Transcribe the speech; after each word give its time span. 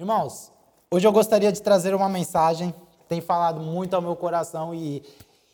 Irmãos, 0.00 0.50
hoje 0.90 1.06
eu 1.06 1.12
gostaria 1.12 1.52
de 1.52 1.60
trazer 1.60 1.94
uma 1.94 2.08
mensagem 2.08 2.74
tem 3.06 3.20
falado 3.20 3.60
muito 3.60 3.92
ao 3.92 4.00
meu 4.00 4.16
coração 4.16 4.74
e, 4.74 5.02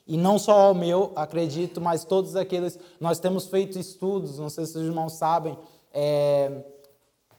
e 0.07 0.17
não 0.17 0.39
só 0.39 0.69
ao 0.69 0.75
meu, 0.75 1.11
acredito, 1.17 1.81
mas 1.81 2.05
todos 2.05 2.37
aqueles. 2.37 2.79
Nós 3.01 3.19
temos 3.19 3.49
feito 3.49 3.77
estudos, 3.77 4.39
não 4.39 4.49
sei 4.49 4.65
se 4.67 4.79
os 4.79 4.85
irmãos 4.85 5.15
sabem, 5.15 5.59
é, 5.93 6.63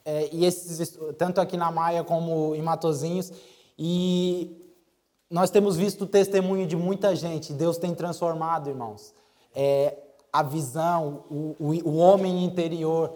é, 0.03 0.29
e 0.33 0.43
esses, 0.43 0.99
tanto 1.17 1.39
aqui 1.39 1.55
na 1.55 1.71
Maia 1.71 2.03
como 2.03 2.53
em 2.53 2.61
Matozinhos, 2.61 3.31
e 3.79 4.75
nós 5.29 5.49
temos 5.49 5.77
visto 5.77 6.03
o 6.03 6.07
testemunho 6.07 6.67
de 6.67 6.75
muita 6.75 7.15
gente. 7.15 7.53
Deus 7.53 7.77
tem 7.77 7.95
transformado, 7.95 8.69
irmãos, 8.69 9.13
é, 9.55 9.97
a 10.33 10.43
visão, 10.43 11.23
o, 11.31 11.55
o, 11.57 11.89
o 11.89 11.95
homem 11.95 12.43
interior, 12.43 13.13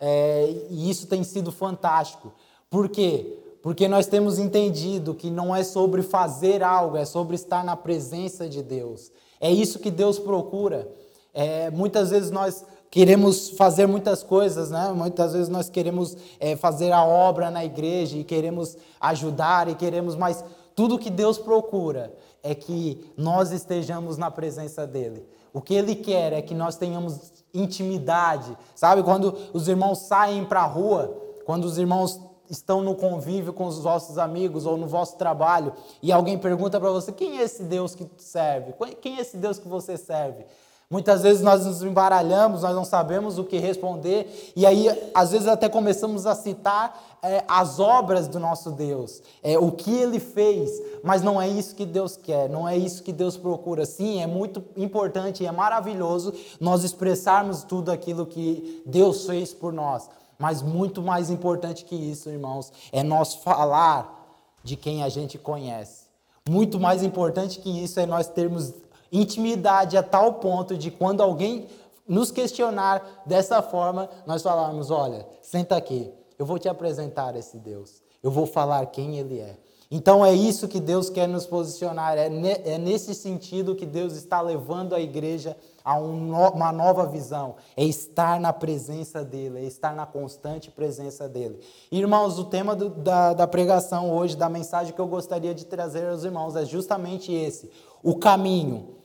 é, 0.00 0.50
e 0.70 0.90
isso 0.90 1.06
tem 1.06 1.22
sido 1.22 1.52
fantástico. 1.52 2.32
Por 2.70 2.88
quê? 2.88 3.38
Porque 3.62 3.88
nós 3.88 4.06
temos 4.06 4.38
entendido 4.38 5.14
que 5.14 5.30
não 5.30 5.54
é 5.54 5.62
sobre 5.64 6.02
fazer 6.02 6.62
algo, 6.62 6.96
é 6.96 7.04
sobre 7.04 7.34
estar 7.34 7.64
na 7.64 7.76
presença 7.76 8.48
de 8.48 8.62
Deus. 8.62 9.10
É 9.40 9.50
isso 9.50 9.78
que 9.78 9.90
Deus 9.90 10.18
procura. 10.18 10.88
É, 11.34 11.70
muitas 11.70 12.10
vezes 12.10 12.30
nós 12.30 12.64
queremos 12.90 13.50
fazer 13.50 13.86
muitas 13.86 14.22
coisas, 14.22 14.70
né? 14.70 14.92
Muitas 14.94 15.32
vezes 15.32 15.48
nós 15.48 15.68
queremos 15.68 16.16
é, 16.40 16.56
fazer 16.56 16.92
a 16.92 17.04
obra 17.04 17.50
na 17.50 17.64
igreja 17.64 18.16
e 18.16 18.24
queremos 18.24 18.76
ajudar 19.00 19.68
e 19.68 19.74
queremos, 19.74 20.14
mas 20.16 20.44
tudo 20.74 20.98
que 20.98 21.10
Deus 21.10 21.38
procura 21.38 22.12
é 22.42 22.54
que 22.54 23.12
nós 23.16 23.50
estejamos 23.50 24.16
na 24.16 24.30
presença 24.30 24.86
dele. 24.86 25.26
O 25.52 25.60
que 25.60 25.74
ele 25.74 25.94
quer 25.94 26.32
é 26.32 26.42
que 26.42 26.54
nós 26.54 26.76
tenhamos 26.76 27.32
intimidade, 27.52 28.56
sabe? 28.74 29.02
Quando 29.02 29.34
os 29.52 29.68
irmãos 29.68 29.98
saem 30.00 30.44
para 30.44 30.60
a 30.60 30.66
rua, 30.66 31.16
quando 31.44 31.64
os 31.64 31.78
irmãos 31.78 32.20
estão 32.50 32.82
no 32.82 32.94
convívio 32.94 33.52
com 33.52 33.66
os 33.66 33.78
vossos 33.78 34.18
amigos 34.18 34.66
ou 34.66 34.76
no 34.76 34.86
vosso 34.86 35.16
trabalho 35.16 35.72
e 36.02 36.12
alguém 36.12 36.38
pergunta 36.38 36.80
para 36.80 36.90
você: 36.90 37.12
quem 37.12 37.38
é 37.38 37.42
esse 37.42 37.62
Deus 37.62 37.94
que 37.94 38.06
serve? 38.16 38.74
Quem 39.00 39.18
é 39.18 39.20
esse 39.20 39.36
Deus 39.36 39.58
que 39.58 39.68
você 39.68 39.96
serve? 39.96 40.44
Muitas 40.90 41.22
vezes 41.22 41.42
nós 41.42 41.66
nos 41.66 41.82
embaralhamos, 41.82 42.62
nós 42.62 42.74
não 42.74 42.84
sabemos 42.84 43.38
o 43.38 43.44
que 43.44 43.58
responder, 43.58 44.52
e 44.56 44.64
aí 44.64 44.88
às 45.14 45.32
vezes 45.32 45.46
até 45.46 45.68
começamos 45.68 46.24
a 46.24 46.34
citar 46.34 47.18
é, 47.22 47.44
as 47.46 47.78
obras 47.78 48.26
do 48.26 48.40
nosso 48.40 48.70
Deus, 48.70 49.22
é, 49.42 49.58
o 49.58 49.70
que 49.70 49.94
ele 49.94 50.18
fez, 50.18 50.70
mas 51.02 51.20
não 51.20 51.40
é 51.40 51.46
isso 51.46 51.74
que 51.74 51.84
Deus 51.84 52.16
quer, 52.16 52.48
não 52.48 52.66
é 52.66 52.74
isso 52.74 53.02
que 53.02 53.12
Deus 53.12 53.36
procura. 53.36 53.84
Sim, 53.84 54.22
é 54.22 54.26
muito 54.26 54.64
importante 54.78 55.42
e 55.42 55.46
é 55.46 55.52
maravilhoso 55.52 56.32
nós 56.58 56.82
expressarmos 56.82 57.62
tudo 57.64 57.92
aquilo 57.92 58.24
que 58.24 58.82
Deus 58.86 59.26
fez 59.26 59.52
por 59.52 59.74
nós, 59.74 60.08
mas 60.38 60.62
muito 60.62 61.02
mais 61.02 61.30
importante 61.30 61.84
que 61.84 61.96
isso, 61.96 62.30
irmãos, 62.30 62.72
é 62.92 63.02
nós 63.02 63.34
falar 63.34 64.16
de 64.62 64.76
quem 64.76 65.02
a 65.02 65.08
gente 65.08 65.36
conhece. 65.36 66.06
Muito 66.48 66.78
mais 66.78 67.02
importante 67.02 67.58
que 67.58 67.82
isso 67.82 67.98
é 67.98 68.06
nós 68.06 68.28
termos 68.28 68.72
intimidade 69.10 69.96
a 69.96 70.02
tal 70.02 70.34
ponto 70.34 70.76
de 70.76 70.90
quando 70.90 71.22
alguém 71.22 71.66
nos 72.06 72.30
questionar 72.30 73.22
dessa 73.26 73.60
forma, 73.60 74.08
nós 74.26 74.42
falarmos: 74.42 74.90
olha, 74.90 75.26
senta 75.42 75.76
aqui, 75.76 76.10
eu 76.38 76.46
vou 76.46 76.58
te 76.58 76.68
apresentar 76.68 77.36
esse 77.36 77.58
Deus, 77.58 78.02
eu 78.22 78.30
vou 78.30 78.46
falar 78.46 78.86
quem 78.86 79.18
Ele 79.18 79.40
é. 79.40 79.56
Então 79.90 80.24
é 80.24 80.34
isso 80.34 80.68
que 80.68 80.80
Deus 80.80 81.08
quer 81.08 81.26
nos 81.26 81.46
posicionar, 81.46 82.16
é, 82.18 82.28
ne, 82.28 82.52
é 82.64 82.76
nesse 82.76 83.14
sentido 83.14 83.74
que 83.74 83.86
Deus 83.86 84.14
está 84.14 84.40
levando 84.40 84.94
a 84.94 85.00
igreja 85.00 85.56
a 85.77 85.77
no, 85.96 86.50
uma 86.50 86.72
nova 86.72 87.06
visão, 87.06 87.56
é 87.76 87.84
estar 87.84 88.38
na 88.40 88.52
presença 88.52 89.24
dEle, 89.24 89.58
é 89.58 89.64
estar 89.64 89.94
na 89.94 90.04
constante 90.04 90.70
presença 90.70 91.28
dEle. 91.28 91.60
Irmãos, 91.90 92.38
o 92.38 92.44
tema 92.44 92.76
do, 92.76 92.90
da, 92.90 93.32
da 93.32 93.46
pregação 93.46 94.12
hoje, 94.12 94.36
da 94.36 94.48
mensagem 94.48 94.92
que 94.92 95.00
eu 95.00 95.06
gostaria 95.06 95.54
de 95.54 95.64
trazer 95.64 96.08
aos 96.08 96.24
irmãos 96.24 96.56
é 96.56 96.64
justamente 96.64 97.32
esse: 97.32 97.70
o 98.02 98.16
caminho 98.16 98.96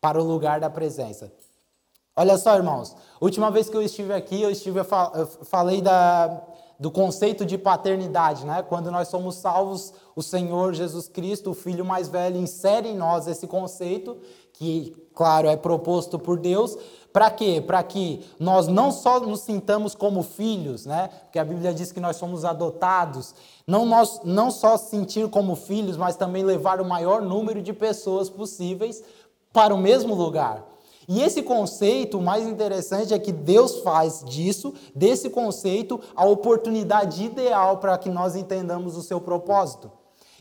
para 0.00 0.20
o 0.20 0.24
lugar 0.24 0.60
da 0.60 0.70
presença. 0.70 1.32
Olha 2.14 2.36
só, 2.36 2.54
irmãos, 2.56 2.96
última 3.20 3.50
vez 3.50 3.68
que 3.68 3.76
eu 3.76 3.82
estive 3.82 4.12
aqui, 4.12 4.42
eu 4.42 4.50
estive 4.50 4.80
eu 4.80 5.26
falei 5.44 5.80
da 5.80 6.42
do 6.78 6.92
conceito 6.92 7.44
de 7.44 7.58
paternidade, 7.58 8.46
né? 8.46 8.62
Quando 8.62 8.90
nós 8.90 9.08
somos 9.08 9.34
salvos, 9.34 9.92
o 10.14 10.22
Senhor 10.22 10.72
Jesus 10.74 11.08
Cristo, 11.08 11.50
o 11.50 11.54
Filho 11.54 11.84
mais 11.84 12.08
velho, 12.08 12.36
insere 12.36 12.88
em 12.88 12.96
nós 12.96 13.26
esse 13.26 13.48
conceito, 13.48 14.16
que, 14.58 14.92
claro, 15.14 15.48
é 15.48 15.56
proposto 15.56 16.18
por 16.18 16.38
Deus. 16.38 16.76
Para 17.12 17.30
quê? 17.30 17.62
Para 17.64 17.82
que 17.82 18.24
nós 18.38 18.66
não 18.66 18.90
só 18.90 19.20
nos 19.20 19.40
sintamos 19.40 19.94
como 19.94 20.22
filhos, 20.22 20.84
né? 20.84 21.08
Porque 21.24 21.38
a 21.38 21.44
Bíblia 21.44 21.72
diz 21.72 21.92
que 21.92 22.00
nós 22.00 22.16
somos 22.16 22.44
adotados. 22.44 23.34
Não, 23.66 23.86
nós, 23.86 24.20
não 24.24 24.50
só 24.50 24.76
sentir 24.76 25.28
como 25.28 25.54
filhos, 25.54 25.96
mas 25.96 26.16
também 26.16 26.42
levar 26.44 26.80
o 26.80 26.84
maior 26.84 27.22
número 27.22 27.62
de 27.62 27.72
pessoas 27.72 28.28
possíveis 28.28 29.02
para 29.52 29.74
o 29.74 29.78
mesmo 29.78 30.14
lugar. 30.14 30.66
E 31.06 31.22
esse 31.22 31.42
conceito, 31.42 32.18
o 32.18 32.22
mais 32.22 32.46
interessante 32.46 33.14
é 33.14 33.18
que 33.18 33.32
Deus 33.32 33.78
faz 33.78 34.22
disso, 34.26 34.74
desse 34.94 35.30
conceito, 35.30 35.98
a 36.14 36.26
oportunidade 36.26 37.24
ideal 37.24 37.78
para 37.78 37.96
que 37.96 38.10
nós 38.10 38.36
entendamos 38.36 38.96
o 38.96 39.02
seu 39.02 39.18
propósito. 39.18 39.90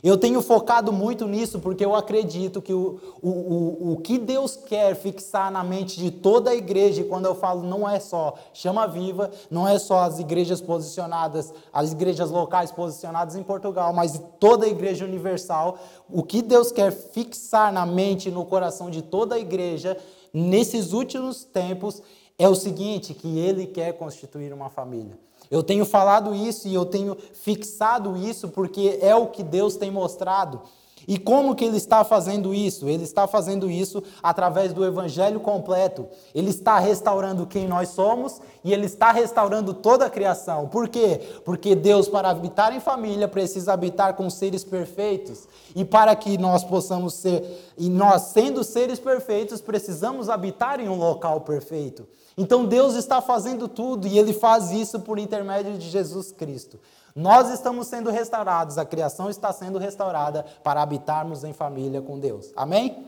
Eu 0.03 0.15
tenho 0.15 0.43
focado 0.43 0.93
muito 0.93 1.25
nisso 1.25 1.59
porque 1.59 1.83
eu 1.83 1.95
acredito 1.95 2.61
que 2.61 2.73
o, 2.73 2.99
o, 3.21 3.29
o, 3.29 3.91
o 3.93 3.97
que 3.97 4.19
Deus 4.19 4.55
quer 4.55 4.95
fixar 4.95 5.51
na 5.51 5.63
mente 5.63 5.97
de 5.97 6.11
toda 6.11 6.51
a 6.51 6.55
igreja, 6.55 7.01
e 7.01 7.05
quando 7.05 7.25
eu 7.25 7.33
falo 7.33 7.63
não 7.63 7.89
é 7.89 7.99
só 7.99 8.35
chama 8.53 8.87
viva, 8.87 9.31
não 9.49 9.67
é 9.67 9.79
só 9.79 9.99
as 9.99 10.19
igrejas 10.19 10.61
posicionadas, 10.61 11.51
as 11.73 11.91
igrejas 11.91 12.29
locais 12.29 12.71
posicionadas 12.71 13.35
em 13.35 13.41
Portugal, 13.41 13.91
mas 13.91 14.21
toda 14.39 14.65
a 14.65 14.69
igreja 14.69 15.03
universal, 15.03 15.79
o 16.07 16.21
que 16.21 16.43
Deus 16.43 16.71
quer 16.71 16.91
fixar 16.91 17.73
na 17.73 17.85
mente 17.85 18.29
e 18.29 18.31
no 18.31 18.45
coração 18.45 18.91
de 18.91 19.01
toda 19.01 19.33
a 19.33 19.39
igreja 19.39 19.97
nesses 20.31 20.93
últimos 20.93 21.43
tempos 21.43 22.03
é 22.37 22.47
o 22.47 22.55
seguinte: 22.55 23.15
que 23.15 23.39
Ele 23.39 23.65
quer 23.65 23.93
constituir 23.93 24.53
uma 24.53 24.69
família. 24.69 25.17
Eu 25.49 25.63
tenho 25.63 25.85
falado 25.85 26.35
isso 26.35 26.67
e 26.67 26.73
eu 26.73 26.85
tenho 26.85 27.15
fixado 27.33 28.17
isso 28.17 28.49
porque 28.49 28.99
é 29.01 29.15
o 29.15 29.27
que 29.27 29.43
Deus 29.43 29.75
tem 29.75 29.89
mostrado. 29.89 30.61
E 31.07 31.18
como 31.18 31.56
que 31.56 31.63
ele 31.63 31.78
está 31.78 32.03
fazendo 32.03 32.53
isso? 32.53 32.90
Ele 32.90 33.06
está 33.06 33.25
fazendo 33.25 33.72
isso 33.72 34.03
através 34.22 34.73
do 34.73 34.84
evangelho 34.84 35.40
completo. 35.40 36.06
Ele 36.35 36.50
está 36.50 36.78
restaurando 36.79 37.47
quem 37.47 37.66
nós 37.66 37.90
somos 37.90 38.41
e 38.62 38.73
ele 38.73 38.85
está 38.85 39.13
restaurando 39.13 39.73
toda 39.73 40.06
a 40.06 40.09
criação. 40.09 40.68
Por 40.68 40.90
quê? 40.90 41.22
Porque 41.45 41.73
Deus 41.75 42.09
para 42.09 42.29
habitar 42.29 42.75
em 42.75 42.81
família 42.81 43.28
precisa 43.28 43.72
habitar 43.72 44.16
com 44.16 44.29
seres 44.29 44.66
perfeitos. 44.66 45.47
E 45.73 45.85
para 45.85 46.13
que 46.13 46.38
nós 46.38 46.66
possamos 46.66 47.13
ser 47.13 47.74
e 47.78 47.89
nós 47.89 48.24
sendo 48.24 48.62
seres 48.62 49.00
perfeitos, 49.00 49.62
precisamos 49.62 50.29
habitar 50.29 50.81
em 50.81 50.89
um 50.89 50.97
local 50.97 51.41
perfeito. 51.41 52.06
Então 52.38 52.66
Deus 52.66 52.95
está 52.95 53.22
fazendo 53.22 53.68
tudo 53.68 54.07
e 54.07 54.19
ele 54.19 54.34
faz 54.34 54.72
isso 54.72 55.00
por 55.00 55.18
intermédio 55.18 55.78
de 55.78 55.89
Jesus 55.89 56.31
Cristo. 56.34 56.78
Nós 57.17 57.50
estamos 57.50 57.88
sendo 57.88 58.11
restaurados, 58.11 58.78
a 58.78 58.85
criação 58.85 59.28
está 59.28 59.51
sendo 59.51 59.79
restaurada 59.79 60.45
para 60.63 60.83
habitarmos 60.83 61.44
em 61.44 61.51
família 61.51 62.00
com 62.00 62.19
Deus. 62.19 62.53
Amém? 62.55 63.07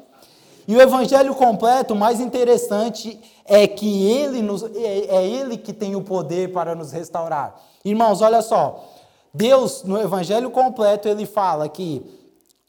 E 0.68 0.76
o 0.76 0.82
evangelho 0.82 1.36
completo, 1.36 1.96
mais 1.96 2.20
interessante 2.20 3.20
é 3.46 3.68
que 3.68 4.10
ele 4.12 4.42
nos, 4.42 4.64
é, 4.64 5.16
é 5.16 5.28
ele 5.28 5.58
que 5.58 5.72
tem 5.72 5.96
o 5.96 6.02
poder 6.02 6.52
para 6.52 6.74
nos 6.74 6.92
restaurar. 6.92 7.62
Irmãos, 7.86 8.24
olha 8.24 8.42
só. 8.42 8.84
Deus, 9.32 9.84
no 9.84 10.02
evangelho 10.02 10.50
completo, 10.50 11.08
ele 11.08 11.28
fala 11.28 11.70
que 11.70 12.04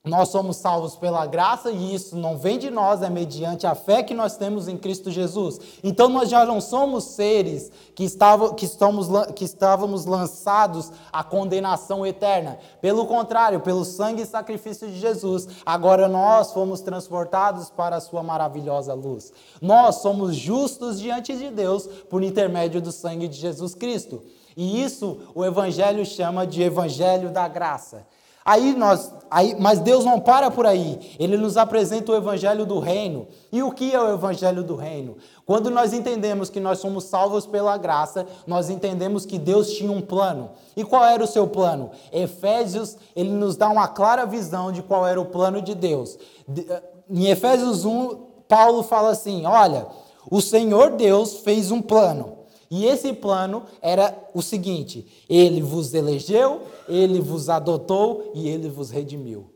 nós 0.03 0.31
somos 0.31 0.56
salvos 0.56 0.97
pela 0.97 1.27
graça 1.27 1.71
e 1.71 1.94
isso 1.94 2.16
não 2.16 2.38
vem 2.38 2.59
de 2.59 2.71
nós, 2.71 3.03
é 3.03 3.11
mediante 3.11 3.66
a 3.66 3.75
fé 3.75 4.03
que 4.03 4.15
nós 4.15 4.34
temos 4.34 4.66
em 4.66 4.78
Cristo 4.78 5.11
Jesus. 5.11 5.61
Então 5.84 6.09
nós 6.09 6.31
já 6.31 6.47
não 6.47 6.59
somos 6.59 7.05
seres 7.05 7.71
que, 7.94 8.03
estavam, 8.05 8.55
que, 8.55 8.64
estamos, 8.64 9.08
que 9.35 9.44
estávamos 9.44 10.06
lançados 10.06 10.91
à 11.12 11.23
condenação 11.23 12.06
eterna. 12.06 12.58
Pelo 12.81 13.06
contrário, 13.06 13.61
pelo 13.61 13.85
sangue 13.85 14.23
e 14.23 14.26
sacrifício 14.26 14.88
de 14.88 14.99
Jesus, 14.99 15.47
agora 15.67 16.08
nós 16.08 16.50
fomos 16.50 16.81
transportados 16.81 17.69
para 17.69 17.97
a 17.97 18.00
sua 18.00 18.23
maravilhosa 18.23 18.94
luz. 18.94 19.35
Nós 19.61 19.97
somos 19.97 20.35
justos 20.35 20.99
diante 20.99 21.37
de 21.37 21.50
Deus 21.50 21.87
por 22.08 22.23
intermédio 22.23 22.81
do 22.81 22.91
sangue 22.91 23.29
de 23.29 23.37
Jesus 23.37 23.75
Cristo. 23.75 24.23
E 24.56 24.82
isso 24.82 25.19
o 25.35 25.44
Evangelho 25.44 26.06
chama 26.06 26.47
de 26.47 26.62
Evangelho 26.62 27.29
da 27.29 27.47
graça. 27.47 28.06
Aí 28.44 28.75
nós, 28.75 29.12
aí, 29.31 29.54
mas 29.58 29.81
Deus 29.81 30.04
não 30.04 30.19
para 30.19 30.50
por 30.50 30.66
aí. 30.66 31.16
Ele 31.19 31.37
nos 31.37 31.56
apresenta 31.56 32.10
o 32.10 32.16
evangelho 32.16 32.64
do 32.64 32.78
reino. 32.78 33.28
E 33.52 33.62
o 33.62 33.70
que 33.70 33.94
é 33.94 34.00
o 34.00 34.14
evangelho 34.14 34.64
do 34.64 34.75
reino? 34.75 35.16
Quando 35.44 35.70
nós 35.70 35.92
entendemos 35.92 36.48
que 36.48 36.58
nós 36.58 36.78
somos 36.78 37.04
salvos 37.04 37.44
pela 37.46 37.76
graça, 37.76 38.26
nós 38.46 38.70
entendemos 38.70 39.26
que 39.26 39.38
Deus 39.38 39.72
tinha 39.72 39.92
um 39.92 40.00
plano. 40.00 40.52
E 40.75 40.82
qual 40.84 41.04
era 41.04 41.22
o 41.22 41.26
seu 41.26 41.46
plano? 41.46 41.90
Efésios, 42.10 42.96
ele 43.14 43.31
nos 43.31 43.56
dá 43.56 43.69
uma 43.69 43.88
clara 43.88 44.25
visão 44.25 44.72
de 44.72 44.82
qual 44.82 45.06
era 45.06 45.20
o 45.20 45.26
plano 45.26 45.60
de 45.60 45.75
Deus. 45.75 46.19
Eh, 46.48 46.82
em 47.10 47.26
Efésios 47.26 47.84
1, 47.84 48.16
Paulo 48.48 48.82
fala 48.82 49.10
assim: 49.10 49.44
"Olha, 49.44 49.87
o 50.31 50.40
Senhor 50.40 50.92
Deus 50.92 51.40
fez 51.40 51.70
um 51.70 51.82
plano 51.82 52.39
E 52.70 52.87
esse 52.87 53.12
plano 53.12 53.64
era 53.82 54.17
o 54.32 54.40
seguinte: 54.40 55.06
ele 55.28 55.61
vos 55.61 55.93
elegeu, 55.93 56.62
ele 56.88 57.20
vos 57.20 57.49
adotou 57.49 58.31
e 58.34 58.49
ele 58.49 58.69
vos 58.69 58.90
redimiu. 58.90 59.52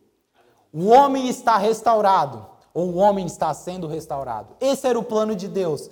O 0.73 0.87
homem 0.89 1.29
está 1.29 1.57
restaurado, 1.57 2.45
ou 2.75 2.89
o 2.89 2.97
homem 2.97 3.25
está 3.27 3.55
sendo 3.55 3.87
restaurado. 3.87 4.57
Esse 4.61 4.89
era 4.89 4.99
o 4.99 5.05
plano 5.05 5.37
de 5.37 5.47
Deus. 5.47 5.89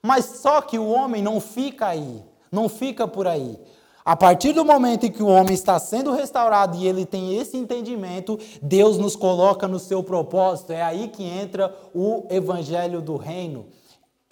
Mas 0.00 0.24
só 0.24 0.62
que 0.62 0.78
o 0.78 0.88
homem 0.88 1.22
não 1.22 1.40
fica 1.40 1.88
aí, 1.88 2.22
não 2.50 2.68
fica 2.68 3.06
por 3.06 3.28
aí. 3.28 3.60
A 4.04 4.16
partir 4.16 4.52
do 4.52 4.64
momento 4.64 5.06
em 5.06 5.12
que 5.12 5.22
o 5.22 5.28
homem 5.28 5.54
está 5.54 5.78
sendo 5.78 6.12
restaurado 6.12 6.76
e 6.76 6.88
ele 6.88 7.06
tem 7.06 7.36
esse 7.36 7.56
entendimento, 7.56 8.36
Deus 8.60 8.98
nos 8.98 9.14
coloca 9.14 9.68
no 9.68 9.78
seu 9.78 10.02
propósito. 10.02 10.72
É 10.72 10.82
aí 10.82 11.06
que 11.06 11.22
entra 11.22 11.72
o 11.94 12.26
evangelho 12.28 13.00
do 13.00 13.16
reino. 13.16 13.66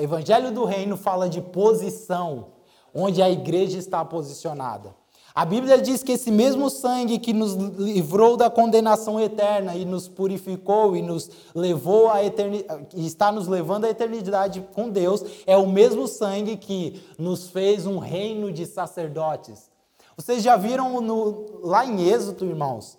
Evangelho 0.00 0.52
do 0.52 0.64
reino 0.64 0.97
fala 0.97 1.29
de 1.29 1.41
posição, 1.41 2.49
onde 2.94 3.23
a 3.23 3.31
igreja 3.31 3.79
está 3.79 4.05
posicionada. 4.05 4.94
A 5.35 5.44
Bíblia 5.44 5.81
diz 5.81 6.02
que 6.02 6.12
esse 6.12 6.31
mesmo 6.31 6.69
sangue 6.69 7.19
que 7.19 7.32
nos 7.32 7.55
livrou 7.55 8.37
da 8.37 8.50
condenação 8.50 9.20
eterna 9.20 9.76
e 9.76 9.85
nos 9.85 10.08
purificou 10.08 10.97
e 10.97 11.02
nos 11.02 11.31
levou 11.55 12.11
à 12.11 12.25
eternidade, 12.25 12.88
está 12.97 13.31
nos 13.31 13.47
levando 13.47 13.85
à 13.85 13.91
eternidade 13.91 14.67
com 14.75 14.88
Deus, 14.88 15.25
é 15.47 15.56
o 15.56 15.69
mesmo 15.69 16.08
sangue 16.08 16.56
que 16.56 17.00
nos 17.17 17.49
fez 17.49 17.87
um 17.87 17.99
reino 17.99 18.50
de 18.53 18.67
sacerdotes. 18.67 19.70
Vocês 20.17 20.43
já 20.43 20.56
viram 20.56 21.00
no, 21.00 21.61
lá 21.62 21.87
em 21.87 22.08
Êxodo, 22.08 22.44
irmãos? 22.44 22.99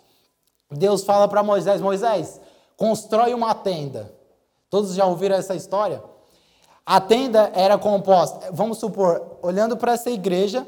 Deus 0.72 1.04
fala 1.04 1.28
para 1.28 1.44
Moisés: 1.44 1.82
Moisés, 1.82 2.40
constrói 2.78 3.34
uma 3.34 3.54
tenda. 3.54 4.12
Todos 4.70 4.96
já 4.96 5.06
ouviram 5.06 5.36
essa 5.36 5.54
história? 5.54 6.02
A 6.86 7.00
tenda 7.00 7.52
era 7.54 7.78
composta, 7.78 8.50
vamos 8.52 8.78
supor, 8.78 9.40
olhando 9.42 9.78
para 9.78 9.94
essa 9.94 10.10
igreja, 10.10 10.68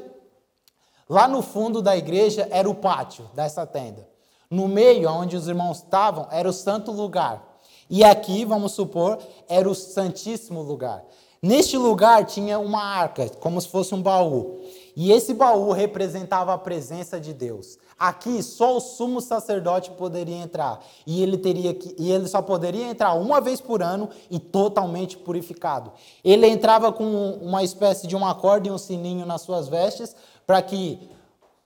Lá 1.10 1.28
no 1.28 1.42
fundo 1.42 1.82
da 1.82 1.96
igreja 1.98 2.48
era 2.50 2.70
o 2.70 2.76
pátio 2.76 3.30
dessa 3.34 3.66
tenda. 3.66 4.08
No 4.50 4.68
meio, 4.68 5.10
onde 5.10 5.36
os 5.36 5.48
irmãos 5.48 5.78
estavam, 5.78 6.28
era 6.32 6.48
o 6.48 6.54
santo 6.54 6.92
lugar. 6.92 7.60
E 7.90 8.04
aqui, 8.04 8.46
vamos 8.46 8.72
supor, 8.72 9.20
era 9.48 9.70
o 9.70 9.76
santíssimo 9.76 10.62
lugar. 10.62 11.04
Neste 11.42 11.78
lugar 11.78 12.26
tinha 12.26 12.58
uma 12.58 12.82
arca, 12.82 13.30
como 13.40 13.60
se 13.60 13.68
fosse 13.68 13.94
um 13.94 14.02
baú. 14.02 14.62
E 14.96 15.12
esse 15.12 15.34
baú 15.34 15.72
representava 15.72 16.54
a 16.54 16.58
presença 16.58 17.20
de 17.20 17.34
Deus. 17.34 17.78
Aqui 18.04 18.44
só 18.44 18.76
o 18.76 18.82
sumo 18.82 19.22
sacerdote 19.22 19.92
poderia 19.92 20.36
entrar, 20.36 20.84
e 21.08 21.24
ele 21.24 21.38
teria 21.38 21.74
que, 21.74 21.96
e 21.98 22.12
ele 22.12 22.28
só 22.28 22.42
poderia 22.42 22.90
entrar 22.90 23.14
uma 23.14 23.40
vez 23.40 23.62
por 23.62 23.82
ano 23.82 24.10
e 24.30 24.40
totalmente 24.40 25.16
purificado. 25.16 25.90
Ele 26.22 26.46
entrava 26.46 26.92
com 26.92 27.06
uma 27.42 27.64
espécie 27.64 28.06
de 28.06 28.14
uma 28.14 28.36
corda 28.36 28.68
e 28.68 28.72
um 28.72 28.78
sininho 28.78 29.26
nas 29.26 29.44
suas 29.44 29.70
vestes, 29.70 30.14
para 30.46 30.62
que 30.62 31.00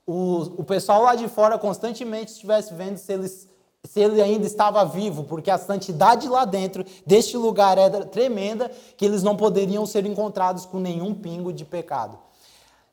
o, 0.05 0.59
o 0.59 0.63
pessoal 0.63 1.01
lá 1.01 1.15
de 1.15 1.27
fora 1.27 1.57
constantemente 1.57 2.33
estivesse 2.33 2.71
vendo 2.71 2.97
se, 2.97 3.11
eles, 3.11 3.49
se 3.83 3.99
ele 3.99 4.21
ainda 4.21 4.45
estava 4.45 4.85
vivo, 4.85 5.23
porque 5.23 5.49
a 5.49 5.57
santidade 5.57 6.29
lá 6.29 6.45
dentro 6.45 6.85
deste 7.03 7.35
lugar 7.35 7.79
era 7.79 8.05
tremenda, 8.05 8.69
que 8.95 9.03
eles 9.03 9.23
não 9.23 9.35
poderiam 9.35 9.87
ser 9.87 10.05
encontrados 10.05 10.67
com 10.67 10.77
nenhum 10.77 11.15
pingo 11.15 11.51
de 11.51 11.65
pecado. 11.65 12.26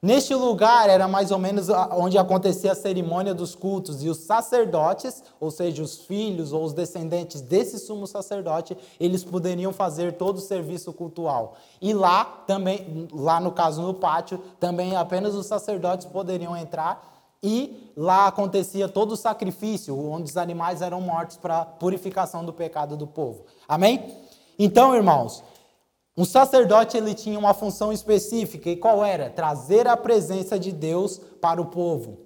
Neste 0.04 0.34
lugar 0.34 0.90
era 0.90 1.08
mais 1.08 1.30
ou 1.30 1.38
menos 1.38 1.70
onde 1.92 2.18
acontecia 2.18 2.72
a 2.72 2.74
cerimônia 2.74 3.32
dos 3.32 3.54
cultos, 3.54 4.04
e 4.04 4.10
os 4.10 4.18
sacerdotes, 4.18 5.24
ou 5.40 5.50
seja, 5.50 5.82
os 5.82 6.00
filhos 6.00 6.52
ou 6.52 6.62
os 6.62 6.74
descendentes 6.74 7.40
desse 7.40 7.78
sumo 7.78 8.06
sacerdote, 8.06 8.76
eles 9.00 9.24
poderiam 9.24 9.72
fazer 9.72 10.12
todo 10.12 10.36
o 10.36 10.42
serviço 10.42 10.92
cultual. 10.92 11.56
E 11.80 11.94
lá 11.94 12.22
também, 12.46 13.08
lá 13.14 13.40
no 13.40 13.50
caso 13.50 13.80
no 13.80 13.94
pátio, 13.94 14.42
também 14.60 14.94
apenas 14.94 15.34
os 15.34 15.46
sacerdotes 15.46 16.06
poderiam 16.06 16.54
entrar 16.54 17.10
e 17.42 17.90
lá 17.96 18.26
acontecia 18.26 18.86
todo 18.86 19.12
o 19.12 19.16
sacrifício, 19.16 19.98
onde 19.98 20.28
os 20.28 20.36
animais 20.36 20.82
eram 20.82 21.00
mortos 21.00 21.38
para 21.38 21.64
purificação 21.64 22.44
do 22.44 22.52
pecado 22.52 22.94
do 22.94 23.06
povo. 23.06 23.46
Amém? 23.66 24.04
Então, 24.58 24.94
irmãos, 24.94 25.42
um 26.16 26.24
sacerdote 26.24 26.96
ele 26.96 27.12
tinha 27.12 27.38
uma 27.38 27.52
função 27.52 27.92
específica 27.92 28.70
e 28.70 28.76
qual 28.76 29.04
era? 29.04 29.30
Trazer 29.30 29.88
a 29.88 29.96
presença 29.96 30.58
de 30.58 30.70
Deus 30.70 31.20
para 31.40 31.60
o 31.60 31.66
povo. 31.66 32.20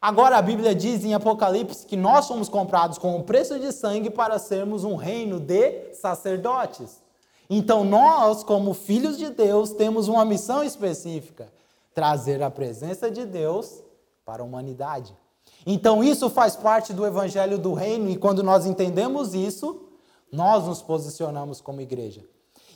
Agora 0.00 0.36
a 0.36 0.42
Bíblia 0.42 0.72
diz 0.72 1.04
em 1.04 1.14
Apocalipse 1.14 1.84
que 1.84 1.96
nós 1.96 2.26
somos 2.26 2.48
comprados 2.48 2.98
com 2.98 3.18
o 3.18 3.24
preço 3.24 3.58
de 3.58 3.72
sangue 3.72 4.08
para 4.08 4.38
sermos 4.38 4.84
um 4.84 4.94
reino 4.94 5.40
de 5.40 5.92
sacerdotes. 5.94 7.02
Então 7.50 7.82
nós, 7.82 8.44
como 8.44 8.72
filhos 8.72 9.18
de 9.18 9.30
Deus, 9.30 9.72
temos 9.72 10.06
uma 10.06 10.24
missão 10.24 10.62
específica: 10.62 11.52
trazer 11.92 12.40
a 12.40 12.50
presença 12.50 13.10
de 13.10 13.26
Deus 13.26 13.82
para 14.24 14.42
a 14.42 14.46
humanidade. 14.46 15.16
Então 15.66 16.04
isso 16.04 16.30
faz 16.30 16.54
parte 16.54 16.92
do 16.92 17.04
evangelho 17.04 17.58
do 17.58 17.74
reino 17.74 18.08
e 18.08 18.16
quando 18.16 18.44
nós 18.44 18.64
entendemos 18.64 19.34
isso, 19.34 19.88
nós 20.30 20.64
nos 20.66 20.80
posicionamos 20.80 21.60
como 21.60 21.80
igreja. 21.80 22.22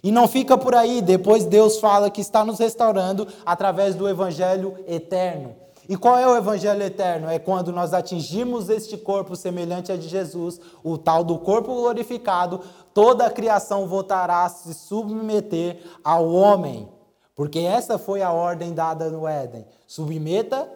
E 0.03 0.11
não 0.11 0.27
fica 0.27 0.59
por 0.59 0.75
aí, 0.75 1.01
depois 1.01 1.45
Deus 1.45 1.79
fala 1.79 2.11
que 2.11 2.21
está 2.21 2.45
nos 2.45 2.59
restaurando 2.59 3.29
através 3.47 3.95
do 3.95 4.09
evangelho 4.09 4.77
eterno. 4.87 5.55
E 5.89 5.97
qual 5.97 6.17
é 6.17 6.27
o 6.27 6.37
evangelho 6.37 6.83
eterno? 6.83 7.29
É 7.29 7.39
quando 7.39 7.73
nós 7.73 7.93
atingimos 7.93 8.69
este 8.69 8.97
corpo 8.97 9.37
semelhante 9.37 9.93
a 9.93 9.97
de 9.97 10.09
Jesus, 10.09 10.61
o 10.83 10.97
tal 10.97 11.23
do 11.23 11.39
corpo 11.39 11.75
glorificado, 11.75 12.61
toda 12.95 13.27
a 13.27 13.31
criação 13.31 13.87
voltará 13.87 14.45
a 14.45 14.49
se 14.49 14.75
submeter 14.75 15.83
ao 16.03 16.33
homem. 16.33 16.89
Porque 17.35 17.61
essa 17.61 17.99
foi 17.99 18.23
a 18.23 18.33
ordem 18.33 18.73
dada 18.73 19.11
no 19.11 19.27
Éden. 19.27 19.65
Submeta 19.87 20.69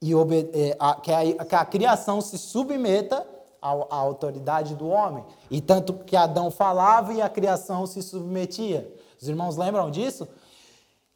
e 0.00 0.12
é, 0.12 0.76
que, 1.02 1.12
a, 1.12 1.44
que 1.44 1.54
a 1.54 1.64
criação 1.64 2.20
se 2.20 2.38
submeta 2.38 3.26
a, 3.60 3.96
autoridade 3.96 4.74
do 4.74 4.88
homem. 4.88 5.24
E 5.50 5.60
tanto 5.60 5.92
que 5.94 6.16
Adão 6.16 6.50
falava 6.50 7.12
e 7.12 7.20
a 7.22 7.28
criação 7.28 7.86
se 7.86 8.02
submetia. 8.02 8.92
Os 9.20 9.28
irmãos 9.28 9.56
lembram 9.56 9.90
disso? 9.90 10.28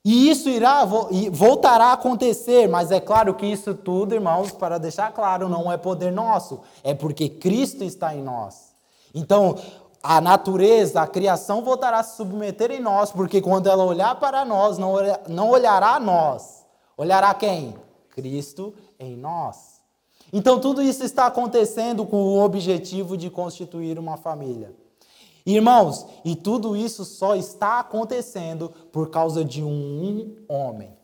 E 0.05 0.29
isso 0.29 0.49
irá 0.49 0.85
voltará 1.31 1.87
a 1.87 1.93
acontecer, 1.93 2.69
mas 2.69 2.91
é 2.91 2.99
claro 2.99 3.35
que 3.35 3.47
isso 3.47 3.73
tudo, 3.73 4.15
irmãos, 4.15 4.51
para 4.51 4.77
deixar 4.77 5.13
claro, 5.13 5.49
não 5.49 5.71
é 5.71 5.77
poder 5.77 6.11
nosso, 6.11 6.61
é 6.83 6.93
porque 6.93 7.29
Cristo 7.29 7.85
está 7.85 8.13
em 8.13 8.21
nós. 8.21 8.75
Então, 9.15 9.57
a 10.03 10.21
natureza, 10.21 11.01
a 11.01 11.07
criação 11.07 11.63
voltará 11.63 12.01
a 12.01 12.03
se 12.03 12.17
submeter 12.17 12.73
em 12.73 12.81
nós, 12.81 13.13
porque 13.13 13.41
quando 13.41 13.69
ela 13.69 13.85
olhar 13.85 14.17
para 14.17 14.45
nós, 14.45 14.77
não 14.77 15.51
olhará 15.51 15.95
a 15.95 16.01
nós. 16.01 16.67
Olhará 16.97 17.33
quem? 17.33 17.77
Cristo 18.11 18.75
em 18.99 19.17
nós. 19.17 19.72
Então, 20.33 20.59
tudo 20.59 20.81
isso 20.81 21.05
está 21.05 21.27
acontecendo 21.27 22.07
com 22.07 22.17
o 22.17 22.43
objetivo 22.43 23.17
de 23.17 23.29
constituir 23.29 23.99
uma 23.99 24.17
família. 24.17 24.75
Irmãos, 25.45 26.07
e 26.25 26.37
tudo 26.37 26.77
isso 26.77 27.05
só 27.05 27.35
está 27.35 27.81
acontecendo 27.81 28.71
por 28.91 29.11
causa 29.11 29.45
de 29.45 29.63
um 29.63 30.45
homem, 30.49 30.97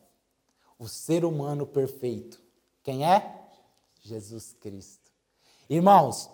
o 0.79 0.87
ser 0.87 1.25
humano 1.25 1.67
perfeito. 1.67 2.41
Quem 2.83 3.05
é? 3.05 3.35
Jesus 4.01 4.55
Cristo. 4.61 5.11
Irmãos, 5.69 6.31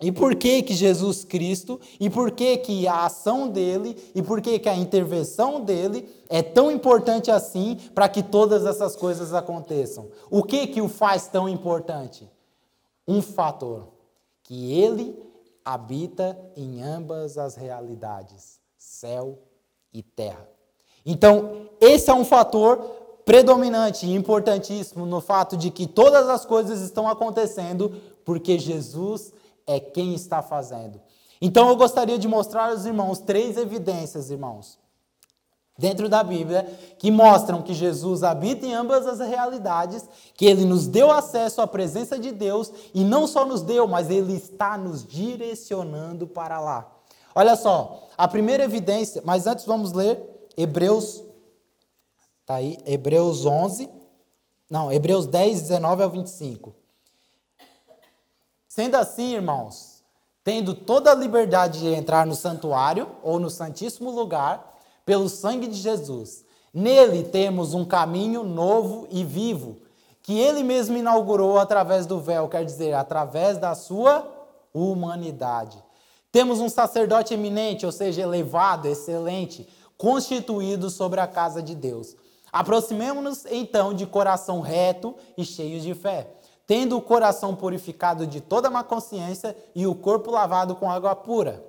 e 0.00 0.10
por 0.10 0.34
que 0.34 0.62
que 0.62 0.74
Jesus 0.74 1.24
Cristo, 1.24 1.80
e 2.00 2.10
por 2.10 2.32
que 2.32 2.56
que 2.58 2.86
a 2.86 3.06
ação 3.06 3.48
dele, 3.48 3.96
e 4.14 4.22
por 4.22 4.40
que 4.40 4.58
que 4.58 4.68
a 4.68 4.76
intervenção 4.76 5.60
dele 5.60 6.08
é 6.28 6.42
tão 6.42 6.70
importante 6.70 7.30
assim 7.30 7.76
para 7.94 8.08
que 8.08 8.22
todas 8.22 8.66
essas 8.66 8.96
coisas 8.96 9.32
aconteçam? 9.32 10.08
O 10.30 10.42
que 10.42 10.66
que 10.66 10.82
o 10.82 10.88
faz 10.88 11.28
tão 11.28 11.48
importante? 11.48 12.28
Um 13.06 13.22
fator, 13.22 13.88
que 14.42 14.72
ele 14.72 15.16
habita 15.64 16.38
em 16.56 16.82
ambas 16.82 17.38
as 17.38 17.54
realidades, 17.54 18.58
céu 18.76 19.38
e 19.92 20.02
terra. 20.02 20.48
Então, 21.06 21.68
esse 21.80 22.10
é 22.10 22.14
um 22.14 22.24
fator 22.24 22.78
predominante 23.24 24.06
e 24.06 24.14
importantíssimo 24.14 25.06
no 25.06 25.20
fato 25.20 25.56
de 25.56 25.70
que 25.70 25.86
todas 25.86 26.28
as 26.28 26.44
coisas 26.44 26.80
estão 26.80 27.08
acontecendo 27.08 27.94
porque 28.24 28.58
Jesus 28.58 29.32
é 29.66 29.80
quem 29.80 30.14
está 30.14 30.42
fazendo. 30.42 31.00
Então 31.40 31.68
eu 31.68 31.76
gostaria 31.76 32.18
de 32.18 32.28
mostrar 32.28 32.70
aos 32.70 32.84
irmãos 32.84 33.18
três 33.18 33.56
evidências, 33.56 34.30
irmãos, 34.30 34.78
dentro 35.76 36.08
da 36.08 36.22
Bíblia, 36.22 36.64
que 36.98 37.10
mostram 37.10 37.62
que 37.62 37.74
Jesus 37.74 38.22
habita 38.22 38.64
em 38.64 38.74
ambas 38.74 39.06
as 39.06 39.18
realidades, 39.18 40.08
que 40.34 40.46
ele 40.46 40.64
nos 40.64 40.86
deu 40.86 41.10
acesso 41.10 41.60
à 41.60 41.66
presença 41.66 42.18
de 42.18 42.32
Deus 42.32 42.72
e 42.94 43.04
não 43.04 43.26
só 43.26 43.44
nos 43.44 43.62
deu, 43.62 43.86
mas 43.86 44.10
ele 44.10 44.34
está 44.34 44.78
nos 44.78 45.04
direcionando 45.04 46.26
para 46.26 46.60
lá. 46.60 46.90
Olha 47.34 47.56
só, 47.56 48.08
a 48.16 48.28
primeira 48.28 48.64
evidência, 48.64 49.20
mas 49.24 49.46
antes 49.46 49.64
vamos 49.64 49.92
ler 49.92 50.34
Hebreus 50.56 51.24
tá 52.46 52.56
aí, 52.56 52.78
Hebreus 52.86 53.44
11, 53.44 53.88
não, 54.70 54.90
Hebreus 54.90 55.26
10, 55.26 55.62
19 55.62 56.02
ao 56.02 56.10
25. 56.10 56.74
Sendo 58.74 58.96
assim, 58.96 59.34
irmãos, 59.34 60.02
tendo 60.42 60.74
toda 60.74 61.12
a 61.12 61.14
liberdade 61.14 61.78
de 61.78 61.94
entrar 61.94 62.26
no 62.26 62.34
santuário 62.34 63.08
ou 63.22 63.38
no 63.38 63.48
santíssimo 63.48 64.10
lugar, 64.10 64.80
pelo 65.06 65.28
sangue 65.28 65.68
de 65.68 65.76
Jesus, 65.76 66.44
Nele 66.74 67.22
temos 67.22 67.72
um 67.72 67.84
caminho 67.84 68.42
novo 68.42 69.06
e 69.12 69.22
vivo, 69.22 69.76
que 70.20 70.40
ele 70.40 70.64
mesmo 70.64 70.96
inaugurou 70.96 71.56
através 71.56 72.04
do 72.04 72.18
véu, 72.18 72.48
quer 72.48 72.64
dizer, 72.64 72.94
através 72.94 73.58
da 73.58 73.76
sua 73.76 74.28
humanidade. 74.74 75.80
Temos 76.32 76.58
um 76.58 76.68
sacerdote 76.68 77.32
eminente, 77.32 77.86
ou 77.86 77.92
seja, 77.92 78.22
elevado, 78.22 78.88
excelente, 78.88 79.68
constituído 79.96 80.90
sobre 80.90 81.20
a 81.20 81.28
casa 81.28 81.62
de 81.62 81.76
Deus. 81.76 82.16
Aproximemo-nos 82.52 83.46
então 83.46 83.94
de 83.94 84.04
coração 84.04 84.60
reto 84.60 85.14
e 85.38 85.44
cheio 85.44 85.80
de 85.80 85.94
fé, 85.94 86.26
tendo 86.66 86.96
o 86.96 87.02
coração 87.02 87.54
purificado 87.54 88.26
de 88.26 88.40
toda 88.40 88.70
má 88.70 88.82
consciência 88.82 89.56
e 89.74 89.86
o 89.86 89.94
corpo 89.94 90.30
lavado 90.30 90.74
com 90.76 90.90
água 90.90 91.14
pura. 91.14 91.64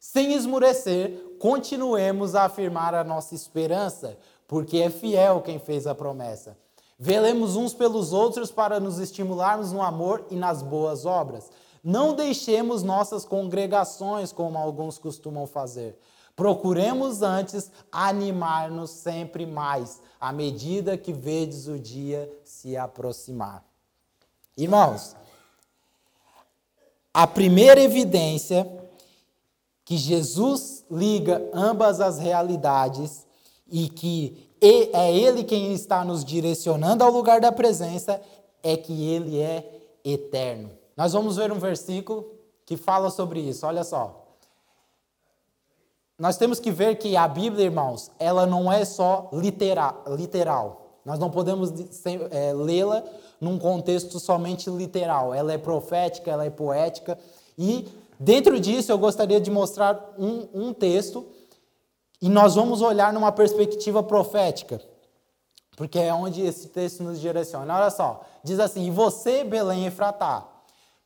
Sem 0.00 0.32
esmurecer, 0.34 1.36
continuemos 1.38 2.34
a 2.34 2.44
afirmar 2.44 2.94
a 2.94 3.04
nossa 3.04 3.34
esperança, 3.34 4.18
porque 4.48 4.78
é 4.78 4.90
fiel 4.90 5.40
quem 5.42 5.58
fez 5.58 5.86
a 5.86 5.94
promessa. 5.94 6.56
Velemos 6.98 7.56
uns 7.56 7.74
pelos 7.74 8.12
outros 8.12 8.50
para 8.50 8.78
nos 8.78 8.98
estimularmos 8.98 9.72
no 9.72 9.82
amor 9.82 10.26
e 10.30 10.36
nas 10.36 10.62
boas 10.62 11.04
obras. 11.04 11.50
Não 11.82 12.14
deixemos 12.14 12.82
nossas 12.82 13.24
congregações 13.24 14.32
como 14.32 14.56
alguns 14.56 14.98
costumam 14.98 15.46
fazer. 15.46 15.98
Procuremos 16.34 17.22
antes 17.22 17.70
animar-nos 17.90 18.90
sempre 18.90 19.44
mais, 19.44 20.00
à 20.20 20.32
medida 20.32 20.96
que 20.96 21.12
vedes 21.12 21.66
o 21.66 21.78
dia 21.78 22.32
se 22.44 22.76
aproximar. 22.76 23.71
Irmãos, 24.56 25.16
a 27.12 27.26
primeira 27.26 27.80
evidência 27.80 28.70
que 29.84 29.96
Jesus 29.96 30.84
liga 30.90 31.42
ambas 31.52 32.00
as 32.00 32.18
realidades 32.18 33.26
e 33.68 33.88
que 33.88 34.50
é 34.60 35.12
Ele 35.12 35.42
quem 35.42 35.72
está 35.72 36.04
nos 36.04 36.24
direcionando 36.24 37.02
ao 37.02 37.10
lugar 37.10 37.40
da 37.40 37.50
presença, 37.50 38.20
é 38.62 38.76
que 38.76 39.08
Ele 39.08 39.40
é 39.40 39.80
eterno. 40.04 40.70
Nós 40.96 41.12
vamos 41.12 41.36
ver 41.36 41.50
um 41.50 41.58
versículo 41.58 42.30
que 42.64 42.76
fala 42.76 43.10
sobre 43.10 43.40
isso, 43.40 43.66
olha 43.66 43.82
só. 43.82 44.22
Nós 46.18 46.36
temos 46.36 46.60
que 46.60 46.70
ver 46.70 46.96
que 46.98 47.16
a 47.16 47.26
Bíblia, 47.26 47.64
irmãos, 47.64 48.10
ela 48.18 48.46
não 48.46 48.72
é 48.72 48.84
só 48.84 49.28
literal. 49.32 50.04
literal. 50.10 50.81
Nós 51.04 51.18
não 51.18 51.30
podemos 51.30 51.72
é, 52.30 52.52
lê-la 52.52 53.02
num 53.40 53.58
contexto 53.58 54.20
somente 54.20 54.70
literal. 54.70 55.34
Ela 55.34 55.52
é 55.52 55.58
profética, 55.58 56.30
ela 56.30 56.44
é 56.44 56.50
poética. 56.50 57.18
E 57.58 57.88
dentro 58.18 58.60
disso 58.60 58.92
eu 58.92 58.98
gostaria 58.98 59.40
de 59.40 59.50
mostrar 59.50 60.14
um, 60.18 60.48
um 60.54 60.72
texto 60.72 61.26
e 62.22 62.28
nós 62.28 62.54
vamos 62.54 62.80
olhar 62.80 63.12
numa 63.12 63.32
perspectiva 63.32 64.00
profética, 64.00 64.80
porque 65.76 65.98
é 65.98 66.14
onde 66.14 66.40
esse 66.40 66.68
texto 66.68 67.02
nos 67.02 67.20
direciona. 67.20 67.74
Olha 67.74 67.90
só, 67.90 68.24
diz 68.44 68.60
assim: 68.60 68.86
E 68.86 68.90
você, 68.92 69.42
Belém 69.42 69.86
Efratá, 69.86 70.46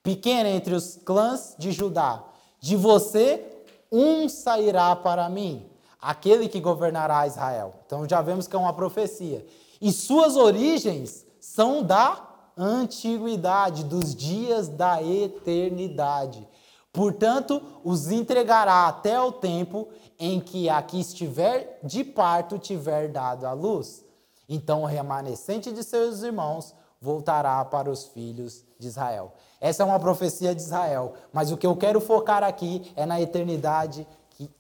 pequena 0.03 0.51
entre 0.51 0.75
os 0.75 0.97
clãs 0.97 1.57
de 1.59 1.73
Judá, 1.73 2.23
de 2.61 2.77
você 2.77 3.43
um 3.91 4.29
sairá 4.29 4.95
para 4.95 5.27
mim, 5.31 5.65
aquele 5.99 6.49
que 6.49 6.61
governará 6.61 7.27
Israel. 7.27 7.73
Então 7.87 8.07
já 8.07 8.21
vemos 8.21 8.47
que 8.47 8.55
é 8.55 8.59
uma 8.59 8.75
profecia. 8.75 9.47
E 9.81 9.93
suas 9.93 10.37
origens 10.37 11.27
são 11.41 11.83
da 11.83 12.27
antiguidade, 12.57 13.85
dos 13.85 14.15
dias 14.15 14.69
da 14.69 15.03
eternidade. 15.03 16.47
Portanto, 16.93 17.63
os 17.85 18.11
entregará 18.11 18.89
até 18.89 19.21
o 19.21 19.31
tempo 19.31 19.89
em 20.19 20.41
que 20.41 20.69
a 20.69 20.81
que 20.81 20.99
estiver 20.99 21.79
de 21.83 22.03
parto 22.03 22.59
tiver 22.59 23.09
dado 23.09 23.47
a 23.47 23.53
luz. 23.53 24.03
Então 24.49 24.83
o 24.83 24.87
remanescente 24.87 25.71
de 25.71 25.83
seus 25.83 26.23
irmãos 26.23 26.75
voltará 27.01 27.63
para 27.67 27.91
os 27.91 28.05
filhos 28.05 28.65
de 28.79 28.87
Israel. 28.87 29.35
Essa 29.61 29.83
é 29.83 29.87
uma 29.87 30.01
profecia 30.01 30.55
de 30.55 30.63
Israel, 30.63 31.13
mas 31.33 31.53
o 31.53 31.57
que 31.57 31.67
eu 31.67 31.77
quero 31.77 32.01
focar 32.01 32.43
aqui 32.43 32.91
é 32.97 33.05
na 33.05 33.21
eternidade 33.21 34.07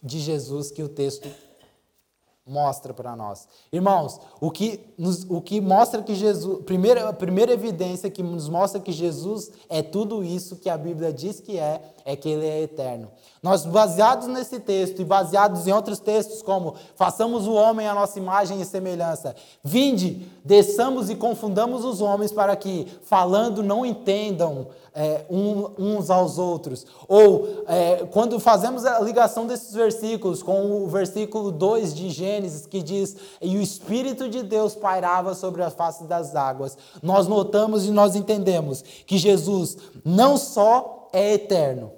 de 0.02 0.18
Jesus 0.18 0.70
que 0.70 0.82
o 0.82 0.88
texto 0.88 1.28
mostra 2.46 2.94
para 2.94 3.16
nós. 3.16 3.48
Irmãos, 3.72 4.20
o 4.40 4.52
que, 4.52 4.78
nos, 4.96 5.26
o 5.28 5.40
que 5.40 5.60
mostra 5.60 6.00
que 6.00 6.14
Jesus, 6.14 6.62
primeira, 6.64 7.08
a 7.08 7.12
primeira 7.12 7.52
evidência 7.52 8.08
que 8.08 8.22
nos 8.22 8.48
mostra 8.48 8.80
que 8.80 8.92
Jesus 8.92 9.50
é 9.68 9.82
tudo 9.82 10.22
isso 10.22 10.54
que 10.54 10.70
a 10.70 10.78
Bíblia 10.78 11.12
diz 11.12 11.40
que 11.40 11.58
é, 11.58 11.82
é 12.04 12.14
que 12.14 12.28
ele 12.28 12.46
é 12.46 12.62
eterno. 12.62 13.10
Nós, 13.42 13.66
baseados 13.66 14.28
nesse 14.28 14.60
texto 14.60 15.02
e 15.02 15.04
baseados 15.04 15.66
em 15.66 15.72
outros 15.72 15.98
textos, 15.98 16.40
como 16.40 16.76
façamos 16.94 17.48
o 17.48 17.52
homem 17.52 17.88
a 17.88 17.94
nossa 17.94 18.18
imagem 18.18 18.60
e 18.60 18.64
semelhança, 18.64 19.34
vinde, 19.62 20.28
desçamos 20.44 21.10
e 21.10 21.16
confundamos 21.16 21.84
os 21.84 22.00
homens 22.00 22.30
para 22.30 22.54
que, 22.54 22.86
falando, 23.02 23.60
não 23.62 23.84
entendam 23.84 24.68
é, 24.96 25.26
um, 25.28 25.68
uns 25.78 26.08
aos 26.08 26.38
outros. 26.38 26.86
Ou 27.06 27.64
é, 27.68 28.06
quando 28.10 28.40
fazemos 28.40 28.86
a 28.86 28.98
ligação 29.00 29.46
desses 29.46 29.74
versículos 29.74 30.42
com 30.42 30.82
o 30.82 30.88
versículo 30.88 31.52
2 31.52 31.94
de 31.94 32.08
Gênesis, 32.08 32.64
que 32.64 32.82
diz: 32.82 33.14
E 33.42 33.58
o 33.58 33.60
Espírito 33.60 34.26
de 34.26 34.42
Deus 34.42 34.74
pairava 34.74 35.34
sobre 35.34 35.62
a 35.62 35.70
face 35.70 36.04
das 36.04 36.34
águas, 36.34 36.78
nós 37.02 37.28
notamos 37.28 37.84
e 37.84 37.90
nós 37.90 38.16
entendemos 38.16 38.82
que 39.06 39.18
Jesus 39.18 39.76
não 40.02 40.38
só 40.38 41.08
é 41.12 41.34
eterno, 41.34 41.92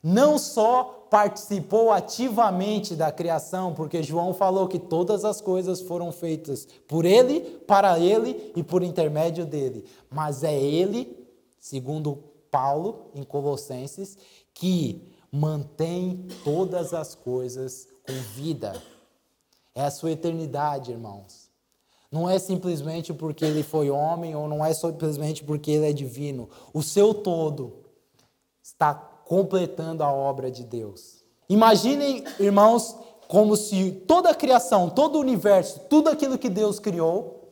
não 0.00 0.38
só 0.38 0.98
participou 1.10 1.90
ativamente 1.90 2.94
da 2.94 3.10
criação, 3.10 3.74
porque 3.74 4.00
João 4.00 4.32
falou 4.32 4.68
que 4.68 4.78
todas 4.78 5.24
as 5.24 5.40
coisas 5.40 5.80
foram 5.80 6.12
feitas 6.12 6.68
por 6.86 7.04
ele, 7.04 7.40
para 7.66 7.98
ele 7.98 8.52
e 8.54 8.62
por 8.62 8.84
intermédio 8.84 9.44
dele, 9.44 9.84
mas 10.08 10.44
é 10.44 10.54
ele 10.54 11.19
segundo 11.60 12.24
Paulo 12.50 13.10
em 13.14 13.22
Colossenses, 13.22 14.16
que 14.54 15.12
mantém 15.30 16.26
todas 16.42 16.92
as 16.92 17.14
coisas 17.14 17.86
com 18.04 18.12
vida. 18.34 18.82
É 19.74 19.84
a 19.84 19.90
sua 19.90 20.10
eternidade, 20.10 20.90
irmãos. 20.90 21.48
Não 22.10 22.28
é 22.28 22.40
simplesmente 22.40 23.14
porque 23.14 23.44
ele 23.44 23.62
foi 23.62 23.88
homem 23.88 24.34
ou 24.34 24.48
não 24.48 24.64
é 24.64 24.74
simplesmente 24.74 25.44
porque 25.44 25.70
ele 25.70 25.88
é 25.88 25.92
divino. 25.92 26.48
O 26.74 26.82
seu 26.82 27.14
todo 27.14 27.84
está 28.60 28.92
completando 28.94 30.02
a 30.02 30.12
obra 30.12 30.50
de 30.50 30.64
Deus. 30.64 31.22
Imaginem, 31.48 32.24
irmãos, 32.40 32.96
como 33.28 33.54
se 33.54 33.92
toda 34.08 34.30
a 34.30 34.34
criação, 34.34 34.90
todo 34.90 35.16
o 35.16 35.20
universo, 35.20 35.78
tudo 35.88 36.10
aquilo 36.10 36.36
que 36.36 36.48
Deus 36.48 36.80
criou, 36.80 37.48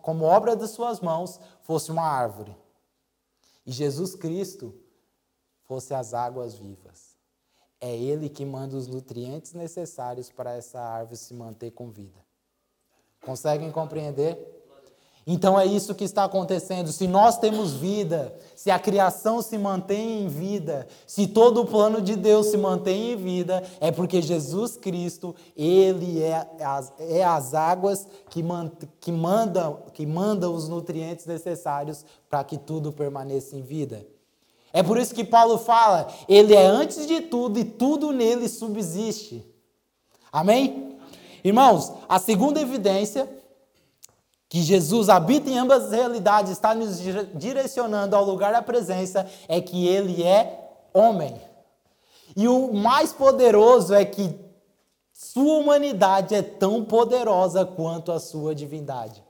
como 0.00 0.24
obra 0.24 0.56
de 0.56 0.66
suas 0.66 1.00
mãos, 1.00 1.38
fosse 1.60 1.90
uma 1.90 2.04
árvore 2.04 2.56
e 3.68 3.70
Jesus 3.70 4.14
Cristo 4.14 4.74
fosse 5.66 5.92
as 5.92 6.14
águas 6.14 6.54
vivas. 6.54 7.18
É 7.78 7.94
Ele 7.94 8.30
que 8.30 8.42
manda 8.42 8.74
os 8.74 8.86
nutrientes 8.86 9.52
necessários 9.52 10.32
para 10.32 10.54
essa 10.54 10.80
árvore 10.80 11.18
se 11.18 11.34
manter 11.34 11.72
com 11.72 11.90
vida. 11.90 12.18
Conseguem 13.20 13.70
compreender? 13.70 14.57
Então 15.30 15.60
é 15.60 15.66
isso 15.66 15.94
que 15.94 16.04
está 16.04 16.24
acontecendo. 16.24 16.90
Se 16.90 17.06
nós 17.06 17.36
temos 17.36 17.74
vida, 17.74 18.34
se 18.56 18.70
a 18.70 18.78
criação 18.78 19.42
se 19.42 19.58
mantém 19.58 20.22
em 20.22 20.26
vida, 20.26 20.88
se 21.06 21.26
todo 21.26 21.60
o 21.60 21.66
plano 21.66 22.00
de 22.00 22.16
Deus 22.16 22.46
se 22.46 22.56
mantém 22.56 23.12
em 23.12 23.16
vida, 23.16 23.62
é 23.78 23.92
porque 23.92 24.22
Jesus 24.22 24.78
Cristo, 24.78 25.36
Ele 25.54 26.22
é 26.22 26.46
as, 26.64 26.94
é 26.98 27.22
as 27.22 27.52
águas 27.52 28.08
que, 28.30 28.42
man, 28.42 28.70
que, 28.98 29.12
mandam, 29.12 29.80
que 29.92 30.06
mandam 30.06 30.54
os 30.54 30.66
nutrientes 30.66 31.26
necessários 31.26 32.06
para 32.30 32.42
que 32.42 32.56
tudo 32.56 32.90
permaneça 32.90 33.54
em 33.54 33.60
vida. 33.60 34.06
É 34.72 34.82
por 34.82 34.96
isso 34.96 35.14
que 35.14 35.24
Paulo 35.24 35.58
fala, 35.58 36.08
Ele 36.26 36.54
é 36.54 36.64
antes 36.64 37.06
de 37.06 37.20
tudo 37.20 37.58
e 37.58 37.64
tudo 37.64 38.12
nele 38.12 38.48
subsiste. 38.48 39.44
Amém? 40.32 40.96
Irmãos, 41.44 41.92
a 42.08 42.18
segunda 42.18 42.62
evidência 42.62 43.28
que 44.48 44.62
Jesus 44.62 45.08
habita 45.08 45.50
em 45.50 45.58
ambas 45.58 45.84
as 45.84 45.92
realidades, 45.92 46.52
está 46.52 46.74
nos 46.74 46.98
direcionando 47.34 48.16
ao 48.16 48.24
lugar 48.24 48.52
da 48.52 48.62
presença, 48.62 49.26
é 49.46 49.60
que 49.60 49.86
ele 49.86 50.22
é 50.22 50.70
homem. 50.94 51.40
E 52.34 52.48
o 52.48 52.72
mais 52.72 53.12
poderoso 53.12 53.94
é 53.94 54.04
que 54.04 54.34
sua 55.12 55.58
humanidade 55.58 56.34
é 56.34 56.42
tão 56.42 56.84
poderosa 56.84 57.66
quanto 57.66 58.12
a 58.12 58.20
sua 58.20 58.54
divindade. 58.54 59.22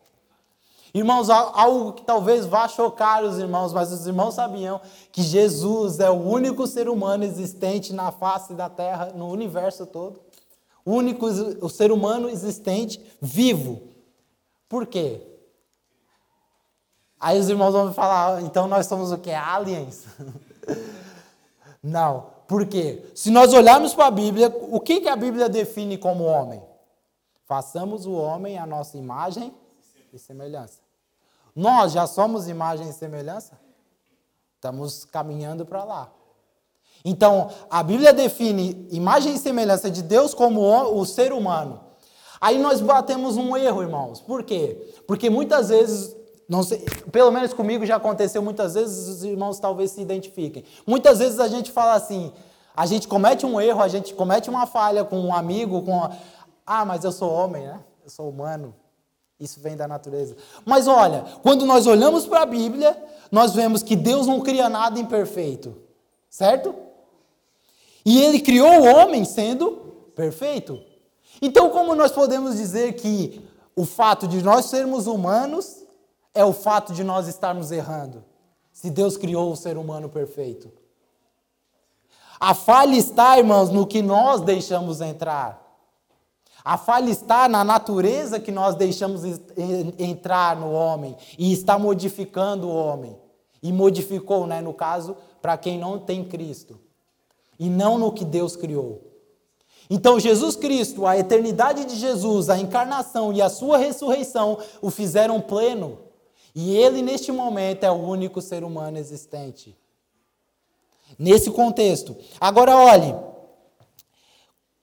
Irmãos, 0.94 1.28
algo 1.28 1.92
que 1.92 2.02
talvez 2.02 2.46
vá 2.46 2.66
chocar 2.66 3.22
os 3.22 3.38
irmãos, 3.38 3.72
mas 3.72 3.92
os 3.92 4.06
irmãos 4.06 4.34
sabiam 4.34 4.80
que 5.12 5.22
Jesus 5.22 6.00
é 6.00 6.10
o 6.10 6.14
único 6.14 6.66
ser 6.66 6.88
humano 6.88 7.24
existente 7.24 7.92
na 7.92 8.10
face 8.10 8.54
da 8.54 8.68
terra, 8.68 9.12
no 9.14 9.28
universo 9.28 9.84
todo. 9.84 10.20
O 10.84 10.92
único 10.92 11.26
o 11.26 11.68
ser 11.68 11.92
humano 11.92 12.30
existente 12.30 13.00
vivo. 13.20 13.87
Por 14.68 14.86
quê? 14.86 15.22
Aí 17.18 17.38
os 17.38 17.48
irmãos 17.48 17.72
vão 17.72 17.92
falar, 17.92 18.42
então 18.42 18.68
nós 18.68 18.86
somos 18.86 19.10
o 19.10 19.18
que? 19.18 19.30
Aliens? 19.30 20.06
Não. 21.82 22.38
Por 22.46 22.66
quê? 22.66 23.04
Se 23.14 23.30
nós 23.30 23.52
olharmos 23.52 23.94
para 23.94 24.06
a 24.06 24.10
Bíblia, 24.10 24.48
o 24.70 24.80
que, 24.80 25.00
que 25.00 25.08
a 25.08 25.16
Bíblia 25.16 25.48
define 25.48 25.98
como 25.98 26.24
homem? 26.24 26.62
façamos 27.48 28.04
o 28.04 28.12
homem 28.12 28.58
a 28.58 28.66
nossa 28.66 28.98
imagem 28.98 29.54
e 30.12 30.18
semelhança. 30.18 30.80
Nós 31.56 31.92
já 31.92 32.06
somos 32.06 32.46
imagem 32.46 32.90
e 32.90 32.92
semelhança? 32.92 33.58
Estamos 34.54 35.06
caminhando 35.06 35.64
para 35.64 35.82
lá. 35.82 36.12
Então, 37.02 37.50
a 37.70 37.82
Bíblia 37.82 38.12
define 38.12 38.86
imagem 38.90 39.34
e 39.34 39.38
semelhança 39.38 39.90
de 39.90 40.02
Deus 40.02 40.34
como 40.34 40.60
o 40.60 41.06
ser 41.06 41.32
humano. 41.32 41.80
Aí 42.40 42.58
nós 42.58 42.80
batemos 42.80 43.36
um 43.36 43.56
erro, 43.56 43.82
irmãos. 43.82 44.20
Por 44.20 44.42
quê? 44.42 44.92
Porque 45.06 45.28
muitas 45.28 45.68
vezes, 45.68 46.16
sei, 46.64 46.84
pelo 47.10 47.30
menos 47.30 47.52
comigo 47.52 47.84
já 47.84 47.96
aconteceu 47.96 48.42
muitas 48.42 48.74
vezes, 48.74 49.08
os 49.08 49.24
irmãos 49.24 49.58
talvez 49.58 49.90
se 49.90 50.00
identifiquem. 50.00 50.64
Muitas 50.86 51.18
vezes 51.18 51.40
a 51.40 51.48
gente 51.48 51.72
fala 51.72 51.94
assim, 51.94 52.32
a 52.76 52.86
gente 52.86 53.08
comete 53.08 53.44
um 53.44 53.60
erro, 53.60 53.82
a 53.82 53.88
gente 53.88 54.14
comete 54.14 54.48
uma 54.48 54.66
falha 54.66 55.04
com 55.04 55.18
um 55.20 55.34
amigo, 55.34 55.82
com 55.82 56.08
ah, 56.64 56.84
mas 56.84 57.02
eu 57.02 57.10
sou 57.10 57.32
homem, 57.32 57.64
né? 57.66 57.80
Eu 58.04 58.10
sou 58.10 58.28
humano. 58.28 58.74
Isso 59.40 59.60
vem 59.60 59.76
da 59.76 59.86
natureza. 59.86 60.36
Mas 60.64 60.88
olha, 60.88 61.24
quando 61.42 61.64
nós 61.64 61.86
olhamos 61.86 62.26
para 62.26 62.42
a 62.42 62.46
Bíblia, 62.46 62.96
nós 63.30 63.54
vemos 63.54 63.82
que 63.82 63.94
Deus 63.94 64.26
não 64.26 64.40
cria 64.40 64.68
nada 64.68 64.98
imperfeito. 64.98 65.76
Certo? 66.28 66.74
E 68.04 68.20
ele 68.22 68.40
criou 68.40 68.68
o 68.68 68.84
homem 68.84 69.24
sendo 69.24 69.72
perfeito. 70.14 70.80
Então, 71.40 71.70
como 71.70 71.94
nós 71.94 72.12
podemos 72.12 72.56
dizer 72.56 72.94
que 72.94 73.48
o 73.76 73.84
fato 73.84 74.26
de 74.26 74.42
nós 74.42 74.66
sermos 74.66 75.06
humanos 75.06 75.84
é 76.34 76.44
o 76.44 76.52
fato 76.52 76.92
de 76.92 77.04
nós 77.04 77.28
estarmos 77.28 77.70
errando? 77.70 78.24
Se 78.72 78.90
Deus 78.90 79.16
criou 79.16 79.52
o 79.52 79.56
ser 79.56 79.76
humano 79.76 80.08
perfeito. 80.08 80.70
A 82.38 82.54
falha 82.54 82.94
está, 82.94 83.36
irmãos, 83.38 83.70
no 83.70 83.86
que 83.86 84.00
nós 84.00 84.40
deixamos 84.40 85.00
entrar. 85.00 85.64
A 86.64 86.76
falha 86.76 87.10
está 87.10 87.48
na 87.48 87.64
natureza 87.64 88.38
que 88.38 88.52
nós 88.52 88.74
deixamos 88.74 89.22
entrar 89.98 90.54
no 90.56 90.70
homem 90.70 91.16
e 91.36 91.52
está 91.52 91.78
modificando 91.78 92.68
o 92.68 92.74
homem. 92.74 93.18
E 93.60 93.72
modificou, 93.72 94.46
né, 94.46 94.60
no 94.60 94.72
caso, 94.72 95.16
para 95.42 95.56
quem 95.56 95.78
não 95.78 95.98
tem 95.98 96.24
Cristo. 96.24 96.78
E 97.58 97.68
não 97.68 97.98
no 97.98 98.12
que 98.12 98.24
Deus 98.24 98.54
criou. 98.54 99.07
Então, 99.90 100.20
Jesus 100.20 100.54
Cristo, 100.54 101.06
a 101.06 101.16
eternidade 101.16 101.84
de 101.84 101.96
Jesus, 101.96 102.50
a 102.50 102.58
encarnação 102.58 103.32
e 103.32 103.40
a 103.40 103.48
sua 103.48 103.78
ressurreição 103.78 104.58
o 104.82 104.90
fizeram 104.90 105.40
pleno. 105.40 105.98
E 106.54 106.76
ele, 106.76 107.02
neste 107.02 107.32
momento, 107.32 107.84
é 107.84 107.90
o 107.90 107.94
único 107.94 108.40
ser 108.42 108.64
humano 108.64 108.98
existente. 108.98 109.76
Nesse 111.18 111.50
contexto. 111.50 112.16
Agora, 112.40 112.76
olhe. 112.76 113.14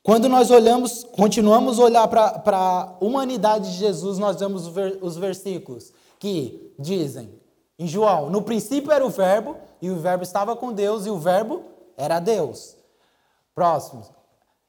Quando 0.01 0.29
nós 0.29 0.51
olhamos, 0.51 1.03
continuamos 1.03 1.79
a 1.79 1.83
olhar 1.83 2.07
para 2.07 2.41
a 2.45 2.95
humanidade 3.01 3.71
de 3.71 3.77
Jesus, 3.77 4.17
nós 4.17 4.39
vemos 4.39 4.71
os 5.01 5.17
versículos 5.17 5.91
que 6.19 6.74
dizem, 6.79 7.41
em 7.77 7.88
João, 7.88 8.29
no 8.29 8.41
princípio 8.41 8.91
era 8.91 9.05
o 9.05 9.09
Verbo, 9.09 9.57
e 9.81 9.89
o 9.89 9.97
Verbo 9.97 10.24
estava 10.24 10.55
com 10.55 10.71
Deus, 10.71 11.05
e 11.05 11.09
o 11.09 11.17
Verbo 11.17 11.63
era 11.97 12.19
Deus. 12.19 12.77
Próximo. 13.53 14.14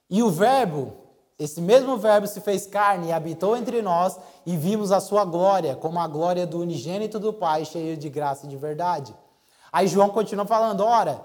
E 0.09 0.23
o 0.23 0.31
Verbo, 0.31 0.93
esse 1.39 1.61
mesmo 1.61 1.97
Verbo 1.97 2.27
se 2.27 2.41
fez 2.41 2.67
carne 2.67 3.09
e 3.09 3.13
habitou 3.13 3.57
entre 3.57 3.83
nós, 3.83 4.19
e 4.45 4.57
vimos 4.57 4.93
a 4.93 5.01
sua 5.01 5.25
glória, 5.25 5.75
como 5.77 5.99
a 5.99 6.07
glória 6.07 6.47
do 6.47 6.61
unigênito 6.61 7.19
do 7.19 7.33
Pai, 7.33 7.65
cheio 7.65 7.97
de 7.97 8.09
graça 8.09 8.47
e 8.47 8.49
de 8.49 8.57
verdade. 8.57 9.15
Aí 9.73 9.89
João 9.89 10.09
continua 10.09 10.47
falando: 10.47 10.85
ora, 10.85 11.21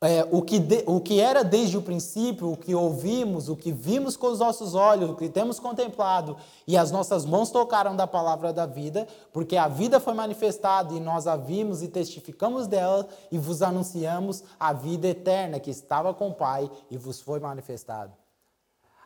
é, 0.00 0.26
o, 0.30 0.42
que 0.42 0.60
de, 0.60 0.84
o 0.86 1.00
que 1.00 1.20
era 1.20 1.42
desde 1.42 1.76
o 1.76 1.82
princípio, 1.82 2.52
o 2.52 2.56
que 2.56 2.72
ouvimos, 2.72 3.48
o 3.48 3.56
que 3.56 3.72
vimos 3.72 4.16
com 4.16 4.28
os 4.28 4.38
nossos 4.38 4.74
olhos, 4.74 5.10
o 5.10 5.16
que 5.16 5.28
temos 5.28 5.58
contemplado, 5.58 6.36
e 6.66 6.76
as 6.76 6.92
nossas 6.92 7.24
mãos 7.24 7.50
tocaram 7.50 7.96
da 7.96 8.06
palavra 8.06 8.52
da 8.52 8.64
vida, 8.64 9.08
porque 9.32 9.56
a 9.56 9.66
vida 9.66 9.98
foi 9.98 10.14
manifestada 10.14 10.94
e 10.94 11.00
nós 11.00 11.26
a 11.26 11.36
vimos 11.36 11.82
e 11.82 11.88
testificamos 11.88 12.68
dela 12.68 13.08
e 13.32 13.38
vos 13.38 13.60
anunciamos 13.60 14.44
a 14.58 14.72
vida 14.72 15.08
eterna 15.08 15.58
que 15.58 15.70
estava 15.70 16.14
com 16.14 16.28
o 16.28 16.34
Pai 16.34 16.70
e 16.88 16.96
vos 16.96 17.20
foi 17.20 17.40
manifestado. 17.40 18.12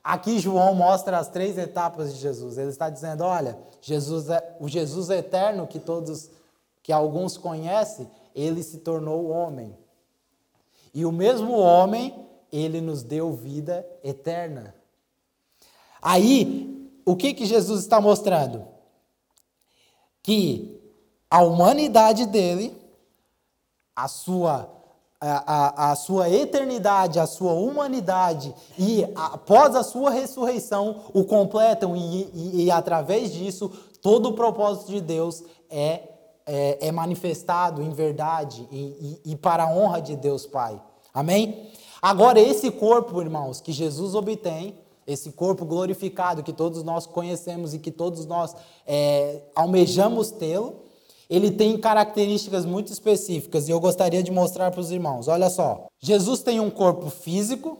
Aqui 0.04 0.38
João 0.40 0.74
mostra 0.74 1.16
as 1.16 1.28
três 1.28 1.56
etapas 1.56 2.12
de 2.12 2.20
Jesus. 2.20 2.58
Ele 2.58 2.70
está 2.70 2.90
dizendo, 2.90 3.22
olha, 3.22 3.56
Jesus 3.80 4.28
é, 4.28 4.56
o 4.60 4.68
Jesus 4.68 5.08
eterno 5.08 5.66
que 5.66 5.78
todos, 5.78 6.28
que 6.82 6.92
alguns 6.92 7.38
conhecem, 7.38 8.10
ele 8.34 8.62
se 8.62 8.78
tornou 8.78 9.30
homem. 9.30 9.81
E 10.94 11.06
o 11.06 11.12
mesmo 11.12 11.52
homem, 11.52 12.14
ele 12.52 12.80
nos 12.80 13.02
deu 13.02 13.32
vida 13.32 13.86
eterna. 14.04 14.74
Aí, 16.00 16.90
o 17.04 17.16
que, 17.16 17.32
que 17.32 17.46
Jesus 17.46 17.80
está 17.80 18.00
mostrando? 18.00 18.66
Que 20.22 20.80
a 21.30 21.42
humanidade 21.42 22.26
dele, 22.26 22.76
a 23.96 24.06
sua, 24.06 24.70
a, 25.18 25.86
a, 25.86 25.92
a 25.92 25.96
sua 25.96 26.28
eternidade, 26.28 27.18
a 27.18 27.26
sua 27.26 27.52
humanidade, 27.52 28.54
e 28.78 29.04
após 29.14 29.74
a 29.74 29.82
sua 29.82 30.10
ressurreição, 30.10 31.04
o 31.14 31.24
completam, 31.24 31.96
e, 31.96 32.24
e, 32.34 32.64
e 32.64 32.70
através 32.70 33.32
disso, 33.32 33.70
todo 34.02 34.28
o 34.28 34.34
propósito 34.34 34.90
de 34.90 35.00
Deus 35.00 35.42
é 35.70 36.11
é, 36.46 36.88
é 36.88 36.92
manifestado 36.92 37.82
em 37.82 37.90
verdade 37.90 38.66
e, 38.70 39.20
e, 39.24 39.32
e 39.32 39.36
para 39.36 39.64
a 39.64 39.70
honra 39.70 40.00
de 40.00 40.16
Deus 40.16 40.46
Pai. 40.46 40.80
Amém? 41.12 41.70
Agora, 42.00 42.40
esse 42.40 42.70
corpo, 42.70 43.20
irmãos, 43.20 43.60
que 43.60 43.70
Jesus 43.70 44.14
obtém, 44.14 44.78
esse 45.06 45.32
corpo 45.32 45.64
glorificado 45.64 46.42
que 46.42 46.52
todos 46.52 46.82
nós 46.82 47.06
conhecemos 47.06 47.74
e 47.74 47.78
que 47.78 47.90
todos 47.90 48.26
nós 48.26 48.54
é, 48.86 49.42
almejamos 49.54 50.30
tê-lo, 50.30 50.82
ele 51.28 51.50
tem 51.50 51.78
características 51.78 52.64
muito 52.64 52.92
específicas 52.92 53.68
e 53.68 53.70
eu 53.70 53.80
gostaria 53.80 54.22
de 54.22 54.30
mostrar 54.30 54.70
para 54.70 54.80
os 54.80 54.90
irmãos. 54.90 55.28
Olha 55.28 55.48
só, 55.48 55.86
Jesus 55.98 56.42
tem 56.42 56.60
um 56.60 56.70
corpo 56.70 57.08
físico, 57.08 57.78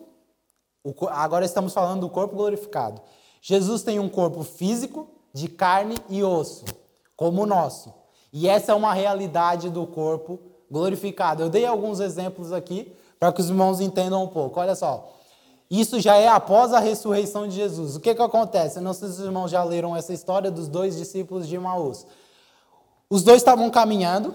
agora 1.10 1.44
estamos 1.44 1.72
falando 1.72 2.00
do 2.00 2.08
corpo 2.08 2.36
glorificado. 2.36 3.02
Jesus 3.40 3.82
tem 3.82 3.98
um 3.98 4.08
corpo 4.08 4.42
físico 4.42 5.08
de 5.34 5.48
carne 5.48 5.96
e 6.08 6.22
osso, 6.22 6.64
como 7.16 7.42
o 7.42 7.46
nosso. 7.46 7.92
E 8.32 8.48
essa 8.48 8.72
é 8.72 8.74
uma 8.74 8.94
realidade 8.94 9.68
do 9.68 9.86
corpo 9.86 10.40
glorificado. 10.70 11.42
Eu 11.42 11.50
dei 11.50 11.66
alguns 11.66 12.00
exemplos 12.00 12.50
aqui 12.50 12.92
para 13.20 13.30
que 13.32 13.40
os 13.40 13.50
irmãos 13.50 13.80
entendam 13.80 14.24
um 14.24 14.28
pouco. 14.28 14.58
Olha 14.58 14.74
só. 14.74 15.12
Isso 15.70 16.00
já 16.00 16.16
é 16.16 16.28
após 16.28 16.72
a 16.72 16.78
ressurreição 16.78 17.46
de 17.46 17.54
Jesus. 17.54 17.96
O 17.96 18.00
que, 18.00 18.14
que 18.14 18.22
acontece? 18.22 18.78
Eu 18.78 18.82
não 18.82 18.94
sei 18.94 19.08
se 19.08 19.14
os 19.14 19.20
irmãos 19.20 19.50
já 19.50 19.62
leram 19.62 19.94
essa 19.94 20.12
história 20.12 20.50
dos 20.50 20.68
dois 20.68 20.96
discípulos 20.96 21.46
de 21.46 21.58
Maús. 21.58 22.06
Os 23.08 23.22
dois 23.22 23.38
estavam 23.38 23.70
caminhando 23.70 24.34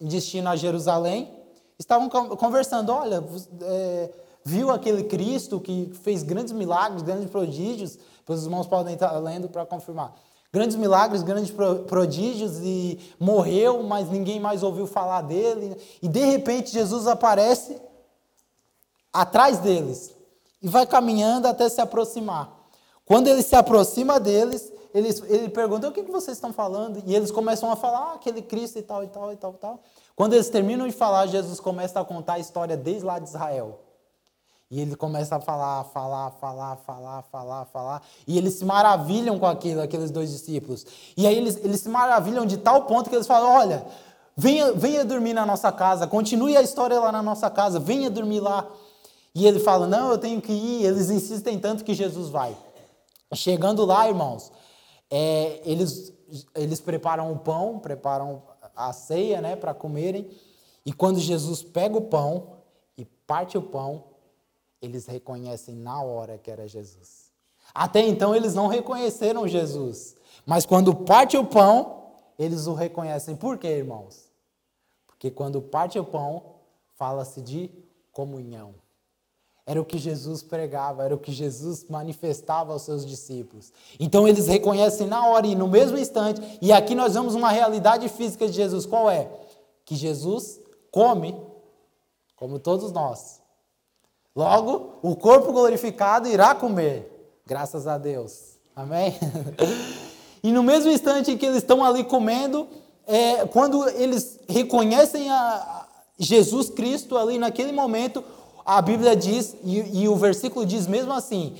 em 0.00 0.06
destino 0.06 0.48
a 0.48 0.56
Jerusalém, 0.56 1.32
estavam 1.78 2.08
conversando. 2.08 2.90
Olha, 2.90 3.22
é, 3.62 4.10
viu 4.44 4.70
aquele 4.70 5.04
Cristo 5.04 5.60
que 5.60 5.90
fez 6.02 6.22
grandes 6.22 6.52
milagres, 6.52 7.02
grandes 7.02 7.30
prodígios? 7.30 7.98
Os 8.26 8.44
irmãos 8.44 8.68
podem 8.68 8.94
estar 8.94 9.10
lendo 9.18 9.48
para 9.48 9.66
confirmar 9.66 10.14
grandes 10.52 10.76
milagres, 10.76 11.22
grandes 11.22 11.52
prodígios 11.86 12.58
e 12.60 12.98
morreu, 13.18 13.82
mas 13.82 14.10
ninguém 14.10 14.40
mais 14.40 14.62
ouviu 14.62 14.86
falar 14.86 15.22
dele. 15.22 15.76
E 16.02 16.08
de 16.08 16.24
repente 16.24 16.72
Jesus 16.72 17.06
aparece 17.06 17.80
atrás 19.12 19.58
deles 19.58 20.14
e 20.62 20.68
vai 20.68 20.86
caminhando 20.86 21.46
até 21.46 21.68
se 21.68 21.80
aproximar. 21.80 22.58
Quando 23.04 23.28
ele 23.28 23.42
se 23.42 23.56
aproxima 23.56 24.20
deles, 24.20 24.72
ele, 24.94 25.08
ele 25.28 25.48
pergunta: 25.48 25.88
o 25.88 25.92
que, 25.92 26.02
que 26.02 26.10
vocês 26.10 26.36
estão 26.36 26.52
falando? 26.52 27.02
E 27.06 27.14
eles 27.14 27.30
começam 27.30 27.70
a 27.70 27.76
falar: 27.76 27.98
ah, 27.98 28.14
aquele 28.14 28.42
Cristo 28.42 28.78
e 28.78 28.82
tal, 28.82 29.04
e 29.04 29.08
tal, 29.08 29.32
e 29.32 29.36
tal, 29.36 29.52
e 29.52 29.58
tal. 29.58 29.80
Quando 30.16 30.34
eles 30.34 30.48
terminam 30.48 30.86
de 30.86 30.92
falar, 30.92 31.26
Jesus 31.26 31.60
começa 31.60 31.98
a 31.98 32.04
contar 32.04 32.34
a 32.34 32.38
história 32.38 32.76
desde 32.76 33.04
lá 33.04 33.18
de 33.18 33.28
Israel. 33.28 33.80
E 34.70 34.80
ele 34.80 34.94
começa 34.94 35.34
a 35.34 35.40
falar, 35.40 35.82
falar, 35.84 36.30
falar, 36.40 36.76
falar, 36.76 37.22
falar, 37.22 37.64
falar. 37.64 38.02
E 38.24 38.38
eles 38.38 38.54
se 38.54 38.64
maravilham 38.64 39.36
com 39.36 39.46
aquilo, 39.46 39.82
aqueles 39.82 40.12
dois 40.12 40.30
discípulos. 40.30 40.86
E 41.16 41.26
aí 41.26 41.36
eles, 41.36 41.56
eles 41.56 41.80
se 41.80 41.88
maravilham 41.88 42.46
de 42.46 42.56
tal 42.56 42.84
ponto 42.84 43.10
que 43.10 43.16
eles 43.16 43.26
falam: 43.26 43.50
olha, 43.50 43.84
venha, 44.36 44.72
venha 44.72 45.04
dormir 45.04 45.34
na 45.34 45.44
nossa 45.44 45.72
casa, 45.72 46.06
continue 46.06 46.56
a 46.56 46.62
história 46.62 47.00
lá 47.00 47.10
na 47.10 47.20
nossa 47.20 47.50
casa, 47.50 47.80
venha 47.80 48.08
dormir 48.08 48.38
lá. 48.38 48.64
E 49.34 49.44
ele 49.44 49.58
fala: 49.58 49.88
não, 49.88 50.12
eu 50.12 50.18
tenho 50.18 50.40
que 50.40 50.52
ir. 50.52 50.84
Eles 50.84 51.10
insistem 51.10 51.58
tanto 51.58 51.82
que 51.82 51.92
Jesus 51.92 52.28
vai. 52.28 52.56
Chegando 53.34 53.84
lá, 53.84 54.06
irmãos, 54.06 54.52
é, 55.10 55.60
eles, 55.64 56.12
eles 56.54 56.80
preparam 56.80 57.32
o 57.32 57.38
pão, 57.40 57.80
preparam 57.80 58.40
a 58.76 58.92
ceia 58.92 59.40
né, 59.40 59.56
para 59.56 59.74
comerem. 59.74 60.30
E 60.86 60.92
quando 60.92 61.18
Jesus 61.18 61.60
pega 61.60 61.98
o 61.98 62.02
pão 62.02 62.58
e 62.96 63.04
parte 63.04 63.58
o 63.58 63.62
pão, 63.62 64.09
eles 64.80 65.06
reconhecem 65.06 65.74
na 65.74 66.02
hora 66.02 66.38
que 66.38 66.50
era 66.50 66.66
Jesus. 66.66 67.30
Até 67.74 68.00
então 68.00 68.34
eles 68.34 68.54
não 68.54 68.66
reconheceram 68.66 69.46
Jesus, 69.46 70.16
mas 70.44 70.66
quando 70.66 70.94
parte 70.94 71.36
o 71.36 71.44
pão, 71.44 72.00
eles 72.38 72.66
o 72.66 72.74
reconhecem. 72.74 73.36
Por 73.36 73.58
quê, 73.58 73.68
irmãos? 73.68 74.30
Porque 75.06 75.30
quando 75.30 75.60
parte 75.60 75.98
o 75.98 76.04
pão, 76.04 76.42
fala-se 76.96 77.40
de 77.40 77.70
comunhão. 78.12 78.74
Era 79.66 79.80
o 79.80 79.84
que 79.84 79.98
Jesus 79.98 80.42
pregava, 80.42 81.04
era 81.04 81.14
o 81.14 81.18
que 81.18 81.30
Jesus 81.30 81.86
manifestava 81.88 82.72
aos 82.72 82.82
seus 82.82 83.06
discípulos. 83.06 83.72
Então 84.00 84.26
eles 84.26 84.48
reconhecem 84.48 85.06
na 85.06 85.28
hora 85.28 85.46
e 85.46 85.54
no 85.54 85.68
mesmo 85.68 85.96
instante, 85.96 86.58
e 86.60 86.72
aqui 86.72 86.94
nós 86.94 87.14
vemos 87.14 87.34
uma 87.34 87.50
realidade 87.50 88.08
física 88.08 88.46
de 88.46 88.52
Jesus. 88.52 88.84
Qual 88.84 89.08
é? 89.08 89.30
Que 89.84 89.94
Jesus 89.94 90.60
come, 90.90 91.40
como 92.34 92.58
todos 92.58 92.90
nós. 92.90 93.39
Logo, 94.34 94.98
o 95.02 95.16
corpo 95.16 95.52
glorificado 95.52 96.28
irá 96.28 96.54
comer, 96.54 97.40
graças 97.44 97.86
a 97.86 97.98
Deus. 97.98 98.58
Amém? 98.74 99.18
e 100.42 100.52
no 100.52 100.62
mesmo 100.62 100.90
instante 100.90 101.36
que 101.36 101.46
eles 101.46 101.58
estão 101.58 101.84
ali 101.84 102.04
comendo, 102.04 102.68
é, 103.06 103.44
quando 103.46 103.88
eles 103.90 104.38
reconhecem 104.48 105.30
a 105.30 105.88
Jesus 106.18 106.70
Cristo 106.70 107.16
ali 107.18 107.38
naquele 107.38 107.72
momento, 107.72 108.22
a 108.64 108.80
Bíblia 108.80 109.16
diz, 109.16 109.56
e, 109.64 110.02
e 110.02 110.08
o 110.08 110.14
versículo 110.16 110.64
diz 110.64 110.86
mesmo 110.86 111.12
assim: 111.12 111.56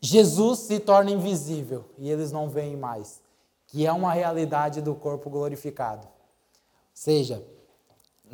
Jesus 0.00 0.60
se 0.60 0.80
torna 0.80 1.10
invisível 1.10 1.84
e 1.96 2.10
eles 2.10 2.32
não 2.32 2.48
veem 2.48 2.76
mais, 2.76 3.22
que 3.68 3.86
é 3.86 3.92
uma 3.92 4.12
realidade 4.12 4.80
do 4.80 4.94
corpo 4.94 5.30
glorificado. 5.30 6.06
Ou 6.06 6.90
seja, 6.92 7.42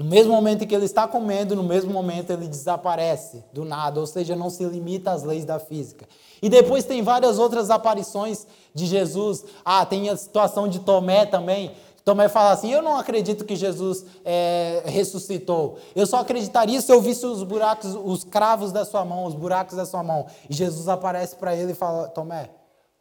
no 0.00 0.06
mesmo 0.06 0.32
momento 0.32 0.66
que 0.66 0.74
ele 0.74 0.86
está 0.86 1.06
comendo, 1.06 1.54
no 1.54 1.62
mesmo 1.62 1.92
momento 1.92 2.30
ele 2.30 2.48
desaparece 2.48 3.44
do 3.52 3.66
nada, 3.66 4.00
ou 4.00 4.06
seja, 4.06 4.34
não 4.34 4.48
se 4.48 4.64
limita 4.64 5.10
às 5.10 5.24
leis 5.24 5.44
da 5.44 5.58
física. 5.58 6.08
E 6.40 6.48
depois 6.48 6.86
tem 6.86 7.02
várias 7.02 7.38
outras 7.38 7.68
aparições 7.68 8.46
de 8.74 8.86
Jesus. 8.86 9.44
Ah, 9.62 9.84
tem 9.84 10.08
a 10.08 10.16
situação 10.16 10.66
de 10.66 10.80
Tomé 10.80 11.26
também, 11.26 11.72
Tomé 12.02 12.30
fala 12.30 12.52
assim: 12.52 12.72
Eu 12.72 12.80
não 12.80 12.96
acredito 12.96 13.44
que 13.44 13.54
Jesus 13.54 14.06
é, 14.24 14.82
ressuscitou. 14.86 15.78
Eu 15.94 16.06
só 16.06 16.20
acreditaria 16.20 16.80
se 16.80 16.90
eu 16.90 17.02
visse 17.02 17.26
os 17.26 17.42
buracos, 17.42 17.94
os 17.94 18.24
cravos 18.24 18.72
da 18.72 18.86
sua 18.86 19.04
mão, 19.04 19.26
os 19.26 19.34
buracos 19.34 19.76
da 19.76 19.84
sua 19.84 20.02
mão. 20.02 20.24
E 20.48 20.54
Jesus 20.54 20.88
aparece 20.88 21.36
para 21.36 21.54
ele 21.54 21.72
e 21.72 21.74
fala: 21.74 22.08
Tomé, 22.08 22.48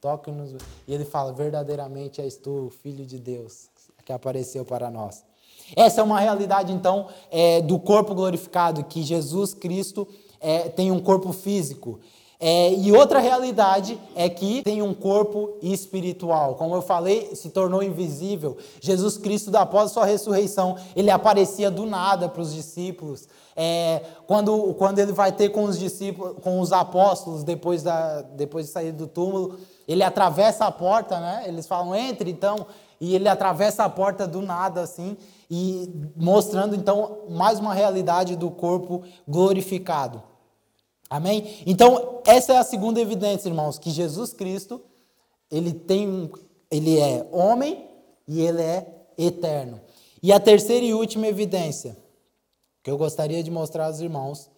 toque 0.01 0.29
nos. 0.31 0.51
E 0.85 0.93
ele 0.93 1.05
fala: 1.05 1.31
Verdadeiramente 1.31 2.19
és 2.19 2.35
tu, 2.35 2.69
filho 2.83 3.05
de 3.05 3.17
Deus, 3.17 3.69
que 4.03 4.12
apareceu 4.12 4.65
para 4.65 4.91
nós. 4.91 5.28
Essa 5.75 6.01
é 6.01 6.03
uma 6.03 6.19
realidade, 6.19 6.71
então, 6.71 7.08
é, 7.32 7.62
do 7.62 7.79
corpo 7.79 8.13
glorificado, 8.13 8.84
que 8.84 9.03
Jesus 9.03 9.53
Cristo 9.53 10.08
é, 10.39 10.69
tem 10.69 10.91
um 10.91 10.99
corpo 10.99 11.32
físico. 11.32 11.99
É, 12.41 12.73
e 12.73 12.89
outra 12.93 13.19
realidade 13.19 13.99
é 14.15 14.29
que 14.29 14.63
tem 14.63 14.82
um 14.82 14.93
corpo 14.93 15.58
espiritual. 15.62 16.55
Como 16.55 16.73
eu 16.73 16.82
falei, 16.82 17.36
se 17.36 17.49
tornou 17.49 17.84
invisível. 17.84 18.58
Jesus 18.79 19.17
Cristo, 19.17 19.53
após 19.58 19.91
a 19.91 19.93
sua 19.93 20.05
ressurreição, 20.05 20.77
ele 20.95 21.12
aparecia 21.12 21.69
do 21.69 21.86
nada 21.86 22.29
para 22.29 22.41
os 22.41 22.53
discípulos. 22.53 23.27
É, 23.58 24.01
quando, 24.25 24.73
quando 24.75 24.99
ele 24.99 25.12
vai 25.12 25.34
ter 25.34 25.49
com 25.49 25.65
os 25.65 25.77
discípulos, 25.77 26.38
com 26.41 26.62
os 26.62 26.71
apóstolos, 26.71 27.43
depois, 27.43 27.84
da, 27.84 28.21
depois 28.21 28.67
de 28.67 28.71
sair 28.71 28.93
do 28.93 29.05
túmulo, 29.05 29.60
ele 29.86 30.01
atravessa 30.01 30.63
a 30.63 30.71
porta, 30.71 31.19
né? 31.19 31.43
Eles 31.45 31.67
falam, 31.67 31.93
entre 31.93 32.32
então. 32.32 32.67
E 33.01 33.15
ele 33.15 33.27
atravessa 33.27 33.84
a 33.84 33.89
porta 33.89 34.25
do 34.25 34.41
nada, 34.41 34.79
assim, 34.79 35.17
e 35.49 35.89
mostrando 36.15 36.75
então 36.75 37.25
mais 37.29 37.59
uma 37.59 37.73
realidade 37.73 38.35
do 38.35 38.51
corpo 38.51 39.03
glorificado. 39.27 40.21
Amém? 41.09 41.63
Então, 41.65 42.21
essa 42.25 42.53
é 42.53 42.57
a 42.57 42.63
segunda 42.63 43.01
evidência, 43.01 43.49
irmãos, 43.49 43.79
que 43.79 43.89
Jesus 43.89 44.31
Cristo, 44.31 44.79
ele 45.49 45.73
tem 45.73 46.29
ele 46.69 46.99
é 46.99 47.27
homem 47.31 47.89
e 48.27 48.41
ele 48.41 48.62
é 48.62 48.85
eterno. 49.17 49.81
E 50.21 50.31
a 50.31 50.39
terceira 50.39 50.85
e 50.85 50.93
última 50.93 51.27
evidência 51.27 51.97
que 52.83 52.91
eu 52.91 52.97
gostaria 52.97 53.41
de 53.41 53.49
mostrar 53.49 53.88
aos 53.88 53.99
irmãos 53.99 54.51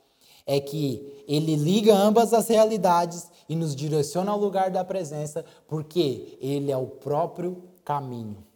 é 0.45 0.59
que 0.59 1.23
ele 1.25 1.55
liga 1.55 1.95
ambas 1.95 2.33
as 2.33 2.49
realidades 2.49 3.31
e 3.47 3.55
nos 3.55 3.73
direciona 3.73 4.31
ao 4.31 4.37
lugar 4.37 4.69
da 4.69 4.83
presença, 4.83 5.45
porque 5.67 6.37
ele 6.41 6.69
é 6.69 6.77
o 6.77 6.87
próprio 6.87 7.63
caminho 7.85 8.50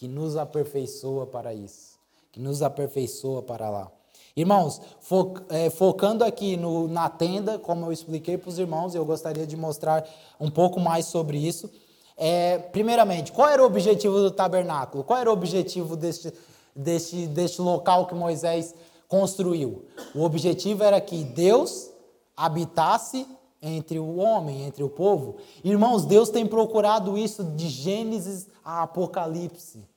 que 0.00 0.08
nos 0.08 0.34
aperfeiçoa 0.34 1.26
para 1.26 1.52
isso, 1.52 1.98
que 2.32 2.40
nos 2.40 2.62
aperfeiçoa 2.62 3.42
para 3.42 3.68
lá. 3.68 3.92
Irmãos, 4.34 4.80
fo, 4.98 5.34
é, 5.50 5.68
focando 5.68 6.24
aqui 6.24 6.56
no, 6.56 6.88
na 6.88 7.10
tenda, 7.10 7.58
como 7.58 7.84
eu 7.84 7.92
expliquei 7.92 8.38
para 8.38 8.48
os 8.48 8.58
irmãos, 8.58 8.94
eu 8.94 9.04
gostaria 9.04 9.46
de 9.46 9.58
mostrar 9.58 10.08
um 10.40 10.50
pouco 10.50 10.80
mais 10.80 11.04
sobre 11.04 11.36
isso. 11.36 11.70
É, 12.16 12.56
primeiramente, 12.56 13.30
qual 13.30 13.50
era 13.50 13.62
o 13.62 13.66
objetivo 13.66 14.20
do 14.20 14.30
tabernáculo? 14.30 15.04
Qual 15.04 15.18
era 15.18 15.28
o 15.28 15.34
objetivo 15.34 15.94
deste, 15.96 16.32
deste, 16.74 17.26
deste 17.26 17.60
local 17.60 18.06
que 18.06 18.14
Moisés 18.14 18.74
construiu? 19.06 19.84
O 20.14 20.22
objetivo 20.22 20.82
era 20.82 20.98
que 20.98 21.24
Deus 21.24 21.90
habitasse 22.34 23.26
entre 23.60 23.98
o 23.98 24.16
homem, 24.16 24.62
entre 24.62 24.82
o 24.82 24.88
povo. 24.88 25.36
Irmãos, 25.62 26.06
Deus 26.06 26.30
tem 26.30 26.46
procurado 26.46 27.18
isso 27.18 27.44
de 27.44 27.68
Gênesis 27.68 28.48
a 28.64 28.84
Apocalipse. 28.84 29.89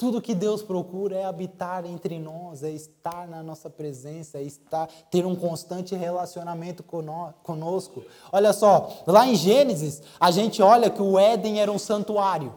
Tudo 0.00 0.22
que 0.22 0.34
Deus 0.34 0.62
procura 0.62 1.14
é 1.14 1.26
habitar 1.26 1.84
entre 1.84 2.18
nós, 2.18 2.62
é 2.62 2.70
estar 2.70 3.28
na 3.28 3.42
nossa 3.42 3.68
presença, 3.68 4.38
é 4.38 4.42
estar, 4.42 4.88
ter 5.10 5.26
um 5.26 5.36
constante 5.36 5.94
relacionamento 5.94 6.82
conosco. 6.82 8.02
Olha 8.32 8.54
só, 8.54 8.90
lá 9.06 9.26
em 9.26 9.34
Gênesis, 9.34 10.02
a 10.18 10.30
gente 10.30 10.62
olha 10.62 10.88
que 10.88 11.02
o 11.02 11.18
Éden 11.18 11.60
era 11.60 11.70
um 11.70 11.78
santuário. 11.78 12.54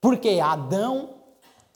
Porque 0.00 0.38
Adão 0.38 1.08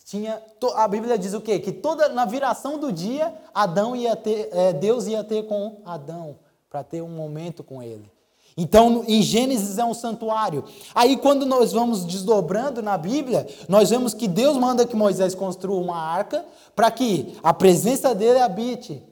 tinha. 0.04 0.40
A 0.76 0.86
Bíblia 0.86 1.18
diz 1.18 1.34
o 1.34 1.40
quê? 1.40 1.58
Que 1.58 1.72
toda 1.72 2.10
na 2.10 2.24
viração 2.24 2.78
do 2.78 2.92
dia, 2.92 3.34
Adão 3.52 3.96
ia 3.96 4.14
ter, 4.14 4.48
é, 4.52 4.72
Deus 4.72 5.08
ia 5.08 5.24
ter 5.24 5.44
com 5.48 5.82
Adão, 5.84 6.38
para 6.70 6.84
ter 6.84 7.02
um 7.02 7.08
momento 7.08 7.64
com 7.64 7.82
ele. 7.82 8.08
Então, 8.56 9.04
em 9.08 9.22
Gênesis 9.22 9.78
é 9.78 9.84
um 9.84 9.94
santuário. 9.94 10.64
Aí, 10.94 11.16
quando 11.16 11.46
nós 11.46 11.72
vamos 11.72 12.04
desdobrando 12.04 12.82
na 12.82 12.98
Bíblia, 12.98 13.46
nós 13.68 13.90
vemos 13.90 14.12
que 14.12 14.28
Deus 14.28 14.56
manda 14.56 14.86
que 14.86 14.94
Moisés 14.94 15.34
construa 15.34 15.80
uma 15.80 15.96
arca 15.96 16.44
para 16.76 16.90
que 16.90 17.34
a 17.42 17.54
presença 17.54 18.14
dele 18.14 18.40
habite. 18.40 19.02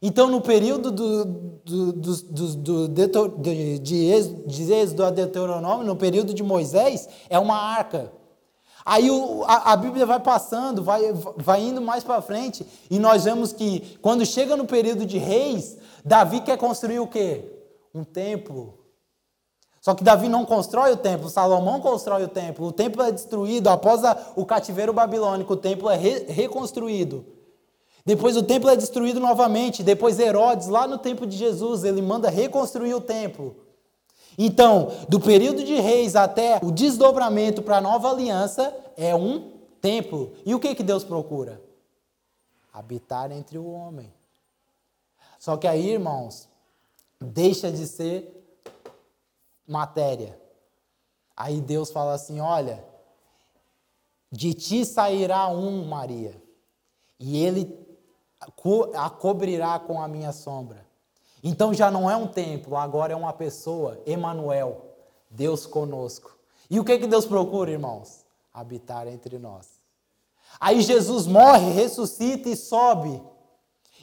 Então, 0.00 0.28
no 0.28 0.40
período 0.40 0.92
do, 0.92 1.24
do, 1.24 1.92
do, 1.92 2.88
do 2.88 3.28
de, 3.38 3.78
de 3.78 4.72
Êxodo 4.72 5.04
a 5.04 5.10
Deuteronômio, 5.10 5.86
no 5.86 5.96
período 5.96 6.32
de 6.32 6.42
Moisés, 6.42 7.08
é 7.28 7.38
uma 7.38 7.56
arca. 7.56 8.12
Aí 8.84 9.08
a, 9.46 9.72
a, 9.72 9.76
Bíblia 9.76 10.06
vai 10.06 10.20
passando, 10.20 10.80
vai, 10.84 11.12
vai 11.36 11.60
indo 11.60 11.80
mais 11.80 12.04
para 12.04 12.22
frente, 12.22 12.64
e 12.88 13.00
nós 13.00 13.24
vemos 13.24 13.52
que 13.52 13.98
quando 14.00 14.24
chega 14.24 14.56
no 14.56 14.64
período 14.64 15.04
de 15.04 15.18
reis, 15.18 15.76
Davi 16.04 16.40
quer 16.40 16.56
construir 16.56 17.00
o 17.00 17.06
quê? 17.08 17.55
Um 17.96 18.04
templo. 18.04 18.78
Só 19.80 19.94
que 19.94 20.02
Davi 20.02 20.28
não 20.28 20.44
constrói 20.44 20.92
o 20.92 20.96
templo, 20.96 21.30
Salomão 21.30 21.80
constrói 21.80 22.24
o 22.24 22.28
templo. 22.28 22.66
O 22.66 22.72
templo 22.72 23.02
é 23.02 23.12
destruído 23.12 23.68
após 23.68 24.04
a, 24.04 24.32
o 24.34 24.44
cativeiro 24.44 24.92
babilônico, 24.92 25.52
o 25.52 25.56
templo 25.56 25.88
é 25.88 25.96
re, 25.96 26.24
reconstruído. 26.24 27.24
Depois 28.04 28.36
o 28.36 28.42
templo 28.42 28.70
é 28.70 28.76
destruído 28.76 29.18
novamente. 29.18 29.82
Depois 29.82 30.18
Herodes, 30.18 30.68
lá 30.68 30.86
no 30.86 30.96
tempo 30.96 31.26
de 31.26 31.36
Jesus, 31.36 31.82
ele 31.82 32.00
manda 32.00 32.30
reconstruir 32.30 32.94
o 32.94 33.00
templo. 33.00 33.56
Então, 34.38 34.92
do 35.08 35.18
período 35.18 35.64
de 35.64 35.74
reis 35.74 36.14
até 36.14 36.60
o 36.62 36.70
desdobramento 36.70 37.62
para 37.62 37.78
a 37.78 37.80
nova 37.80 38.10
aliança, 38.10 38.74
é 38.96 39.14
um 39.14 39.52
templo. 39.80 40.32
E 40.44 40.54
o 40.54 40.60
que, 40.60 40.74
que 40.74 40.82
Deus 40.82 41.02
procura? 41.02 41.60
Habitar 42.72 43.32
entre 43.32 43.58
o 43.58 43.70
homem. 43.72 44.12
Só 45.38 45.56
que 45.56 45.66
aí, 45.66 45.90
irmãos, 45.90 46.48
deixa 47.20 47.70
de 47.70 47.86
ser 47.86 48.32
matéria. 49.66 50.40
Aí 51.36 51.60
Deus 51.60 51.90
fala 51.90 52.14
assim: 52.14 52.40
Olha, 52.40 52.84
de 54.30 54.54
ti 54.54 54.84
sairá 54.84 55.48
um, 55.48 55.84
Maria, 55.84 56.40
e 57.18 57.42
ele 57.44 57.86
a 58.94 59.10
cobrirá 59.10 59.78
com 59.78 60.00
a 60.00 60.08
minha 60.08 60.32
sombra. 60.32 60.86
Então 61.42 61.72
já 61.72 61.90
não 61.90 62.10
é 62.10 62.16
um 62.16 62.26
templo, 62.26 62.76
agora 62.76 63.12
é 63.12 63.16
uma 63.16 63.32
pessoa, 63.32 64.00
Emanuel, 64.06 64.84
Deus 65.30 65.66
conosco. 65.66 66.36
E 66.68 66.80
o 66.80 66.84
que 66.84 66.98
que 66.98 67.06
Deus 67.06 67.24
procura, 67.24 67.70
irmãos? 67.70 68.24
Habitar 68.52 69.06
entre 69.06 69.38
nós. 69.38 69.68
Aí 70.58 70.80
Jesus 70.80 71.26
morre, 71.26 71.70
ressuscita 71.70 72.48
e 72.48 72.56
sobe. 72.56 73.22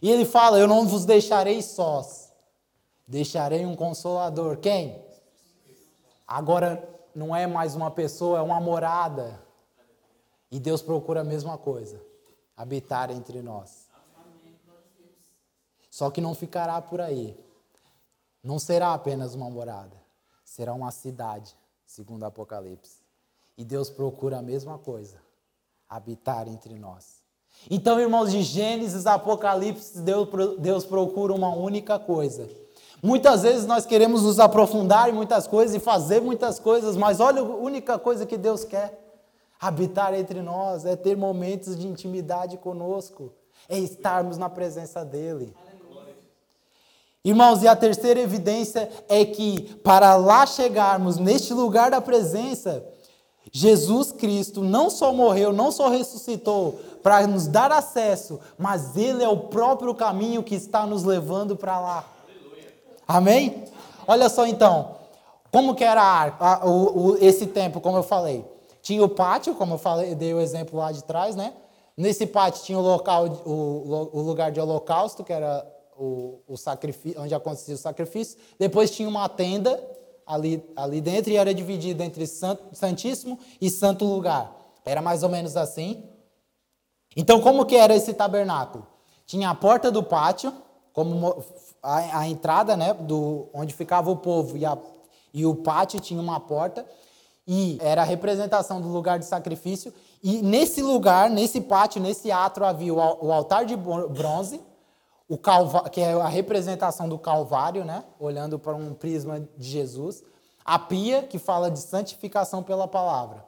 E 0.02 0.10
ele 0.10 0.26
fala: 0.26 0.60
Eu 0.60 0.68
não 0.68 0.88
vos 0.88 1.06
deixarei 1.06 1.62
sós. 1.62 2.23
Deixarei 3.08 3.66
um 3.66 3.76
consolador. 3.76 4.58
Quem? 4.58 5.04
Agora 6.28 6.88
não 7.14 7.36
é 7.36 7.46
mais 7.46 7.76
uma 7.76 7.92
pessoa, 7.92 8.40
é 8.40 8.42
uma 8.42 8.60
morada. 8.60 9.42
E 10.50 10.60
Deus 10.60 10.82
procura 10.82 11.22
a 11.22 11.24
mesma 11.24 11.58
coisa: 11.58 12.02
habitar 12.56 13.12
entre 13.12 13.42
nós. 13.42 13.88
Só 15.90 16.10
que 16.10 16.22
não 16.22 16.34
ficará 16.34 16.82
por 16.82 17.02
aí. 17.02 17.38
Não 18.44 18.60
será 18.60 18.94
apenas 18.94 19.36
uma 19.36 19.50
morada, 19.50 19.96
será 20.44 20.74
uma 20.74 20.92
cidade, 20.92 21.56
segundo 21.86 22.24
Apocalipse. 22.24 22.98
E 23.58 23.64
Deus 23.64 23.90
procura 23.90 24.40
a 24.40 24.42
mesma 24.42 24.78
coisa: 24.78 25.22
habitar 25.88 26.48
entre 26.48 26.80
nós. 26.80 27.22
Então, 27.70 28.00
irmãos, 28.00 28.32
de 28.32 28.42
Gênesis 28.42 29.06
Apocalipse, 29.06 30.02
Deus 30.02 30.86
procura 30.86 31.34
uma 31.34 31.54
única 31.54 32.00
coisa. 32.00 32.50
Muitas 33.04 33.42
vezes 33.42 33.66
nós 33.66 33.86
queremos 33.86 34.24
nos 34.24 34.40
aprofundar 34.40 35.10
em 35.10 35.12
muitas 35.12 35.46
coisas 35.46 35.76
e 35.76 35.80
fazer 35.80 36.22
muitas 36.22 36.58
coisas, 36.58 36.96
mas 36.96 37.20
olha 37.20 37.42
a 37.42 37.44
única 37.44 38.00
coisa 38.00 38.26
que 38.26 38.38
Deus 38.38 38.64
quer: 38.64 38.98
habitar 39.60 40.14
entre 40.14 40.42
nós, 40.42 40.86
é 40.86 40.96
ter 40.96 41.18
momentos 41.18 41.78
de 41.78 41.86
intimidade 41.86 42.56
conosco, 42.56 43.34
é 43.68 43.78
estarmos 43.78 44.38
na 44.38 44.50
presença 44.50 45.04
dEle. 45.04 45.54
Irmãos, 47.26 47.62
e 47.62 47.68
a 47.68 47.76
terceira 47.76 48.22
evidência 48.22 48.90
é 49.10 49.26
que 49.26 49.76
para 49.84 50.16
lá 50.16 50.46
chegarmos 50.46 51.18
neste 51.18 51.54
lugar 51.54 51.92
da 51.92 52.00
presença, 52.00 52.86
Jesus 53.52 54.14
Cristo 54.14 54.62
não 54.62 54.90
só 54.90 55.12
morreu, 55.12 55.52
não 55.52 55.74
só 55.74 55.90
ressuscitou 55.90 56.80
para 57.02 57.28
nos 57.28 57.48
dar 57.48 57.70
acesso, 57.70 58.40
mas 58.58 58.96
Ele 58.96 59.22
é 59.22 59.28
o 59.28 59.42
próprio 59.42 59.94
caminho 59.94 60.42
que 60.42 60.56
está 60.56 60.86
nos 60.86 61.04
levando 61.04 61.58
para 61.58 61.82
lá. 61.82 62.13
Amém? 63.08 63.64
Olha 64.08 64.30
só 64.30 64.46
então, 64.46 64.96
como 65.52 65.76
que 65.76 65.84
era 65.84 66.02
a, 66.02 66.56
a, 66.56 66.66
o, 66.66 67.12
o, 67.12 67.18
esse 67.18 67.48
tempo, 67.48 67.80
como 67.80 67.98
eu 67.98 68.04
falei. 68.04 68.46
Tinha 68.82 69.04
o 69.04 69.10
pátio, 69.10 69.56
como 69.56 69.76
eu 69.76 69.78
falei, 69.78 70.16
dei 70.16 70.34
o 70.34 70.42
exemplo 70.42 70.78
lá 70.78 70.92
de 70.92 71.04
trás, 71.04 71.36
né? 71.36 71.54
Nesse 71.96 72.26
pátio 72.26 72.64
tinha 72.64 72.78
o 72.78 72.82
local, 72.82 73.28
o, 73.46 74.10
o 74.14 74.22
lugar 74.22 74.52
de 74.52 74.60
holocausto, 74.60 75.24
que 75.24 75.32
era 75.32 75.66
o, 75.98 76.40
o 76.48 76.58
sacrifício, 76.58 77.22
onde 77.22 77.34
acontecia 77.36 77.76
o 77.76 77.78
sacrifício. 77.78 78.38
Depois 78.58 78.92
tinha 78.92 79.08
uma 79.08 79.30
tenda 79.30 79.82
ali, 80.26 80.64
ali 80.76 81.00
dentro 81.00 81.32
e 81.32 81.38
era 81.38 81.54
dividida 81.54 82.04
entre 82.04 82.26
Santíssimo 82.26 83.40
e 83.62 83.70
Santo 83.70 84.06
Lugar. 84.06 84.52
Era 84.84 85.02
mais 85.02 85.24
ou 85.24 85.30
menos 85.30 85.56
assim. 85.56 86.04
Então, 87.16 87.40
como 87.42 87.66
que 87.66 87.76
era 87.76 87.96
esse 87.96 88.14
tabernáculo? 88.14 88.88
Tinha 89.26 89.50
a 89.50 89.56
porta 89.56 89.92
do 89.92 90.04
pátio, 90.04 90.54
como 90.92 91.44
a, 91.84 92.20
a 92.20 92.28
entrada, 92.28 92.76
né, 92.76 92.94
do 92.94 93.48
onde 93.54 93.74
ficava 93.74 94.10
o 94.10 94.16
povo 94.16 94.58
e, 94.58 94.66
a, 94.66 94.78
e 95.34 95.46
o 95.46 95.54
pátio 95.54 96.00
tinha 96.00 96.22
uma 96.22 96.40
porta 96.40 96.86
e 97.46 97.78
era 97.82 98.02
a 98.02 98.06
representação 98.06 98.80
do 98.80 98.88
lugar 98.88 99.20
de 99.20 99.26
sacrifício. 99.26 99.94
E 100.24 100.42
nesse 100.42 100.82
lugar, 100.82 101.30
nesse 101.30 101.60
pátio, 101.60 102.02
nesse 102.02 102.32
átrio 102.32 102.66
havia 102.66 102.94
o, 102.94 103.28
o 103.28 103.32
altar 103.32 103.66
de 103.66 103.76
bronze 103.76 104.62
o 105.28 105.38
calva, 105.38 105.90
que 105.90 106.02
é 106.02 106.14
a 106.14 106.28
representação 106.28 107.08
do 107.08 107.18
Calvário, 107.18 107.84
né? 107.84 108.04
olhando 108.20 108.60
para 108.60 108.76
um 108.76 108.94
prisma 108.94 109.40
de 109.58 109.68
Jesus. 109.68 110.24
A 110.64 110.78
pia, 110.78 111.24
que 111.24 111.40
fala 111.40 111.72
de 111.72 111.80
santificação 111.80 112.62
pela 112.62 112.88
palavra. 112.88 113.44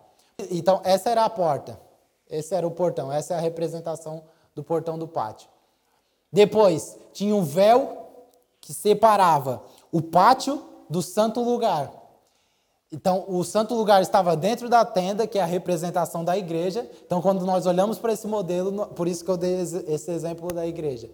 Então, 0.49 0.81
essa 0.83 1.09
era 1.09 1.23
a 1.23 1.29
porta. 1.29 1.79
Esse 2.29 2.55
era 2.55 2.65
o 2.65 2.71
portão. 2.71 3.11
Essa 3.11 3.35
é 3.35 3.37
a 3.37 3.41
representação 3.41 4.23
do 4.53 4.63
portão 4.63 4.97
do 4.97 5.07
pátio. 5.07 5.47
Depois, 6.31 6.97
tinha 7.13 7.35
um 7.35 7.43
véu 7.43 8.04
que 8.65 8.73
separava 8.73 9.61
o 9.91 10.01
pátio 10.01 10.59
do 10.89 10.99
santo 10.99 11.39
lugar. 11.39 11.91
Então, 12.91 13.25
o 13.27 13.43
santo 13.43 13.75
lugar 13.75 14.01
estava 14.01 14.35
dentro 14.35 14.67
da 14.67 14.83
tenda, 14.83 15.27
que 15.27 15.37
é 15.37 15.43
a 15.43 15.45
representação 15.45 16.25
da 16.25 16.35
igreja. 16.35 16.89
Então, 17.05 17.21
quando 17.21 17.45
nós 17.45 17.67
olhamos 17.67 17.99
para 17.99 18.11
esse 18.11 18.25
modelo, 18.25 18.87
por 18.87 19.07
isso 19.07 19.23
que 19.23 19.29
eu 19.29 19.37
dei 19.37 19.61
esse 19.61 20.11
exemplo 20.11 20.51
da 20.51 20.65
igreja. 20.65 21.11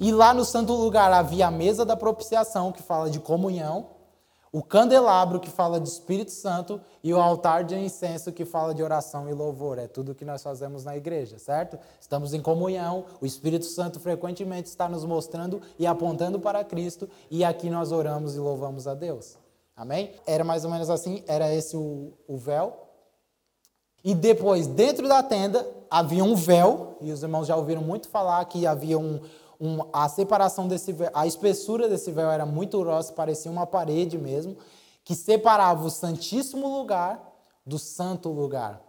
E 0.00 0.10
lá 0.10 0.32
no 0.32 0.46
santo 0.46 0.72
lugar 0.72 1.12
havia 1.12 1.48
a 1.48 1.50
mesa 1.50 1.84
da 1.84 1.94
propiciação, 1.94 2.72
que 2.72 2.82
fala 2.82 3.10
de 3.10 3.20
comunhão, 3.20 3.88
o 4.52 4.62
candelabro, 4.62 5.40
que 5.40 5.48
fala 5.48 5.80
de 5.80 5.88
Espírito 5.88 6.30
Santo, 6.30 6.78
e 7.02 7.12
o 7.14 7.20
altar 7.20 7.64
de 7.64 7.74
incenso, 7.74 8.30
que 8.30 8.44
fala 8.44 8.74
de 8.74 8.82
oração 8.82 9.26
e 9.26 9.32
louvor. 9.32 9.78
É 9.78 9.88
tudo 9.88 10.14
que 10.14 10.26
nós 10.26 10.42
fazemos 10.42 10.84
na 10.84 10.94
igreja, 10.94 11.38
certo? 11.38 11.78
Estamos 11.98 12.34
em 12.34 12.42
comunhão, 12.42 13.06
o 13.18 13.24
Espírito 13.24 13.64
Santo 13.64 13.98
frequentemente 13.98 14.68
está 14.68 14.90
nos 14.90 15.06
mostrando 15.06 15.62
e 15.78 15.86
apontando 15.86 16.38
para 16.38 16.62
Cristo, 16.62 17.08
e 17.30 17.42
aqui 17.42 17.70
nós 17.70 17.92
oramos 17.92 18.36
e 18.36 18.38
louvamos 18.38 18.86
a 18.86 18.92
Deus. 18.92 19.38
Amém? 19.74 20.12
Era 20.26 20.44
mais 20.44 20.66
ou 20.66 20.70
menos 20.70 20.90
assim, 20.90 21.24
era 21.26 21.52
esse 21.52 21.74
o, 21.74 22.12
o 22.28 22.36
véu. 22.36 22.76
E 24.04 24.14
depois, 24.14 24.66
dentro 24.66 25.08
da 25.08 25.22
tenda, 25.22 25.66
havia 25.90 26.22
um 26.22 26.34
véu, 26.34 26.98
e 27.00 27.10
os 27.10 27.22
irmãos 27.22 27.46
já 27.46 27.56
ouviram 27.56 27.80
muito 27.80 28.08
falar 28.08 28.44
que 28.44 28.66
havia 28.66 28.98
um, 28.98 29.18
um, 29.62 29.78
a 29.92 30.08
separação 30.08 30.66
desse 30.66 30.92
véu, 30.92 31.10
a 31.14 31.24
espessura 31.24 31.88
desse 31.88 32.10
véu 32.10 32.28
era 32.28 32.44
muito 32.44 32.80
grossa, 32.80 33.12
parecia 33.12 33.48
uma 33.48 33.64
parede 33.64 34.18
mesmo, 34.18 34.56
que 35.04 35.14
separava 35.14 35.86
o 35.86 35.90
santíssimo 35.90 36.76
lugar 36.76 37.22
do 37.64 37.78
santo 37.78 38.28
lugar. 38.28 38.82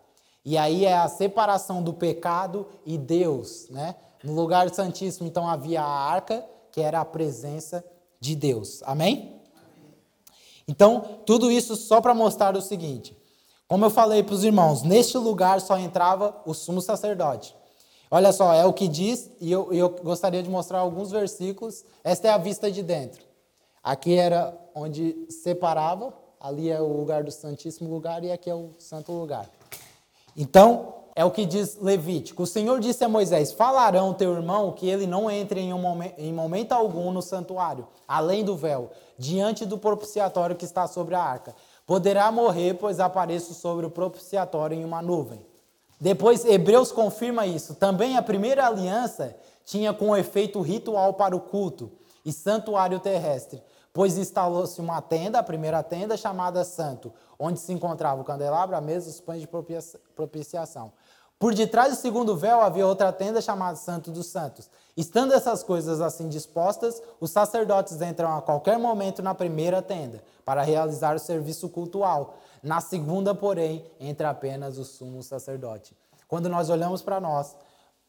E 0.44 0.58
aí 0.58 0.84
é 0.84 0.98
a 0.98 1.08
separação 1.08 1.84
do 1.84 1.94
pecado 1.94 2.68
e 2.84 2.98
Deus, 2.98 3.68
né? 3.70 3.96
No 4.24 4.34
lugar 4.34 4.68
santíssimo, 4.74 5.28
então, 5.28 5.48
havia 5.48 5.84
a 5.84 5.86
arca, 5.86 6.44
que 6.72 6.82
era 6.82 7.00
a 7.00 7.06
presença 7.06 7.86
de 8.20 8.36
Deus. 8.36 8.82
Amém? 8.84 9.42
Então, 10.68 11.20
tudo 11.26 11.52
isso 11.52 11.76
só 11.76 12.02
para 12.02 12.16
mostrar 12.16 12.56
o 12.58 12.62
seguinte. 12.62 13.16
Como 13.68 13.86
eu 13.86 13.90
falei 13.90 14.24
para 14.24 14.34
os 14.34 14.44
irmãos, 14.44 14.82
neste 14.82 15.18
lugar 15.18 15.62
só 15.62 15.78
entrava 15.78 16.42
o 16.46 16.54
sumo 16.54 16.82
sacerdote. 16.82 17.56
Olha 18.16 18.32
só, 18.32 18.54
é 18.54 18.64
o 18.64 18.72
que 18.72 18.88
diz, 18.88 19.32
e 19.42 19.52
eu, 19.52 19.74
eu 19.74 19.90
gostaria 19.90 20.44
de 20.44 20.48
mostrar 20.48 20.78
alguns 20.78 21.10
versículos. 21.10 21.84
Esta 22.04 22.28
é 22.28 22.30
a 22.32 22.38
vista 22.38 22.70
de 22.70 22.84
dentro. 22.84 23.24
Aqui 23.84 24.14
era 24.14 24.56
onde 24.76 25.26
separava, 25.32 26.14
ali 26.40 26.70
é 26.70 26.80
o 26.80 26.96
lugar 26.96 27.24
do 27.24 27.32
Santíssimo 27.32 27.90
Lugar 27.90 28.24
e 28.24 28.32
aqui 28.32 28.52
é 28.52 28.54
o 28.54 28.70
Santo 28.78 29.12
Lugar. 29.12 29.50
Então, 30.38 30.94
é 31.16 31.26
o 31.26 31.32
que 31.32 31.44
diz 31.44 31.80
Levítico. 31.82 32.44
O 32.44 32.46
Senhor 32.46 32.80
disse 32.80 33.04
a 33.04 33.10
Moisés: 33.10 33.52
Falarão 33.52 34.14
teu 34.14 34.32
irmão 34.32 34.74
que 34.74 34.88
ele 34.88 35.08
não 35.08 35.28
entre 35.32 35.60
em, 35.62 35.74
um 35.74 35.82
momento, 35.82 36.20
em 36.20 36.32
momento 36.32 36.72
algum 36.72 37.12
no 37.12 37.22
santuário, 37.24 37.88
além 38.08 38.46
do 38.46 38.56
véu, 38.56 38.92
diante 39.18 39.66
do 39.66 39.80
propiciatório 39.80 40.56
que 40.56 40.66
está 40.66 40.86
sobre 40.86 41.16
a 41.16 41.20
arca. 41.20 41.56
Poderá 41.88 42.32
morrer, 42.32 42.76
pois 42.76 43.00
apareço 43.00 43.56
sobre 43.56 43.88
o 43.88 43.90
propiciatório 43.90 44.78
em 44.78 44.86
uma 44.86 45.02
nuvem. 45.02 45.44
Depois, 46.04 46.44
Hebreus 46.44 46.92
confirma 46.92 47.48
isso. 47.48 47.76
Também 47.76 48.18
a 48.18 48.22
primeira 48.22 48.68
aliança 48.68 49.34
tinha 49.64 49.94
com 49.94 50.18
efeito 50.18 50.60
ritual 50.60 51.14
para 51.14 51.34
o 51.34 51.40
culto 51.40 51.94
e 52.26 52.34
santuário 52.34 53.00
terrestre, 53.00 53.64
pois 53.94 54.18
instalou-se 54.18 54.82
uma 54.82 55.02
tenda, 55.02 55.40
a 55.40 55.44
primeira 55.44 55.82
tenda, 55.82 56.18
chamada 56.18 56.62
Santo, 56.66 57.14
onde 57.40 57.58
se 57.58 57.72
encontrava 57.72 58.20
o 58.20 58.26
candelabro, 58.26 58.76
a 58.76 58.82
mesa, 58.82 59.10
os 59.10 59.22
pães 59.22 59.40
de 59.40 59.48
propiciação. 60.14 60.92
Por 61.40 61.54
detrás 61.54 61.94
do 61.94 62.02
segundo 62.02 62.36
véu 62.36 62.60
havia 62.60 62.86
outra 62.86 63.12
tenda 63.14 63.40
chamada 63.42 63.78
Santo 63.78 64.12
dos 64.12 64.28
Santos. 64.28 64.70
Estando 64.98 65.34
essas 65.34 65.64
coisas 65.64 66.02
assim 66.02 66.28
dispostas, 66.28 67.02
os 67.22 67.32
sacerdotes 67.32 68.02
entram 68.02 68.36
a 68.36 68.42
qualquer 68.42 68.78
momento 68.78 69.22
na 69.22 69.34
primeira 69.34 69.82
tenda 69.82 70.22
para 70.44 70.64
realizar 70.64 71.16
o 71.16 71.20
serviço 71.20 71.70
cultual. 71.70 72.36
Na 72.64 72.80
segunda, 72.80 73.36
porém, 73.36 73.86
entra 74.00 74.30
apenas 74.30 74.78
o 74.78 74.86
sumo 74.86 75.22
sacerdote. 75.22 75.94
Quando 76.30 76.48
nós 76.48 76.70
olhamos 76.70 77.02
para 77.02 77.20
nós, 77.20 77.58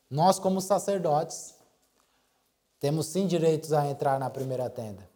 nós 0.09 0.39
como 0.39 0.61
sacerdotes, 0.61 1.57
temos 2.79 3.07
sim 3.07 3.27
direitos 3.27 3.73
a 3.73 3.85
entrar 3.87 4.21
na 4.21 4.31
primeira 4.31 4.71
tenda. 4.71 5.09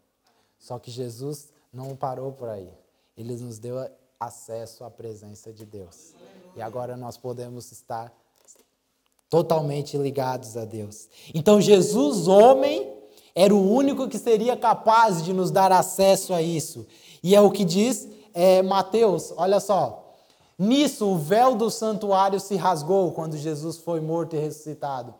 Só 0.58 0.76
que 0.76 0.90
Jesus 0.90 1.50
não 1.72 1.94
parou 1.94 2.32
por 2.32 2.48
aí. 2.48 2.72
Ele 3.16 3.36
nos 3.36 3.60
deu 3.60 3.76
acesso 4.18 4.82
à 4.82 4.90
presença 4.90 5.52
de 5.52 5.64
Deus. 5.64 6.14
E 6.56 6.60
agora 6.60 6.96
nós 6.96 7.16
podemos 7.16 7.70
estar 7.70 8.12
totalmente 9.30 9.96
ligados 9.96 10.56
a 10.56 10.64
Deus. 10.64 11.08
Então 11.32 11.60
Jesus, 11.60 12.26
homem, 12.26 12.92
era 13.34 13.54
o 13.54 13.72
único 13.72 14.08
que 14.08 14.18
seria 14.18 14.56
capaz 14.56 15.22
de 15.22 15.32
nos 15.32 15.52
dar 15.52 15.70
acesso 15.70 16.34
a 16.34 16.42
isso. 16.42 16.84
E 17.22 17.36
é 17.36 17.40
o 17.40 17.52
que 17.52 17.64
diz 17.64 18.08
é, 18.34 18.62
Mateus, 18.62 19.32
olha 19.36 19.60
só. 19.60 20.04
Nisso, 20.58 21.06
o 21.06 21.18
véu 21.18 21.54
do 21.54 21.70
santuário 21.70 22.40
se 22.40 22.56
rasgou 22.56 23.12
quando 23.12 23.36
Jesus 23.36 23.76
foi 23.78 24.00
morto 24.00 24.34
e 24.34 24.38
ressuscitado. 24.38 25.14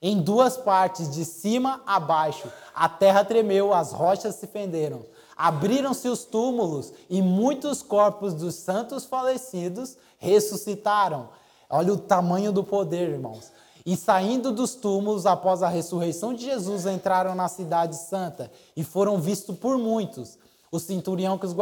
Em 0.00 0.20
duas 0.20 0.56
partes, 0.56 1.10
de 1.10 1.24
cima 1.24 1.82
a 1.84 1.98
baixo, 1.98 2.50
a 2.74 2.88
terra 2.88 3.24
tremeu, 3.24 3.74
as 3.74 3.92
rochas 3.92 4.36
se 4.36 4.46
fenderam. 4.46 5.02
Abriram-se 5.36 6.08
os 6.08 6.24
túmulos 6.24 6.92
e 7.10 7.20
muitos 7.20 7.82
corpos 7.82 8.32
dos 8.34 8.54
santos 8.54 9.04
falecidos 9.04 9.96
ressuscitaram. 10.18 11.28
Olha 11.68 11.92
o 11.92 11.98
tamanho 11.98 12.50
do 12.52 12.64
poder, 12.64 13.10
irmãos. 13.10 13.52
E 13.84 13.96
saindo 13.96 14.52
dos 14.52 14.74
túmulos 14.74 15.26
após 15.26 15.62
a 15.62 15.68
ressurreição 15.68 16.34
de 16.34 16.44
Jesus, 16.44 16.86
entraram 16.86 17.34
na 17.34 17.48
cidade 17.48 17.96
santa 17.96 18.50
e 18.76 18.84
foram 18.84 19.20
vistos 19.20 19.56
por 19.56 19.78
muitos. 19.78 20.38
O 20.70 20.78
centurião 20.78 21.38
que, 21.38 21.46
os 21.46 21.54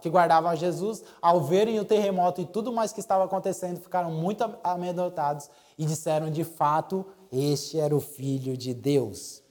que 0.00 0.10
guardava 0.10 0.54
Jesus, 0.56 1.02
ao 1.22 1.40
verem 1.40 1.80
o 1.80 1.84
terremoto 1.84 2.40
e 2.40 2.44
tudo 2.44 2.72
mais 2.72 2.92
que 2.92 3.00
estava 3.00 3.24
acontecendo, 3.24 3.80
ficaram 3.80 4.10
muito 4.10 4.44
amedrontados 4.62 5.48
e 5.78 5.84
disseram: 5.84 6.30
de 6.30 6.44
fato, 6.44 7.06
este 7.32 7.78
era 7.78 7.94
o 7.94 8.00
Filho 8.00 8.56
de 8.56 8.74
Deus. 8.74 9.42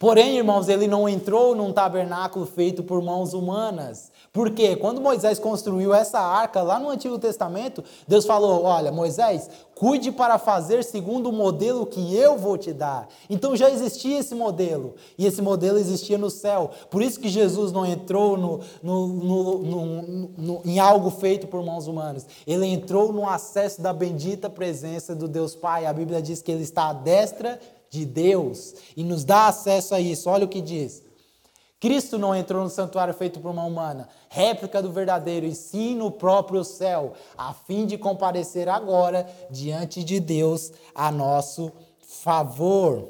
Porém, 0.00 0.38
irmãos, 0.38 0.66
ele 0.66 0.88
não 0.88 1.06
entrou 1.06 1.54
num 1.54 1.74
tabernáculo 1.74 2.46
feito 2.46 2.82
por 2.82 3.02
mãos 3.02 3.34
humanas. 3.34 4.10
Porque 4.32 4.76
quando 4.76 5.00
Moisés 5.00 5.40
construiu 5.40 5.92
essa 5.92 6.20
arca 6.20 6.62
lá 6.62 6.78
no 6.78 6.88
Antigo 6.88 7.18
Testamento, 7.18 7.82
Deus 8.06 8.24
falou: 8.24 8.62
Olha, 8.62 8.92
Moisés, 8.92 9.50
cuide 9.74 10.12
para 10.12 10.38
fazer 10.38 10.84
segundo 10.84 11.30
o 11.30 11.32
modelo 11.32 11.84
que 11.84 12.14
eu 12.14 12.38
vou 12.38 12.56
te 12.56 12.72
dar. 12.72 13.08
Então 13.28 13.56
já 13.56 13.68
existia 13.68 14.20
esse 14.20 14.32
modelo, 14.32 14.94
e 15.18 15.26
esse 15.26 15.42
modelo 15.42 15.78
existia 15.78 16.16
no 16.16 16.30
céu. 16.30 16.70
Por 16.88 17.02
isso 17.02 17.18
que 17.18 17.28
Jesus 17.28 17.72
não 17.72 17.84
entrou 17.84 18.36
no, 18.36 18.60
no, 18.80 19.08
no, 20.38 20.62
em 20.64 20.78
algo 20.78 21.10
feito 21.10 21.48
por 21.48 21.64
mãos 21.64 21.88
humanas. 21.88 22.24
Ele 22.46 22.66
entrou 22.66 23.12
no 23.12 23.28
acesso 23.28 23.82
da 23.82 23.92
bendita 23.92 24.48
presença 24.48 25.12
do 25.12 25.26
Deus 25.26 25.56
Pai. 25.56 25.86
A 25.86 25.92
Bíblia 25.92 26.22
diz 26.22 26.40
que 26.40 26.52
ele 26.52 26.62
está 26.62 26.90
à 26.90 26.92
destra 26.92 27.58
de 27.90 28.04
Deus 28.04 28.76
e 28.96 29.02
nos 29.02 29.24
dá 29.24 29.48
acesso 29.48 29.92
a 29.92 30.00
isso. 30.00 30.30
Olha 30.30 30.44
o 30.44 30.48
que 30.48 30.60
diz. 30.60 31.09
Cristo 31.80 32.18
não 32.18 32.36
entrou 32.36 32.62
no 32.62 32.68
santuário 32.68 33.14
feito 33.14 33.40
por 33.40 33.50
uma 33.50 33.64
humana, 33.64 34.06
réplica 34.28 34.82
do 34.82 34.92
verdadeiro, 34.92 35.46
e 35.46 35.54
sim 35.54 35.94
no 35.96 36.10
próprio 36.10 36.62
céu, 36.62 37.14
a 37.38 37.54
fim 37.54 37.86
de 37.86 37.96
comparecer 37.96 38.68
agora 38.68 39.26
diante 39.50 40.04
de 40.04 40.20
Deus 40.20 40.70
a 40.94 41.10
nosso 41.10 41.72
favor. 41.98 43.08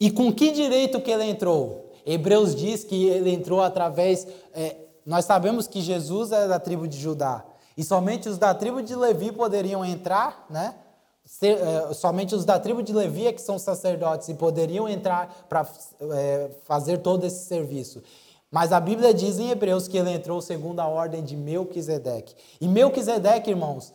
E 0.00 0.10
com 0.10 0.32
que 0.32 0.50
direito 0.50 1.02
que 1.02 1.10
ele 1.10 1.24
entrou? 1.24 1.92
Hebreus 2.04 2.56
diz 2.56 2.82
que 2.82 3.06
ele 3.06 3.30
entrou 3.30 3.60
através. 3.60 4.26
É, 4.54 4.76
nós 5.04 5.26
sabemos 5.26 5.66
que 5.66 5.80
Jesus 5.80 6.32
é 6.32 6.48
da 6.48 6.58
tribo 6.58 6.88
de 6.88 6.98
Judá. 6.98 7.44
E 7.76 7.84
somente 7.84 8.28
os 8.28 8.38
da 8.38 8.54
tribo 8.54 8.82
de 8.82 8.96
Levi 8.96 9.30
poderiam 9.30 9.84
entrar, 9.84 10.46
né? 10.50 10.74
Ser, 11.24 11.58
é, 11.58 11.94
somente 11.94 12.34
os 12.34 12.44
da 12.44 12.58
tribo 12.58 12.82
de 12.82 12.92
Levi 12.92 13.26
é 13.26 13.32
que 13.32 13.40
são 13.40 13.58
sacerdotes 13.58 14.28
e 14.28 14.34
poderiam 14.34 14.88
entrar 14.88 15.46
para 15.48 15.66
é, 16.14 16.50
fazer 16.64 16.98
todo 16.98 17.24
esse 17.24 17.46
serviço. 17.46 18.02
Mas 18.50 18.70
a 18.70 18.78
Bíblia 18.78 19.14
diz 19.14 19.38
em 19.38 19.50
Hebreus 19.50 19.88
que 19.88 19.96
ele 19.96 20.10
entrou 20.10 20.40
segundo 20.42 20.80
a 20.80 20.86
ordem 20.86 21.24
de 21.24 21.36
Melquisedeque. 21.36 22.34
E 22.60 22.68
Melquisedeque, 22.68 23.48
irmãos, 23.48 23.92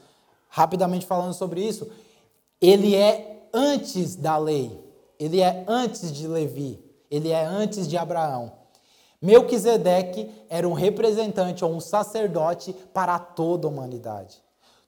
rapidamente 0.50 1.06
falando 1.06 1.34
sobre 1.34 1.62
isso, 1.62 1.88
ele 2.60 2.96
é 2.96 3.48
antes 3.54 4.16
da 4.16 4.36
lei. 4.38 4.84
Ele 5.20 5.42
é 5.42 5.64
antes 5.68 6.12
de 6.12 6.28
Levi. 6.28 6.84
Ele 7.10 7.30
é 7.30 7.46
antes 7.46 7.88
de 7.88 7.98
Abraão. 7.98 8.52
Melquisedeque 9.22 10.30
era 10.50 10.68
um 10.68 10.74
representante 10.74 11.64
ou 11.64 11.72
um 11.72 11.80
sacerdote 11.80 12.74
para 12.94 13.18
toda 13.18 13.68
a 13.68 13.70
humanidade. 13.70 14.42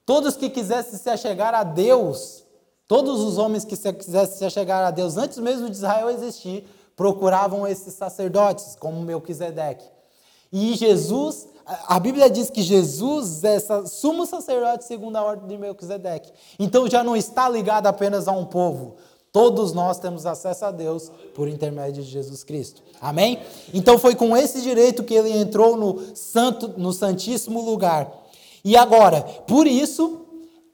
Todos 0.10 0.36
que 0.36 0.50
quisessem 0.50 0.98
se 0.98 1.08
achegar 1.08 1.54
a 1.54 1.62
Deus, 1.62 2.43
todos 2.88 3.19
os 3.22 3.38
homens 3.38 3.63
que 3.63 3.78
quisessem 3.78 4.38
se 4.39 4.43
achegar 4.43 4.84
a 4.84 4.89
Deus 4.89 5.17
antes 5.17 5.38
mesmo 5.38 5.69
de 5.69 5.76
Israel 5.76 6.10
existir, 6.10 6.67
procuravam 6.95 7.67
esses 7.67 7.93
sacerdotes, 7.93 8.76
como 8.80 9.04
Melquisedeque. 9.04 9.86
E 10.52 10.74
Jesus, 10.74 11.48
a 11.63 12.00
Bíblia 12.00 12.28
diz 12.28 12.50
que 12.50 12.63
Jesus 12.63 13.43
é 13.43 13.60
sumo 13.86 14.26
sacerdote 14.26 14.86
segundo 14.86 15.15
a 15.15 15.24
ordem 15.24 15.48
de 15.48 15.60
Melquisedeque. 15.60 16.34
Então 16.58 16.89
já 16.89 17.04
não 17.04 17.15
está 17.15 17.48
ligado 17.48 17.86
apenas 17.86 18.28
a 18.28 18.32
um 18.32 18.45
povo. 18.45 18.95
Todos 19.32 19.74
nós 19.74 20.00
temos 20.00 20.26
acesso 20.26 20.65
a 20.65 20.72
Deus 20.72 21.12
por 21.36 21.48
intermédio 21.48 22.02
de 22.02 22.10
Jesus 22.10 22.43
Cristo. 22.43 22.82
Amém? 23.00 23.43
Então 23.72 24.00
foi 24.00 24.15
com 24.15 24.36
esse 24.36 24.60
direito 24.60 25.04
que 25.04 25.13
ele 25.13 25.38
entrou 25.38 25.78
no 25.78 26.15
santo, 26.15 26.74
no 26.78 26.91
santíssimo 26.93 27.62
lugar. 27.62 28.18
E 28.63 28.76
agora, 28.76 29.22
por 29.22 29.67
isso, 29.67 30.26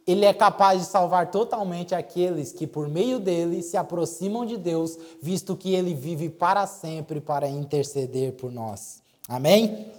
ele 0.07 0.25
é 0.25 0.33
capaz 0.33 0.81
de 0.81 0.87
salvar 0.87 1.31
totalmente 1.31 1.95
aqueles 1.95 2.51
que, 2.51 2.67
por 2.67 2.87
meio 2.87 3.19
dele, 3.19 3.63
se 3.63 3.75
aproximam 3.75 4.45
de 4.45 4.57
Deus, 4.57 4.97
visto 5.21 5.55
que 5.55 5.73
ele 5.73 5.93
vive 5.93 6.29
para 6.29 6.67
sempre 6.67 7.19
para 7.19 7.49
interceder 7.49 8.33
por 8.33 8.51
nós. 8.51 9.01
Amém? 9.27 9.91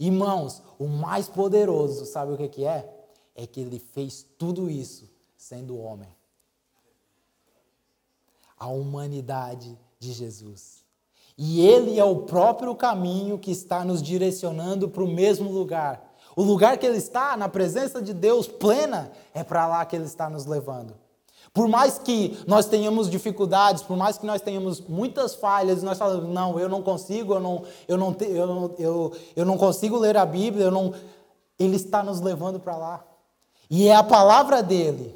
Irmãos, 0.00 0.62
o 0.78 0.86
mais 0.86 1.28
poderoso, 1.28 2.06
sabe 2.06 2.32
o 2.32 2.36
que, 2.36 2.48
que 2.48 2.64
é? 2.64 2.88
É 3.34 3.46
que 3.46 3.60
ele 3.60 3.78
fez 3.78 4.26
tudo 4.38 4.70
isso 4.70 5.08
sendo 5.36 5.78
homem. 5.78 6.08
A 8.58 8.68
humanidade 8.68 9.78
de 9.98 10.12
Jesus. 10.12 10.82
E 11.36 11.66
ele 11.66 11.98
é 11.98 12.04
o 12.04 12.22
próprio 12.22 12.74
caminho 12.74 13.38
que 13.38 13.50
está 13.50 13.84
nos 13.84 14.02
direcionando 14.02 14.88
para 14.88 15.02
o 15.02 15.08
mesmo 15.08 15.50
lugar 15.50 16.11
o 16.34 16.42
lugar 16.42 16.78
que 16.78 16.86
ele 16.86 16.98
está, 16.98 17.36
na 17.36 17.48
presença 17.48 18.00
de 18.00 18.14
Deus 18.14 18.48
plena, 18.48 19.10
é 19.34 19.44
para 19.44 19.66
lá 19.66 19.84
que 19.84 19.94
ele 19.94 20.06
está 20.06 20.30
nos 20.30 20.46
levando. 20.46 20.94
Por 21.52 21.68
mais 21.68 21.98
que 21.98 22.38
nós 22.46 22.64
tenhamos 22.64 23.10
dificuldades, 23.10 23.82
por 23.82 23.96
mais 23.96 24.16
que 24.16 24.24
nós 24.24 24.40
tenhamos 24.40 24.80
muitas 24.80 25.34
falhas, 25.34 25.82
nós 25.82 25.98
falamos, 25.98 26.32
não, 26.32 26.58
eu 26.58 26.68
não 26.68 26.82
consigo, 26.82 27.34
eu 27.34 27.40
não, 27.40 27.64
eu 27.86 27.98
não, 27.98 28.16
eu 28.20 28.46
não, 28.46 28.74
eu, 28.78 29.12
eu 29.36 29.44
não 29.44 29.58
consigo 29.58 29.98
ler 29.98 30.16
a 30.16 30.24
Bíblia, 30.24 30.66
eu 30.66 30.70
não... 30.70 30.94
ele 31.58 31.76
está 31.76 32.02
nos 32.02 32.20
levando 32.20 32.58
para 32.58 32.76
lá. 32.76 33.04
E 33.68 33.86
é 33.86 33.94
a 33.94 34.02
palavra 34.02 34.62
dele 34.62 35.14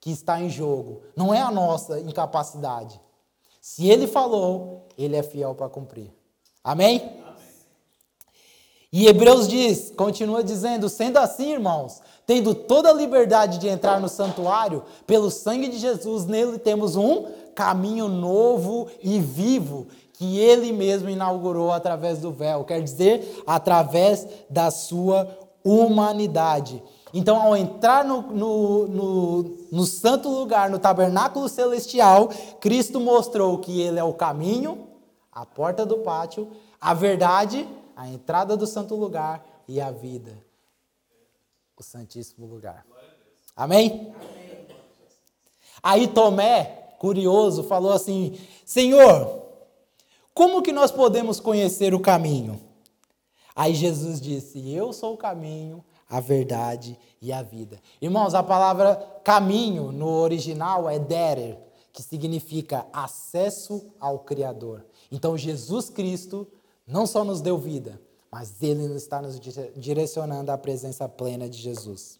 que 0.00 0.10
está 0.10 0.40
em 0.40 0.48
jogo, 0.48 1.00
não 1.16 1.34
é 1.34 1.40
a 1.40 1.50
nossa 1.50 1.98
incapacidade. 1.98 3.00
Se 3.60 3.88
ele 3.88 4.06
falou, 4.06 4.86
ele 4.96 5.16
é 5.16 5.22
fiel 5.22 5.54
para 5.54 5.68
cumprir. 5.68 6.12
Amém? 6.62 7.23
E 8.96 9.08
Hebreus 9.08 9.48
diz, 9.48 9.92
continua 9.96 10.44
dizendo: 10.44 10.88
sendo 10.88 11.16
assim, 11.16 11.54
irmãos, 11.54 12.00
tendo 12.24 12.54
toda 12.54 12.90
a 12.90 12.92
liberdade 12.92 13.58
de 13.58 13.66
entrar 13.66 14.00
no 14.00 14.08
santuário, 14.08 14.84
pelo 15.04 15.32
sangue 15.32 15.66
de 15.66 15.78
Jesus, 15.78 16.26
nele 16.26 16.60
temos 16.60 16.94
um 16.94 17.24
caminho 17.56 18.06
novo 18.06 18.86
e 19.02 19.18
vivo, 19.18 19.88
que 20.12 20.38
ele 20.38 20.72
mesmo 20.72 21.10
inaugurou 21.10 21.72
através 21.72 22.20
do 22.20 22.30
véu, 22.30 22.62
quer 22.62 22.80
dizer, 22.80 23.42
através 23.44 24.28
da 24.48 24.70
sua 24.70 25.28
humanidade. 25.64 26.80
Então, 27.12 27.42
ao 27.42 27.56
entrar 27.56 28.04
no, 28.04 28.22
no, 28.22 28.86
no, 28.86 29.56
no 29.72 29.84
santo 29.86 30.28
lugar, 30.28 30.70
no 30.70 30.78
tabernáculo 30.78 31.48
celestial, 31.48 32.28
Cristo 32.60 33.00
mostrou 33.00 33.58
que 33.58 33.80
ele 33.80 33.98
é 33.98 34.04
o 34.04 34.14
caminho, 34.14 34.86
a 35.32 35.44
porta 35.44 35.84
do 35.84 35.98
pátio, 35.98 36.46
a 36.80 36.94
verdade 36.94 37.66
a 37.96 38.08
entrada 38.08 38.56
do 38.56 38.66
santo 38.66 38.94
lugar 38.94 39.44
e 39.66 39.80
a 39.80 39.90
vida, 39.90 40.38
o 41.76 41.82
santíssimo 41.82 42.46
lugar. 42.46 42.86
Amém? 43.56 44.14
Aí 45.82 46.08
Tomé, 46.08 46.94
curioso, 46.98 47.62
falou 47.64 47.92
assim: 47.92 48.38
Senhor, 48.64 49.42
como 50.32 50.62
que 50.62 50.72
nós 50.72 50.90
podemos 50.90 51.38
conhecer 51.38 51.94
o 51.94 52.00
caminho? 52.00 52.60
Aí 53.54 53.74
Jesus 53.74 54.20
disse: 54.20 54.72
Eu 54.72 54.92
sou 54.92 55.14
o 55.14 55.18
caminho, 55.18 55.84
a 56.08 56.20
verdade 56.20 56.98
e 57.20 57.32
a 57.32 57.42
vida. 57.42 57.80
Irmãos, 58.00 58.34
a 58.34 58.42
palavra 58.42 58.96
caminho 59.22 59.92
no 59.92 60.08
original 60.08 60.90
é 60.90 60.98
derer, 60.98 61.58
que 61.92 62.02
significa 62.02 62.86
acesso 62.92 63.92
ao 64.00 64.20
Criador. 64.20 64.84
Então 65.10 65.38
Jesus 65.38 65.88
Cristo 65.88 66.46
não 66.86 67.06
só 67.06 67.24
nos 67.24 67.40
deu 67.40 67.58
vida, 67.58 68.00
mas 68.30 68.62
Ele 68.62 68.82
está 68.94 69.22
nos 69.22 69.40
direcionando 69.76 70.50
à 70.50 70.58
presença 70.58 71.08
plena 71.08 71.48
de 71.48 71.58
Jesus. 71.58 72.18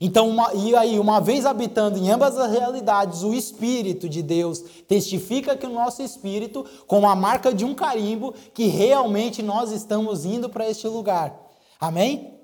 Então, 0.00 0.28
uma, 0.28 0.54
e 0.54 0.76
aí, 0.76 0.98
uma 0.98 1.20
vez 1.20 1.44
habitando 1.44 1.98
em 1.98 2.10
ambas 2.10 2.38
as 2.38 2.52
realidades, 2.52 3.22
o 3.22 3.34
Espírito 3.34 4.08
de 4.08 4.22
Deus 4.22 4.60
testifica 4.86 5.56
que 5.56 5.66
o 5.66 5.72
nosso 5.72 6.02
espírito, 6.02 6.64
com 6.86 7.08
a 7.08 7.16
marca 7.16 7.52
de 7.52 7.64
um 7.64 7.74
carimbo, 7.74 8.32
que 8.54 8.66
realmente 8.66 9.42
nós 9.42 9.72
estamos 9.72 10.24
indo 10.24 10.48
para 10.48 10.68
este 10.68 10.86
lugar. 10.86 11.36
Amém? 11.80 12.38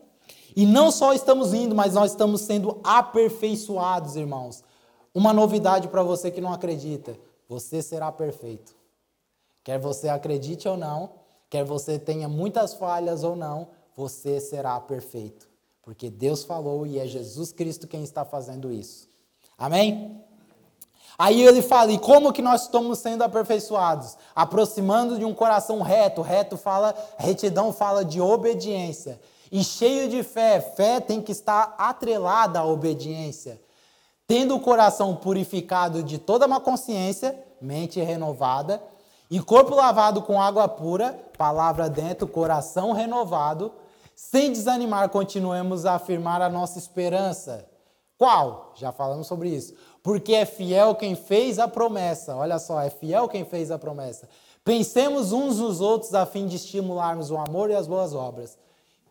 E 0.57 0.67
não 0.67 0.91
só 0.91 1.13
estamos 1.13 1.53
indo, 1.53 1.75
mas 1.75 1.95
nós 1.95 2.13
estamos 2.13 2.41
sendo 2.41 2.81
aperfeiçoados, 2.83 4.17
irmãos. 4.17 4.63
Uma 5.15 5.33
novidade 5.33 5.89
para 5.89 6.03
você 6.03 6.31
que 6.31 6.41
não 6.41 6.53
acredita: 6.53 7.17
você 7.49 7.83
será 7.83 8.11
perfeito. 8.11 8.75
Quer 9.65 9.79
você 9.79 10.11
acredite 10.11 10.69
ou 10.69 10.77
não, 10.77 11.11
quer 11.49 11.65
você 11.65 11.99
tenha 11.99 12.29
muitas 12.29 12.75
falhas 12.75 13.25
ou 13.25 13.35
não, 13.35 13.69
você 13.97 14.39
será 14.39 14.79
perfeito. 14.79 15.49
Porque 15.83 16.11
Deus 16.11 16.45
falou 16.45 16.87
e 16.87 16.99
é 16.99 17.07
Jesus 17.07 17.51
Cristo 17.51 17.89
quem 17.89 18.05
está 18.05 18.25
fazendo 18.25 18.71
isso. 18.71 19.09
Amém? 19.57 20.23
Aí 21.17 21.43
ele 21.43 21.63
fala, 21.63 21.93
e 21.93 21.99
como 21.99 22.33
que 22.33 22.43
nós 22.43 22.63
estamos 22.63 22.99
sendo 22.99 23.23
aperfeiçoados? 23.23 24.17
Aproximando 24.35 25.19
de 25.19 25.25
um 25.25 25.33
coração 25.33 25.81
reto. 25.81 26.23
Reto 26.23 26.57
fala, 26.57 26.95
retidão 27.17 27.73
fala 27.73 28.05
de 28.05 28.21
obediência. 28.21 29.21
E 29.51 29.63
cheio 29.63 30.09
de 30.09 30.23
fé. 30.23 30.61
Fé 30.61 31.01
tem 31.01 31.23
que 31.23 31.33
estar 31.33 31.75
atrelada 31.79 32.59
à 32.59 32.67
obediência. 32.67 33.61
Tendo 34.27 34.57
o 34.57 34.61
coração 34.61 35.15
purificado 35.15 36.03
de 36.03 36.19
toda 36.19 36.49
má 36.49 36.59
consciência, 36.59 37.39
mente 37.61 38.01
renovada, 38.01 38.83
e 39.31 39.41
corpo 39.41 39.75
lavado 39.75 40.23
com 40.23 40.41
água 40.41 40.69
pura, 40.69 41.19
palavra 41.37 41.89
dentro, 41.89 42.27
coração 42.27 42.93
renovado, 42.93 43.73
sem 44.15 44.53
desanimar, 44.53 45.09
continuemos 45.09 45.85
a 45.87 45.95
afirmar 45.95 46.41
a 46.41 46.49
nossa 46.49 46.79
esperança. 46.79 47.67
Qual? 48.17 48.73
Já 48.77 48.93
falamos 48.93 49.27
sobre 49.27 49.49
isso. 49.49 49.75
porque 50.03 50.35
é 50.35 50.45
fiel 50.45 50.95
quem 50.95 51.17
fez 51.17 51.59
a 51.59 51.67
promessa. 51.67 52.37
Olha 52.37 52.59
só, 52.59 52.79
é 52.81 52.91
fiel 52.91 53.27
quem 53.27 53.43
fez 53.45 53.71
a 53.71 53.79
promessa. 53.79 54.29
Pensemos 54.63 55.33
uns 55.33 55.59
nos 55.59 55.81
outros 55.81 56.15
a 56.15 56.27
fim 56.27 56.47
de 56.47 56.57
estimularmos 56.57 57.31
o 57.31 57.39
amor 57.39 57.71
e 57.71 57.75
as 57.75 57.87
boas 57.87 58.15
obras. 58.15 58.59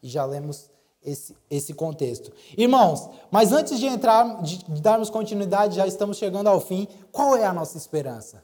E 0.04 0.08
já 0.08 0.24
lemos 0.24 0.70
esse, 1.04 1.36
esse 1.50 1.74
contexto. 1.74 2.32
Irmãos, 2.56 3.10
mas 3.32 3.52
antes 3.52 3.80
de 3.80 3.88
entrar, 3.88 4.42
de, 4.44 4.64
de 4.64 4.82
darmos 4.82 5.10
continuidade, 5.10 5.78
já 5.78 5.88
estamos 5.88 6.18
chegando 6.18 6.48
ao 6.48 6.62
fim. 6.62 6.88
Qual 7.12 7.36
é 7.36 7.44
a 7.44 7.54
nossa 7.54 7.76
esperança? 7.76 8.44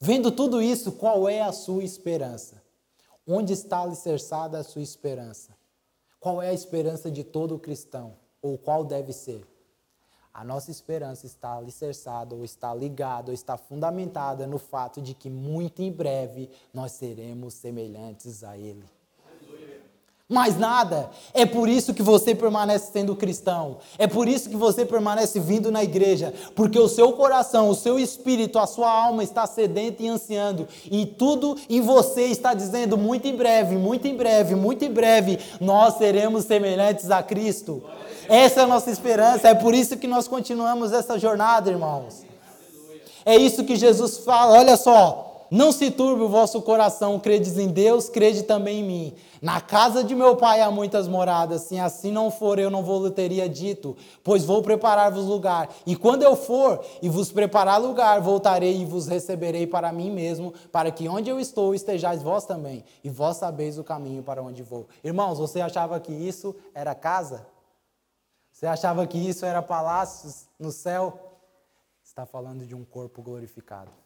Vendo 0.00 0.30
tudo 0.30 0.60
isso, 0.60 0.92
qual 0.92 1.28
é 1.28 1.40
a 1.40 1.52
sua 1.52 1.82
esperança? 1.82 2.62
Onde 3.26 3.52
está 3.52 3.80
alicerçada 3.80 4.58
a 4.58 4.64
sua 4.64 4.82
esperança? 4.82 5.56
Qual 6.20 6.42
é 6.42 6.48
a 6.48 6.54
esperança 6.54 7.10
de 7.10 7.24
todo 7.24 7.58
cristão? 7.58 8.16
Ou 8.42 8.58
qual 8.58 8.84
deve 8.84 9.12
ser? 9.12 9.46
A 10.32 10.42
nossa 10.42 10.70
esperança 10.70 11.26
está 11.26 11.56
alicerçada, 11.56 12.34
ou 12.34 12.44
está 12.44 12.74
ligada, 12.74 13.30
ou 13.30 13.34
está 13.34 13.56
fundamentada 13.56 14.46
no 14.46 14.58
fato 14.58 15.00
de 15.00 15.14
que 15.14 15.30
muito 15.30 15.80
em 15.80 15.92
breve 15.92 16.50
nós 16.72 16.92
seremos 16.92 17.54
semelhantes 17.54 18.42
a 18.42 18.58
Ele. 18.58 18.84
Mais 20.26 20.58
nada. 20.58 21.10
É 21.34 21.44
por 21.44 21.68
isso 21.68 21.92
que 21.92 22.02
você 22.02 22.34
permanece 22.34 22.90
sendo 22.90 23.14
cristão. 23.14 23.76
É 23.98 24.06
por 24.06 24.26
isso 24.26 24.48
que 24.48 24.56
você 24.56 24.82
permanece 24.86 25.38
vindo 25.38 25.70
na 25.70 25.84
igreja. 25.84 26.32
Porque 26.54 26.78
o 26.78 26.88
seu 26.88 27.12
coração, 27.12 27.68
o 27.68 27.74
seu 27.74 27.98
espírito, 27.98 28.58
a 28.58 28.66
sua 28.66 28.90
alma 28.90 29.22
está 29.22 29.46
sedenta 29.46 30.02
e 30.02 30.08
ansiando. 30.08 30.66
E 30.90 31.04
tudo 31.04 31.58
em 31.68 31.82
você 31.82 32.22
está 32.22 32.54
dizendo: 32.54 32.96
muito 32.96 33.28
em 33.28 33.36
breve, 33.36 33.76
muito 33.76 34.08
em 34.08 34.16
breve, 34.16 34.54
muito 34.54 34.82
em 34.82 34.90
breve, 34.90 35.38
nós 35.60 35.98
seremos 35.98 36.46
semelhantes 36.46 37.10
a 37.10 37.22
Cristo. 37.22 37.82
Essa 38.26 38.60
é 38.60 38.62
a 38.64 38.66
nossa 38.66 38.90
esperança, 38.90 39.48
é 39.48 39.54
por 39.54 39.74
isso 39.74 39.98
que 39.98 40.06
nós 40.06 40.26
continuamos 40.26 40.92
essa 40.94 41.18
jornada, 41.18 41.70
irmãos. 41.70 42.24
É 43.26 43.36
isso 43.36 43.64
que 43.64 43.76
Jesus 43.76 44.18
fala, 44.18 44.58
olha 44.58 44.76
só. 44.78 45.33
Não 45.54 45.70
se 45.70 45.88
turbe 45.88 46.24
o 46.24 46.28
vosso 46.28 46.60
coração, 46.62 47.16
credes 47.20 47.56
em 47.58 47.68
Deus, 47.68 48.08
crede 48.08 48.42
também 48.42 48.80
em 48.80 48.82
mim. 48.82 49.14
Na 49.40 49.60
casa 49.60 50.02
de 50.02 50.12
meu 50.12 50.34
pai 50.34 50.60
há 50.60 50.68
muitas 50.68 51.06
moradas, 51.06 51.62
se 51.62 51.78
assim 51.78 52.10
não 52.10 52.28
for, 52.28 52.58
eu 52.58 52.68
não 52.68 52.82
vou 52.82 53.08
teria 53.08 53.48
dito, 53.48 53.96
pois 54.24 54.44
vou 54.44 54.64
preparar-vos 54.64 55.26
lugar. 55.26 55.72
E 55.86 55.94
quando 55.94 56.24
eu 56.24 56.34
for 56.34 56.84
e 57.00 57.08
vos 57.08 57.30
preparar 57.30 57.80
lugar, 57.80 58.20
voltarei 58.20 58.82
e 58.82 58.84
vos 58.84 59.06
receberei 59.06 59.64
para 59.64 59.92
mim 59.92 60.10
mesmo, 60.10 60.52
para 60.72 60.90
que 60.90 61.08
onde 61.08 61.30
eu 61.30 61.38
estou 61.38 61.72
estejais 61.72 62.20
vós 62.20 62.44
também, 62.44 62.84
e 63.04 63.08
vós 63.08 63.36
sabeis 63.36 63.78
o 63.78 63.84
caminho 63.84 64.24
para 64.24 64.42
onde 64.42 64.60
vou. 64.60 64.88
Irmãos, 65.04 65.38
você 65.38 65.60
achava 65.60 66.00
que 66.00 66.12
isso 66.12 66.52
era 66.74 66.96
casa? 66.96 67.46
Você 68.50 68.66
achava 68.66 69.06
que 69.06 69.18
isso 69.18 69.46
era 69.46 69.62
palácios 69.62 70.48
no 70.58 70.72
céu? 70.72 71.16
Está 72.02 72.26
falando 72.26 72.66
de 72.66 72.74
um 72.74 72.84
corpo 72.84 73.22
glorificado. 73.22 74.03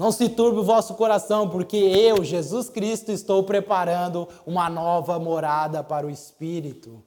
Não 0.00 0.10
se 0.10 0.30
turbe 0.30 0.60
o 0.60 0.64
vosso 0.64 0.94
coração, 0.94 1.46
porque 1.46 1.76
eu, 1.76 2.24
Jesus 2.24 2.70
Cristo, 2.70 3.12
estou 3.12 3.42
preparando 3.42 4.26
uma 4.46 4.70
nova 4.70 5.18
morada 5.18 5.84
para 5.84 6.06
o 6.06 6.10
Espírito. 6.10 7.02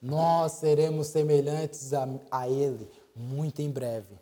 Nós 0.00 0.52
seremos 0.52 1.08
semelhantes 1.08 1.92
a, 1.92 2.08
a 2.30 2.48
Ele 2.48 2.88
muito 3.14 3.60
em 3.60 3.68
breve. 3.68 4.14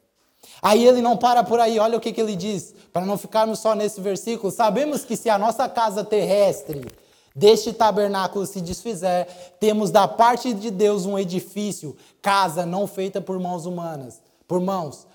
Aí 0.60 0.84
ele 0.84 1.00
não 1.00 1.16
para 1.16 1.44
por 1.44 1.60
aí, 1.60 1.78
olha 1.78 1.96
o 1.96 2.00
que, 2.00 2.12
que 2.12 2.20
ele 2.20 2.34
diz, 2.34 2.74
para 2.92 3.06
não 3.06 3.16
ficarmos 3.16 3.60
só 3.60 3.76
nesse 3.76 4.00
versículo. 4.00 4.50
Sabemos 4.50 5.04
que 5.04 5.16
se 5.16 5.30
a 5.30 5.38
nossa 5.38 5.68
casa 5.68 6.02
terrestre 6.02 6.84
deste 7.32 7.72
tabernáculo 7.72 8.44
se 8.44 8.60
desfizer, 8.60 9.28
temos 9.60 9.92
da 9.92 10.08
parte 10.08 10.52
de 10.52 10.72
Deus 10.72 11.06
um 11.06 11.16
edifício, 11.16 11.96
casa 12.20 12.66
não 12.66 12.88
feita 12.88 13.20
por 13.20 13.38
mãos 13.38 13.66
humanas, 13.66 14.20
por 14.48 14.60
mãos. 14.60 15.06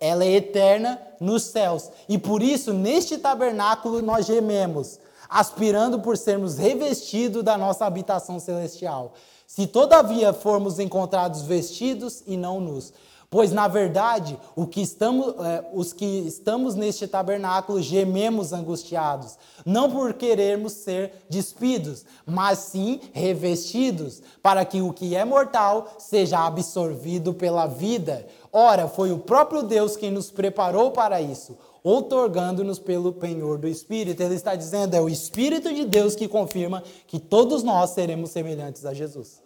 Ela 0.00 0.24
é 0.24 0.32
eterna 0.32 1.00
nos 1.20 1.44
céus. 1.44 1.90
E 2.08 2.18
por 2.18 2.42
isso, 2.42 2.72
neste 2.72 3.18
tabernáculo, 3.18 4.02
nós 4.02 4.26
gememos, 4.26 4.98
aspirando 5.28 6.00
por 6.00 6.16
sermos 6.16 6.58
revestidos 6.58 7.42
da 7.42 7.56
nossa 7.56 7.84
habitação 7.86 8.38
celestial. 8.38 9.14
Se 9.46 9.66
todavia 9.66 10.32
formos 10.32 10.78
encontrados 10.78 11.42
vestidos 11.42 12.22
e 12.26 12.36
não 12.36 12.60
nus, 12.60 12.92
Pois, 13.28 13.50
na 13.50 13.66
verdade, 13.66 14.38
que 14.70 14.80
estamos, 14.80 15.34
é, 15.44 15.64
os 15.74 15.92
que 15.92 16.04
estamos 16.04 16.76
neste 16.76 17.08
tabernáculo 17.08 17.82
gememos 17.82 18.52
angustiados, 18.52 19.36
não 19.64 19.90
por 19.90 20.14
querermos 20.14 20.74
ser 20.74 21.12
despidos, 21.28 22.04
mas 22.24 22.60
sim 22.60 23.00
revestidos, 23.12 24.22
para 24.40 24.64
que 24.64 24.80
o 24.80 24.92
que 24.92 25.16
é 25.16 25.24
mortal 25.24 25.96
seja 25.98 26.46
absorvido 26.46 27.34
pela 27.34 27.66
vida. 27.66 28.26
Ora, 28.58 28.88
foi 28.88 29.12
o 29.12 29.18
próprio 29.18 29.62
Deus 29.62 29.98
quem 29.98 30.10
nos 30.10 30.30
preparou 30.30 30.90
para 30.90 31.20
isso, 31.20 31.58
outorgando-nos 31.84 32.78
pelo 32.78 33.12
penhor 33.12 33.58
do 33.58 33.68
Espírito. 33.68 34.22
Ele 34.22 34.34
está 34.34 34.54
dizendo, 34.54 34.94
é 34.96 35.00
o 35.00 35.10
Espírito 35.10 35.74
de 35.74 35.84
Deus 35.84 36.14
que 36.14 36.26
confirma 36.26 36.82
que 37.06 37.18
todos 37.20 37.62
nós 37.62 37.90
seremos 37.90 38.30
semelhantes 38.30 38.86
a 38.86 38.94
Jesus. 38.94 39.42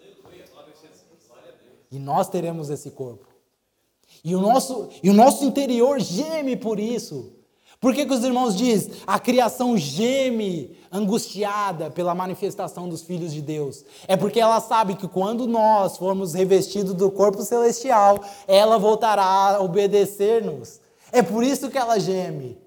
E 1.91 1.99
nós 1.99 2.29
teremos 2.29 2.71
esse 2.71 2.93
corpo. 2.93 3.27
E 4.23 4.33
o 4.37 4.41
nosso, 4.41 4.89
e 5.03 5.11
o 5.11 5.13
nosso 5.13 5.45
interior 5.45 5.99
geme 5.99 6.57
por 6.57 6.79
isso. 6.79 7.33
Por 7.81 7.95
que, 7.95 8.05
que 8.05 8.13
os 8.13 8.23
irmãos 8.23 8.55
dizem? 8.55 8.93
A 9.07 9.19
criação 9.19 9.75
geme 9.75 10.77
angustiada 10.93 11.91
pela 11.91 12.15
manifestação 12.15 12.87
dos 12.89 13.01
filhos 13.01 13.33
de 13.33 13.41
Deus. 13.41 13.85
É 14.07 14.19
porque 14.19 14.39
ela 14.39 14.61
sabe 14.61 14.97
que 14.97 15.09
quando 15.09 15.47
nós 15.47 15.97
formos 15.97 16.35
revestidos 16.35 16.93
do 16.93 17.11
corpo 17.11 17.43
celestial, 17.43 18.21
ela 18.47 18.79
voltará 18.79 19.25
a 19.25 19.63
obedecer-nos. 19.63 20.79
É 21.11 21.23
por 21.23 21.43
isso 21.43 21.71
que 21.71 21.79
ela 21.79 21.99
geme. 21.99 22.59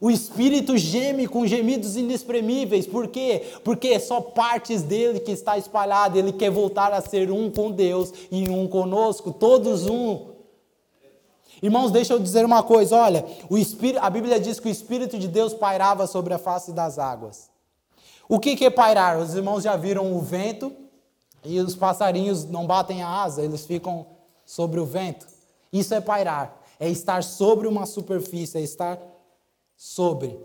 O 0.00 0.10
espírito 0.10 0.76
geme 0.76 1.26
com 1.26 1.46
gemidos 1.46 1.96
inexprimíveis. 1.96 2.86
Por 2.86 3.08
quê? 3.08 3.42
Porque 3.64 3.88
é 3.88 3.98
só 3.98 4.20
partes 4.20 4.82
dele 4.82 5.20
que 5.20 5.32
está 5.32 5.58
espalhada. 5.58 6.18
Ele 6.18 6.32
quer 6.32 6.50
voltar 6.50 6.92
a 6.92 7.00
ser 7.00 7.32
um 7.32 7.50
com 7.50 7.70
Deus 7.70 8.12
e 8.30 8.48
um 8.48 8.68
conosco, 8.68 9.32
todos 9.32 9.86
um. 9.86 10.27
Irmãos, 11.62 11.90
deixa 11.90 12.12
eu 12.12 12.18
dizer 12.18 12.44
uma 12.44 12.62
coisa, 12.62 12.96
olha, 12.96 13.24
o 13.50 13.58
Espírito, 13.58 13.98
a 14.00 14.08
Bíblia 14.08 14.38
diz 14.38 14.60
que 14.60 14.68
o 14.68 14.70
Espírito 14.70 15.18
de 15.18 15.26
Deus 15.26 15.52
pairava 15.52 16.06
sobre 16.06 16.32
a 16.32 16.38
face 16.38 16.72
das 16.72 16.98
águas. 16.98 17.50
O 18.28 18.38
que, 18.38 18.54
que 18.54 18.64
é 18.64 18.70
pairar? 18.70 19.18
Os 19.18 19.34
irmãos 19.34 19.62
já 19.64 19.76
viram 19.76 20.14
o 20.14 20.20
vento 20.20 20.72
e 21.44 21.58
os 21.58 21.74
passarinhos 21.74 22.44
não 22.44 22.66
batem 22.66 23.02
a 23.02 23.08
asa, 23.08 23.42
eles 23.42 23.64
ficam 23.66 24.06
sobre 24.44 24.78
o 24.78 24.86
vento. 24.86 25.26
Isso 25.72 25.94
é 25.94 26.00
pairar, 26.00 26.60
é 26.78 26.88
estar 26.88 27.24
sobre 27.24 27.66
uma 27.66 27.86
superfície, 27.86 28.58
é 28.58 28.60
estar 28.60 28.98
sobre. 29.76 30.38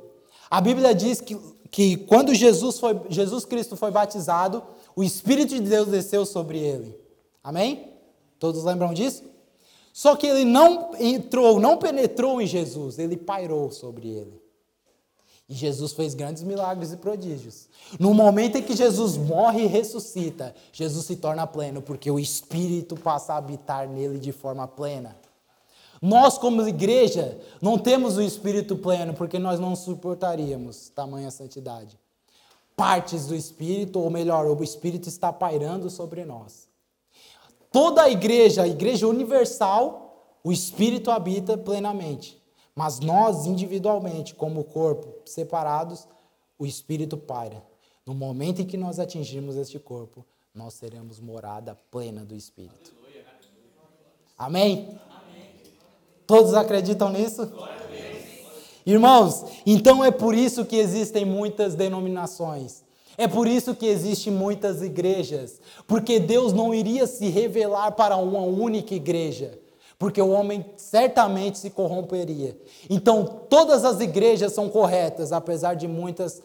A 0.50 0.62
Bíblia 0.62 0.96
diz 0.96 1.22
que, 1.22 1.36
que 1.70 1.98
quando 1.98 2.34
Jesus, 2.34 2.80
foi, 2.80 3.00
Jesus 3.10 3.46
Cristo 3.46 3.76
foi 3.76 3.92
batizado, 3.92 4.64
o 4.96 5.04
Espírito 5.04 5.56
de 5.56 5.62
Deus 5.62 5.88
desceu 5.88 6.26
sobre 6.26 6.60
ele. 6.60 6.98
Amém? 7.44 7.92
Todos 8.40 8.64
lembram 8.64 8.94
disso? 8.94 9.24
Só 9.94 10.16
que 10.16 10.26
ele 10.26 10.44
não 10.44 10.90
entrou, 11.00 11.60
não 11.60 11.78
penetrou 11.78 12.42
em 12.42 12.48
Jesus, 12.48 12.98
ele 12.98 13.16
pairou 13.16 13.72
sobre 13.72 14.10
ele. 14.10 14.42
E 15.48 15.54
Jesus 15.54 15.94
fez 15.94 16.16
grandes 16.16 16.42
milagres 16.42 16.92
e 16.92 16.98
prodígios. 16.98 17.70
No 18.00 18.12
momento 18.12 18.58
em 18.58 18.64
que 18.64 18.76
Jesus 18.76 19.16
morre 19.16 19.64
e 19.64 19.68
ressuscita, 19.68 20.56
Jesus 20.72 21.06
se 21.06 21.18
torna 21.18 21.46
pleno, 21.46 21.80
porque 21.80 22.10
o 22.10 22.18
Espírito 22.18 22.96
passa 22.96 23.34
a 23.34 23.38
habitar 23.38 23.88
nele 23.88 24.18
de 24.18 24.32
forma 24.32 24.68
plena. 24.68 25.16
Nós, 26.02 26.40
como 26.40 26.68
igreja, 26.68 27.40
não 27.62 27.78
temos 27.78 28.18
o 28.18 28.22
Espírito 28.22 28.76
pleno, 28.76 29.14
porque 29.14 29.38
nós 29.38 29.60
não 29.60 29.76
suportaríamos 29.76 30.90
tamanha 30.90 31.30
santidade. 31.30 32.00
Partes 32.76 33.28
do 33.28 33.36
Espírito, 33.36 34.00
ou 34.00 34.10
melhor, 34.10 34.48
o 34.48 34.64
Espírito 34.64 35.08
está 35.08 35.32
pairando 35.32 35.88
sobre 35.90 36.26
nós. 36.26 36.68
Toda 37.74 38.04
a 38.04 38.10
igreja, 38.10 38.62
a 38.62 38.68
igreja 38.68 39.08
universal, 39.08 40.38
o 40.44 40.52
Espírito 40.52 41.10
habita 41.10 41.58
plenamente. 41.58 42.40
Mas 42.76 43.00
nós, 43.00 43.48
individualmente, 43.48 44.36
como 44.36 44.64
corpo, 44.64 45.12
separados, 45.26 46.08
o 46.60 46.68
Espírito 46.68 47.18
paira. 47.18 47.64
No 48.06 48.14
momento 48.14 48.62
em 48.62 48.66
que 48.66 48.78
nós 48.78 49.00
atingirmos 49.00 49.56
este 49.56 49.80
corpo, 49.80 50.24
nós 50.54 50.76
seremos 50.76 51.20
morada 51.20 51.76
plena 51.90 52.24
do 52.24 52.36
Espírito. 52.36 52.94
Amém? 54.38 55.00
Todos 56.28 56.54
acreditam 56.54 57.10
nisso? 57.10 57.52
Irmãos, 58.86 59.46
então 59.66 60.06
é 60.06 60.12
por 60.12 60.36
isso 60.36 60.64
que 60.64 60.76
existem 60.76 61.26
muitas 61.26 61.74
denominações. 61.74 62.83
É 63.18 63.28
por 63.28 63.48
isso 63.48 63.76
que 63.76 63.86
existem 63.86 64.34
muitas 64.34 64.82
igrejas, 64.82 65.60
porque 65.88 66.20
Deus 66.20 66.52
não 66.52 66.74
iria 66.74 67.06
se 67.06 67.30
revelar 67.30 67.92
para 67.92 68.18
uma 68.18 68.42
única 68.42 68.96
igreja, 68.96 69.60
porque 70.00 70.22
o 70.22 70.32
homem 70.32 70.66
certamente 70.76 71.60
se 71.60 71.70
corromperia. 71.70 72.58
Então, 72.90 73.24
todas 73.50 73.86
as 73.86 74.00
igrejas 74.00 74.54
são 74.54 74.70
corretas, 74.70 75.32
apesar 75.32 75.76
de 75.76 75.88
muitas 75.88 76.42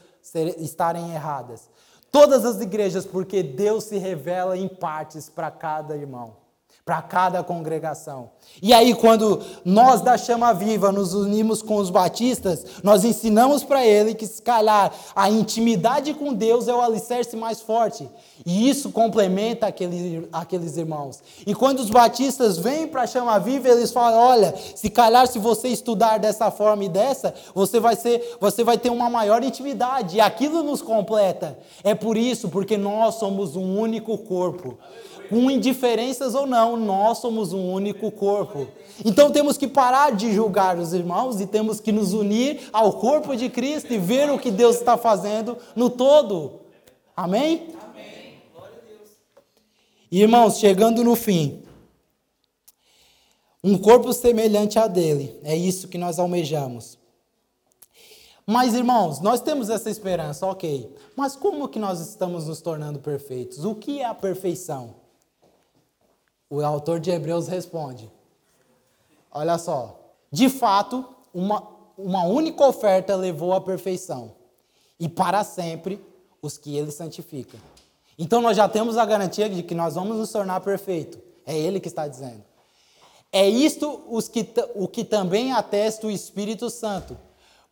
estarem 0.58 1.12
erradas. 1.12 1.70
Todas 2.10 2.44
as 2.44 2.60
igrejas, 2.60 3.06
porque 3.06 3.42
Deus 3.42 3.84
se 3.84 3.98
revela 3.98 4.56
em 4.56 4.68
partes 4.68 5.28
para 5.28 5.50
cada 5.50 5.96
irmão, 5.96 6.36
para 6.89 7.03
cada 7.03 7.43
congregação. 7.43 8.30
E 8.62 8.72
aí, 8.72 8.95
quando 8.95 9.43
nós 9.62 10.01
da 10.01 10.16
Chama 10.16 10.55
Viva 10.55 10.91
nos 10.91 11.12
unimos 11.12 11.61
com 11.61 11.76
os 11.76 11.91
batistas, 11.91 12.64
nós 12.82 13.05
ensinamos 13.05 13.62
para 13.62 13.86
ele 13.86 14.14
que, 14.14 14.26
se 14.26 14.41
calhar, 14.41 14.91
a 15.14 15.28
intimidade 15.28 16.14
com 16.14 16.32
Deus 16.32 16.66
é 16.66 16.72
o 16.74 16.80
alicerce 16.80 17.36
mais 17.36 17.61
forte. 17.61 18.09
E 18.47 18.70
isso 18.70 18.91
complementa 18.91 19.66
aquele, 19.66 20.26
aqueles 20.32 20.78
irmãos. 20.78 21.22
E 21.47 21.55
quando 21.55 21.80
os 21.80 21.91
batistas 21.91 22.57
vêm 22.57 22.89
para 22.89 23.03
a 23.03 23.07
Chama 23.07 23.39
Viva, 23.39 23.68
eles 23.68 23.93
falam: 23.93 24.18
olha, 24.18 24.55
se 24.74 24.89
calhar, 24.89 25.26
se 25.26 25.39
você 25.39 25.68
estudar 25.68 26.16
dessa 26.18 26.51
forma 26.51 26.84
e 26.84 26.89
dessa, 26.89 27.34
você 27.55 27.78
vai, 27.78 27.97
ser, 27.97 28.39
você 28.41 28.64
vai 28.64 28.78
ter 28.78 28.89
uma 28.89 29.11
maior 29.11 29.43
intimidade. 29.43 30.16
E 30.16 30.20
aquilo 30.22 30.62
nos 30.62 30.80
completa. 30.80 31.59
É 31.84 31.95
por 31.95 32.16
isso, 32.16 32.49
porque 32.49 32.78
nós 32.78 33.16
somos 33.16 33.57
um 33.57 33.78
único 33.78 34.16
corpo 34.16 34.78
com 35.29 35.51
indiferenças 35.51 36.35
ou 36.35 36.47
não, 36.47 36.76
nós 36.76 37.18
somos 37.18 37.53
um 37.53 37.72
único 37.72 38.11
corpo. 38.11 38.66
Então 39.05 39.31
temos 39.31 39.57
que 39.57 39.68
parar 39.68 40.12
de 40.12 40.33
julgar 40.33 40.79
os 40.79 40.93
irmãos 40.93 41.41
e 41.41 41.47
temos 41.47 41.81
que 41.81 41.93
nos 41.93 42.12
unir 42.12 42.68
ao 42.72 42.95
corpo 42.95 43.37
de 43.37 43.49
Cristo 43.49 43.93
e 43.93 43.99
ver 43.99 44.31
o 44.31 44.39
que 44.39 44.51
Deus 44.51 44.76
está 44.76 44.97
fazendo 44.97 45.57
no 45.76 45.91
todo. 45.91 46.61
Amém? 47.16 47.68
Amém. 47.83 48.43
Glória 48.55 48.74
a 48.76 48.89
Deus. 48.89 49.11
Irmãos, 50.11 50.59
chegando 50.59 51.05
no 51.05 51.14
fim. 51.14 51.62
Um 53.62 53.76
corpo 53.76 54.12
semelhante 54.12 54.79
a 54.79 54.87
dele. 54.87 55.39
É 55.43 55.57
isso 55.57 55.89
que 55.89 55.99
nós 55.99 56.18
almejamos. 56.18 56.97
Mas, 58.47 58.72
irmãos, 58.72 59.20
nós 59.20 59.43
temos 59.43 59.68
essa 59.68 59.91
esperança, 59.91 60.47
ok. 60.47 60.97
Mas 61.14 61.37
como 61.37 61.68
que 61.68 61.79
nós 61.79 62.01
estamos 62.01 62.47
nos 62.47 62.62
tornando 62.62 62.99
perfeitos? 62.99 63.62
O 63.64 63.74
que 63.74 64.01
é 64.01 64.07
a 64.07 64.14
perfeição? 64.14 64.95
O 66.51 66.61
autor 66.64 66.99
de 66.99 67.11
Hebreus 67.11 67.46
responde: 67.46 68.11
Olha 69.30 69.59
só, 69.59 69.99
de 70.30 70.49
fato, 70.49 71.05
uma, 71.32 71.66
uma 71.96 72.24
única 72.24 72.66
oferta 72.66 73.14
levou 73.14 73.53
à 73.53 73.61
perfeição, 73.61 74.32
e 74.99 75.09
para 75.09 75.44
sempre 75.44 76.01
os 76.40 76.57
que 76.57 76.76
ele 76.76 76.90
santifica. 76.90 77.59
Então 78.18 78.40
nós 78.40 78.57
já 78.57 78.68
temos 78.68 78.96
a 78.96 79.05
garantia 79.05 79.49
de 79.49 79.62
que 79.62 79.74
nós 79.74 79.94
vamos 79.94 80.16
nos 80.16 80.32
tornar 80.32 80.61
perfeitos. 80.61 81.20
É 81.46 81.57
ele 81.57 81.80
que 81.80 81.88
está 81.88 82.09
dizendo. 82.09 82.42
É 83.30 83.49
isto 83.49 84.03
os 84.09 84.28
que, 84.28 84.46
o 84.74 84.88
que 84.88 85.05
também 85.05 85.53
atesta 85.53 86.07
o 86.07 86.11
Espírito 86.11 86.68
Santo. 86.70 87.16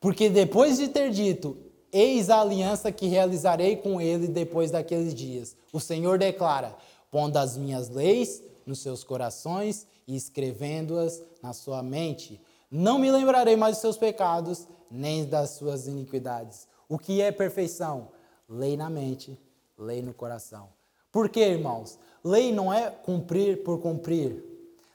Porque 0.01 0.29
depois 0.29 0.77
de 0.77 0.89
ter 0.89 1.11
dito, 1.11 1.57
eis 1.93 2.31
a 2.31 2.41
aliança 2.41 2.93
que 2.93 3.07
realizarei 3.07 3.77
com 3.77 4.01
ele 4.01 4.29
depois 4.29 4.71
daqueles 4.71 5.15
dias, 5.15 5.57
o 5.73 5.81
Senhor 5.81 6.19
declara: 6.19 6.77
pondo 7.11 7.37
as 7.39 7.57
minhas 7.57 7.89
leis 7.89 8.43
nos 8.67 8.81
seus 8.81 9.05
corações 9.05 9.87
e 10.07 10.17
escrevendo-as 10.17 11.23
na 11.43 11.53
sua 11.53 11.83
mente. 11.83 12.41
Não 12.71 12.99
me 12.99 13.11
lembrarei 13.11 13.57
mais 13.57 13.77
dos 13.77 13.81
seus 13.81 13.97
pecados, 13.97 14.67
nem 14.91 15.25
das 15.25 15.51
suas 15.51 15.87
iniquidades. 15.87 16.67
O 16.89 16.99
que 16.99 17.23
é 17.23 17.31
perfeição? 17.31 18.09
Lei 18.49 18.77
na 18.77 18.91
mente, 18.91 19.39
lei 19.79 20.03
no 20.03 20.13
coração. 20.13 20.69
Por 21.11 21.29
quê, 21.29 21.41
irmãos? 21.41 21.99
Lei 22.23 22.53
não 22.53 22.73
é 22.73 22.91
cumprir 22.91 23.63
por 23.63 23.81
cumprir. 23.81 24.45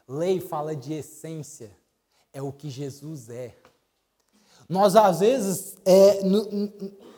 Lei 0.07 0.39
fala 0.39 0.75
de 0.75 0.93
essência. 0.93 1.71
É 2.33 2.41
o 2.41 2.51
que 2.51 2.69
Jesus 2.69 3.29
é. 3.29 3.55
Nós, 4.67 4.95
às 4.95 5.19
vezes, 5.19 5.77
é, 5.85 6.19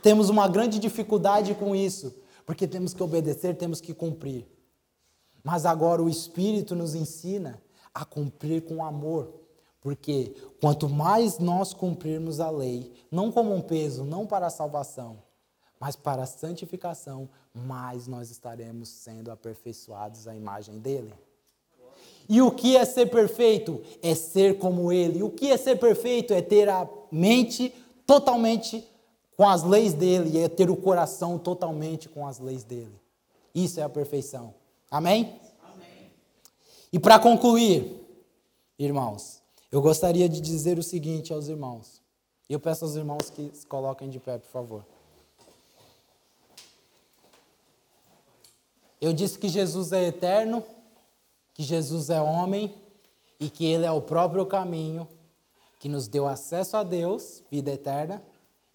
temos 0.01 0.29
uma 0.29 0.47
grande 0.47 0.79
dificuldade 0.79 1.53
com 1.53 1.75
isso, 1.75 2.15
porque 2.45 2.67
temos 2.67 2.93
que 2.93 3.03
obedecer, 3.03 3.55
temos 3.55 3.79
que 3.79 3.93
cumprir. 3.93 4.45
Mas 5.43 5.65
agora 5.65 6.01
o 6.01 6.09
Espírito 6.09 6.75
nos 6.75 6.95
ensina 6.95 7.61
a 7.93 8.05
cumprir 8.05 8.63
com 8.63 8.83
amor. 8.83 9.33
Porque 9.81 10.33
quanto 10.61 10.87
mais 10.87 11.39
nós 11.39 11.73
cumprirmos 11.73 12.39
a 12.39 12.49
lei, 12.49 12.93
não 13.11 13.31
como 13.31 13.53
um 13.53 13.61
peso, 13.61 14.05
não 14.05 14.25
para 14.25 14.47
a 14.47 14.49
salvação, 14.49 15.17
mas 15.77 15.97
para 15.97 16.23
a 16.23 16.25
santificação, 16.25 17.27
mais 17.53 18.07
nós 18.07 18.31
estaremos 18.31 18.87
sendo 18.87 19.29
aperfeiçoados 19.29 20.27
à 20.27 20.33
imagem 20.33 20.79
dele. 20.79 21.13
E 22.29 22.41
o 22.41 22.51
que 22.51 22.77
é 22.77 22.85
ser 22.85 23.07
perfeito? 23.07 23.81
É 24.01 24.15
ser 24.15 24.57
como 24.57 24.93
ele. 24.93 25.21
O 25.21 25.29
que 25.29 25.51
é 25.51 25.57
ser 25.57 25.77
perfeito? 25.77 26.33
É 26.33 26.41
ter 26.41 26.69
a 26.69 26.87
mente 27.11 27.73
totalmente 28.07 28.87
com 29.35 29.47
as 29.47 29.63
leis 29.63 29.93
dele, 29.93 30.39
é 30.39 30.47
ter 30.47 30.69
o 30.69 30.75
coração 30.75 31.37
totalmente 31.37 32.07
com 32.07 32.25
as 32.25 32.39
leis 32.39 32.63
dele. 32.63 32.95
Isso 33.53 33.79
é 33.79 33.83
a 33.83 33.89
perfeição. 33.89 34.53
Amém? 34.93 35.41
Amém. 35.63 36.11
E 36.91 36.99
para 36.99 37.17
concluir, 37.17 37.99
irmãos, 38.77 39.41
eu 39.71 39.81
gostaria 39.81 40.29
de 40.29 40.39
dizer 40.39 40.77
o 40.77 40.83
seguinte 40.83 41.33
aos 41.33 41.47
irmãos. 41.47 41.99
Eu 42.47 42.59
peço 42.59 42.85
aos 42.85 42.95
irmãos 42.95 43.27
que 43.31 43.49
se 43.55 43.65
coloquem 43.65 44.07
de 44.07 44.19
pé, 44.19 44.37
por 44.37 44.51
favor. 44.51 44.85
Eu 49.01 49.11
disse 49.13 49.39
que 49.39 49.49
Jesus 49.49 49.91
é 49.91 50.03
eterno, 50.03 50.63
que 51.55 51.63
Jesus 51.63 52.11
é 52.11 52.21
homem 52.21 52.71
e 53.39 53.49
que 53.49 53.65
ele 53.65 53.87
é 53.87 53.91
o 53.91 53.99
próprio 53.99 54.45
caminho 54.45 55.07
que 55.79 55.89
nos 55.89 56.07
deu 56.07 56.27
acesso 56.27 56.77
a 56.77 56.83
Deus, 56.83 57.41
vida 57.49 57.71
eterna, 57.71 58.23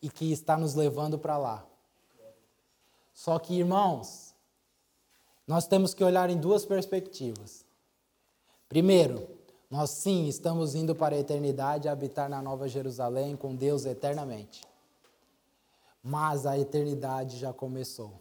e 0.02 0.10
que 0.10 0.32
está 0.32 0.56
nos 0.56 0.74
levando 0.74 1.16
para 1.16 1.38
lá. 1.38 1.64
Só 3.14 3.38
que, 3.38 3.54
irmãos, 3.54 4.27
nós 5.48 5.66
temos 5.66 5.94
que 5.94 6.04
olhar 6.04 6.28
em 6.28 6.36
duas 6.36 6.66
perspectivas. 6.66 7.64
Primeiro, 8.68 9.26
nós 9.70 9.88
sim 9.88 10.28
estamos 10.28 10.74
indo 10.74 10.94
para 10.94 11.16
a 11.16 11.18
eternidade, 11.18 11.88
habitar 11.88 12.28
na 12.28 12.42
Nova 12.42 12.68
Jerusalém 12.68 13.34
com 13.34 13.56
Deus 13.56 13.86
eternamente. 13.86 14.62
Mas 16.02 16.44
a 16.44 16.58
eternidade 16.58 17.38
já 17.38 17.50
começou. 17.50 18.20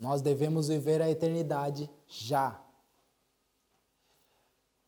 Nós 0.00 0.22
devemos 0.22 0.68
viver 0.68 1.02
a 1.02 1.10
eternidade 1.10 1.88
já. 2.08 2.58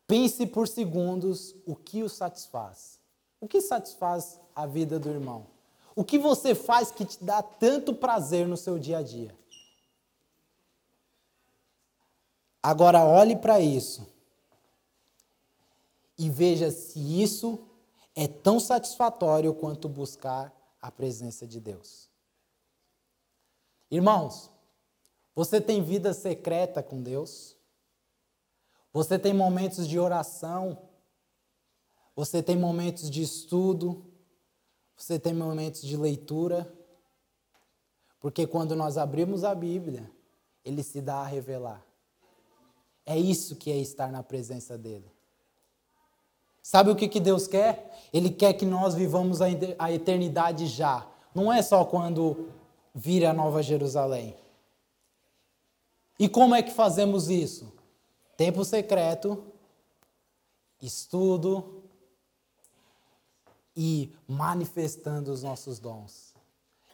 Pense 0.06 0.46
por 0.46 0.66
segundos 0.66 1.54
o 1.66 1.76
que 1.76 2.02
o 2.02 2.08
satisfaz. 2.08 2.98
O 3.38 3.46
que 3.46 3.60
satisfaz 3.60 4.40
a 4.56 4.64
vida 4.64 4.98
do 4.98 5.10
irmão? 5.10 5.46
O 5.94 6.02
que 6.02 6.18
você 6.18 6.54
faz 6.54 6.90
que 6.90 7.04
te 7.04 7.22
dá 7.22 7.42
tanto 7.42 7.92
prazer 7.92 8.48
no 8.48 8.56
seu 8.56 8.78
dia 8.78 8.98
a 8.98 9.02
dia? 9.02 9.36
Agora 12.68 13.02
olhe 13.02 13.34
para 13.34 13.58
isso 13.60 14.06
e 16.18 16.28
veja 16.28 16.70
se 16.70 17.22
isso 17.22 17.66
é 18.14 18.28
tão 18.28 18.60
satisfatório 18.60 19.54
quanto 19.54 19.88
buscar 19.88 20.54
a 20.78 20.90
presença 20.90 21.46
de 21.46 21.60
Deus. 21.60 22.10
Irmãos, 23.90 24.50
você 25.34 25.62
tem 25.62 25.82
vida 25.82 26.12
secreta 26.12 26.82
com 26.82 27.02
Deus? 27.02 27.56
Você 28.92 29.18
tem 29.18 29.32
momentos 29.32 29.88
de 29.88 29.98
oração? 29.98 30.90
Você 32.14 32.42
tem 32.42 32.54
momentos 32.58 33.10
de 33.10 33.22
estudo? 33.22 34.04
Você 34.94 35.18
tem 35.18 35.32
momentos 35.32 35.80
de 35.80 35.96
leitura? 35.96 36.70
Porque 38.20 38.46
quando 38.46 38.76
nós 38.76 38.98
abrimos 38.98 39.42
a 39.42 39.54
Bíblia, 39.54 40.12
ele 40.62 40.82
se 40.82 41.00
dá 41.00 41.20
a 41.20 41.26
revelar. 41.26 41.87
É 43.10 43.16
isso 43.18 43.56
que 43.56 43.72
é 43.72 43.76
estar 43.78 44.12
na 44.12 44.22
presença 44.22 44.76
dele. 44.76 45.10
Sabe 46.62 46.90
o 46.90 46.94
que, 46.94 47.08
que 47.08 47.18
Deus 47.18 47.46
quer? 47.46 47.90
Ele 48.12 48.28
quer 48.28 48.52
que 48.52 48.66
nós 48.66 48.94
vivamos 48.94 49.40
a 49.40 49.90
eternidade 49.90 50.66
já. 50.66 51.06
Não 51.34 51.50
é 51.50 51.62
só 51.62 51.86
quando 51.86 52.50
vir 52.94 53.24
a 53.24 53.32
Nova 53.32 53.62
Jerusalém. 53.62 54.36
E 56.18 56.28
como 56.28 56.54
é 56.54 56.62
que 56.62 56.70
fazemos 56.70 57.30
isso? 57.30 57.72
Tempo 58.36 58.62
secreto, 58.62 59.42
estudo 60.82 61.82
e 63.74 64.12
manifestando 64.26 65.32
os 65.32 65.42
nossos 65.42 65.78
dons, 65.78 66.34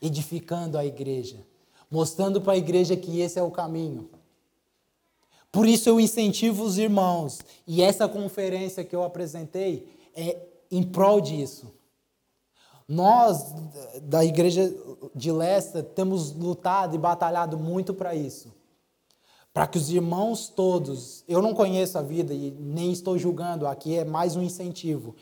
edificando 0.01 0.79
a 0.79 0.87
igreja, 0.87 1.45
mostrando 1.91 2.41
para 2.41 2.53
a 2.53 2.57
igreja 2.57 2.97
que 2.97 3.19
esse 3.19 3.37
é 3.37 3.43
o 3.43 3.51
caminho. 3.51 4.09
Por 5.55 5.69
isso 5.69 5.89
eu 5.89 6.01
incentivo 6.01 6.65
os 6.65 6.79
irmãos, 6.79 7.39
e 7.65 7.81
essa 7.81 8.09
conferência 8.09 8.83
que 8.83 8.95
eu 8.95 9.05
apresentei 9.05 9.87
é 10.13 10.37
em 10.69 10.83
prol 10.83 11.21
disso. 11.21 11.73
Nós, 12.89 13.55
da 14.03 14.25
igreja 14.25 14.75
de 15.15 15.31
Leicester, 15.31 15.85
temos 15.85 16.33
lutado 16.33 16.97
e 16.97 16.99
batalhado 16.99 17.57
muito 17.57 17.95
para 17.95 18.17
isso. 18.17 18.53
Para 19.53 19.69
que 19.69 19.79
os 19.79 19.91
irmãos 19.91 20.49
todos, 20.49 21.23
eu 21.29 21.41
não 21.41 21.55
conheço 21.55 21.99
a 21.99 22.03
vida 22.03 22.35
e 22.35 22.51
nem 22.51 22.91
estou 22.91 23.17
julgando, 23.17 23.69
aqui 23.69 23.95
é 23.95 24.05
mais 24.05 24.35
um 24.35 24.43
incentivo. 24.43 25.15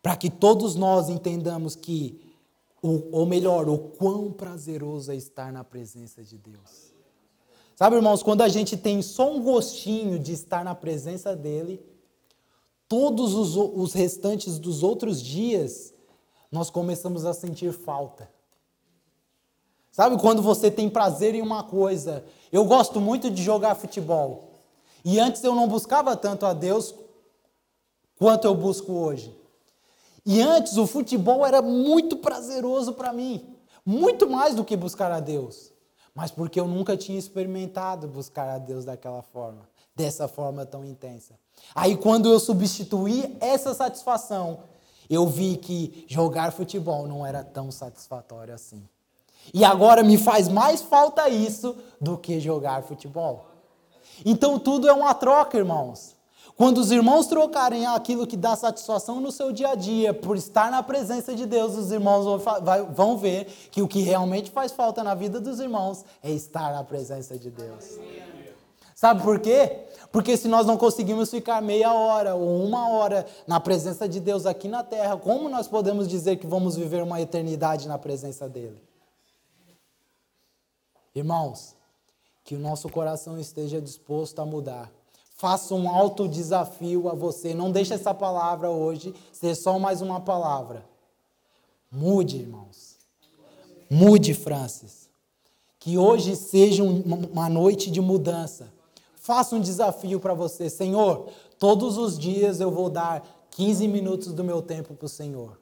Para 0.00 0.14
que 0.14 0.30
todos 0.30 0.76
nós 0.76 1.08
entendamos 1.08 1.74
que, 1.74 2.20
ou 2.80 3.26
melhor, 3.26 3.68
o 3.68 3.78
quão 3.78 4.30
prazeroso 4.30 5.10
é 5.10 5.16
estar 5.16 5.52
na 5.52 5.64
presença 5.64 6.22
de 6.22 6.38
Deus 6.38 6.95
Sabe, 7.76 7.96
irmãos, 7.96 8.22
quando 8.22 8.40
a 8.40 8.48
gente 8.48 8.74
tem 8.74 9.02
só 9.02 9.30
um 9.30 9.42
gostinho 9.42 10.18
de 10.18 10.32
estar 10.32 10.64
na 10.64 10.74
presença 10.74 11.36
dele, 11.36 11.84
todos 12.88 13.34
os, 13.34 13.54
os 13.54 13.92
restantes 13.92 14.58
dos 14.58 14.82
outros 14.82 15.20
dias, 15.20 15.92
nós 16.50 16.70
começamos 16.70 17.26
a 17.26 17.34
sentir 17.34 17.74
falta. 17.74 18.30
Sabe 19.92 20.18
quando 20.18 20.40
você 20.40 20.70
tem 20.70 20.88
prazer 20.88 21.34
em 21.34 21.42
uma 21.42 21.64
coisa? 21.64 22.24
Eu 22.50 22.64
gosto 22.64 22.98
muito 22.98 23.30
de 23.30 23.42
jogar 23.42 23.74
futebol. 23.74 24.54
E 25.04 25.20
antes 25.20 25.44
eu 25.44 25.54
não 25.54 25.68
buscava 25.68 26.16
tanto 26.16 26.46
a 26.46 26.54
Deus 26.54 26.94
quanto 28.18 28.46
eu 28.46 28.54
busco 28.54 28.90
hoje. 28.90 29.36
E 30.24 30.40
antes 30.40 30.78
o 30.78 30.86
futebol 30.86 31.44
era 31.44 31.60
muito 31.60 32.16
prazeroso 32.16 32.94
para 32.94 33.12
mim, 33.12 33.54
muito 33.84 34.30
mais 34.30 34.54
do 34.54 34.64
que 34.64 34.74
buscar 34.78 35.12
a 35.12 35.20
Deus 35.20 35.75
mas 36.16 36.30
porque 36.30 36.58
eu 36.58 36.66
nunca 36.66 36.96
tinha 36.96 37.18
experimentado 37.18 38.08
buscar 38.08 38.48
a 38.48 38.56
Deus 38.56 38.86
daquela 38.86 39.20
forma, 39.20 39.68
dessa 39.94 40.26
forma 40.26 40.64
tão 40.64 40.82
intensa. 40.82 41.34
Aí 41.74 41.94
quando 41.94 42.32
eu 42.32 42.40
substituí 42.40 43.36
essa 43.38 43.74
satisfação, 43.74 44.60
eu 45.10 45.26
vi 45.28 45.58
que 45.58 46.06
jogar 46.08 46.52
futebol 46.52 47.06
não 47.06 47.24
era 47.24 47.44
tão 47.44 47.70
satisfatório 47.70 48.54
assim. 48.54 48.82
E 49.52 49.62
agora 49.62 50.02
me 50.02 50.16
faz 50.16 50.48
mais 50.48 50.80
falta 50.80 51.28
isso 51.28 51.76
do 52.00 52.16
que 52.16 52.40
jogar 52.40 52.82
futebol. 52.82 53.44
Então 54.24 54.58
tudo 54.58 54.88
é 54.88 54.92
uma 54.94 55.12
troca, 55.12 55.58
irmãos. 55.58 56.15
Quando 56.56 56.78
os 56.78 56.90
irmãos 56.90 57.26
trocarem 57.26 57.86
aquilo 57.86 58.26
que 58.26 58.36
dá 58.36 58.56
satisfação 58.56 59.20
no 59.20 59.30
seu 59.30 59.52
dia 59.52 59.72
a 59.72 59.74
dia 59.74 60.14
por 60.14 60.38
estar 60.38 60.70
na 60.70 60.82
presença 60.82 61.34
de 61.34 61.44
Deus, 61.44 61.76
os 61.76 61.92
irmãos 61.92 62.42
vão 62.94 63.18
ver 63.18 63.44
que 63.70 63.82
o 63.82 63.88
que 63.88 64.00
realmente 64.00 64.50
faz 64.50 64.72
falta 64.72 65.04
na 65.04 65.14
vida 65.14 65.38
dos 65.38 65.60
irmãos 65.60 66.02
é 66.22 66.30
estar 66.30 66.72
na 66.72 66.82
presença 66.82 67.36
de 67.36 67.50
Deus. 67.50 67.98
Sabe 68.94 69.22
por 69.22 69.38
quê? 69.38 69.84
Porque 70.10 70.34
se 70.34 70.48
nós 70.48 70.66
não 70.66 70.78
conseguimos 70.78 71.30
ficar 71.30 71.60
meia 71.60 71.92
hora 71.92 72.34
ou 72.34 72.64
uma 72.64 72.88
hora 72.88 73.26
na 73.46 73.60
presença 73.60 74.08
de 74.08 74.18
Deus 74.18 74.46
aqui 74.46 74.66
na 74.66 74.82
terra, 74.82 75.18
como 75.18 75.50
nós 75.50 75.68
podemos 75.68 76.08
dizer 76.08 76.36
que 76.36 76.46
vamos 76.46 76.74
viver 76.74 77.02
uma 77.02 77.20
eternidade 77.20 77.86
na 77.86 77.98
presença 77.98 78.48
dele? 78.48 78.80
Irmãos, 81.14 81.76
que 82.42 82.54
o 82.54 82.58
nosso 82.58 82.88
coração 82.88 83.38
esteja 83.38 83.78
disposto 83.78 84.40
a 84.40 84.46
mudar 84.46 84.90
Faça 85.36 85.74
um 85.74 85.88
alto 85.88 86.26
desafio 86.26 87.10
a 87.10 87.14
você. 87.14 87.52
Não 87.52 87.70
deixe 87.70 87.92
essa 87.92 88.14
palavra 88.14 88.70
hoje 88.70 89.14
ser 89.30 89.54
só 89.54 89.78
mais 89.78 90.00
uma 90.00 90.18
palavra. 90.18 90.82
Mude, 91.92 92.38
irmãos. 92.38 92.96
Mude, 93.90 94.32
Francis. 94.32 95.10
Que 95.78 95.98
hoje 95.98 96.34
seja 96.34 96.82
uma 96.82 97.50
noite 97.50 97.90
de 97.90 98.00
mudança. 98.00 98.72
Faça 99.14 99.54
um 99.54 99.60
desafio 99.60 100.18
para 100.18 100.32
você. 100.32 100.70
Senhor, 100.70 101.28
todos 101.58 101.98
os 101.98 102.18
dias 102.18 102.58
eu 102.58 102.70
vou 102.70 102.88
dar 102.88 103.22
15 103.50 103.86
minutos 103.88 104.32
do 104.32 104.42
meu 104.42 104.62
tempo 104.62 104.94
para 104.94 105.06
o 105.06 105.08
Senhor. 105.08 105.60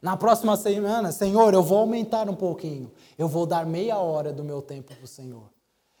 Na 0.00 0.16
próxima 0.16 0.56
semana, 0.56 1.12
Senhor, 1.12 1.52
eu 1.52 1.62
vou 1.62 1.78
aumentar 1.78 2.28
um 2.30 2.34
pouquinho. 2.34 2.90
Eu 3.18 3.28
vou 3.28 3.44
dar 3.44 3.66
meia 3.66 3.98
hora 3.98 4.32
do 4.32 4.42
meu 4.42 4.62
tempo 4.62 4.94
para 4.94 5.04
o 5.04 5.08
Senhor. 5.08 5.50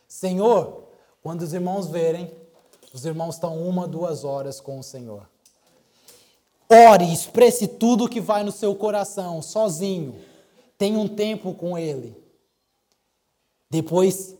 Senhor, 0.08 0.84
quando 1.22 1.42
os 1.42 1.52
irmãos 1.52 1.86
verem, 1.86 2.32
os 2.92 3.04
irmãos 3.04 3.36
estão 3.36 3.56
uma, 3.56 3.86
duas 3.86 4.24
horas 4.24 4.60
com 4.60 4.78
o 4.78 4.82
Senhor. 4.82 5.28
Ore, 6.68 7.12
expresse 7.12 7.66
tudo 7.66 8.08
que 8.08 8.20
vai 8.20 8.42
no 8.42 8.52
seu 8.52 8.74
coração, 8.74 9.42
sozinho. 9.42 10.20
Tenha 10.78 10.98
um 10.98 11.08
tempo 11.08 11.54
com 11.54 11.76
Ele. 11.76 12.16
Depois, 13.68 14.36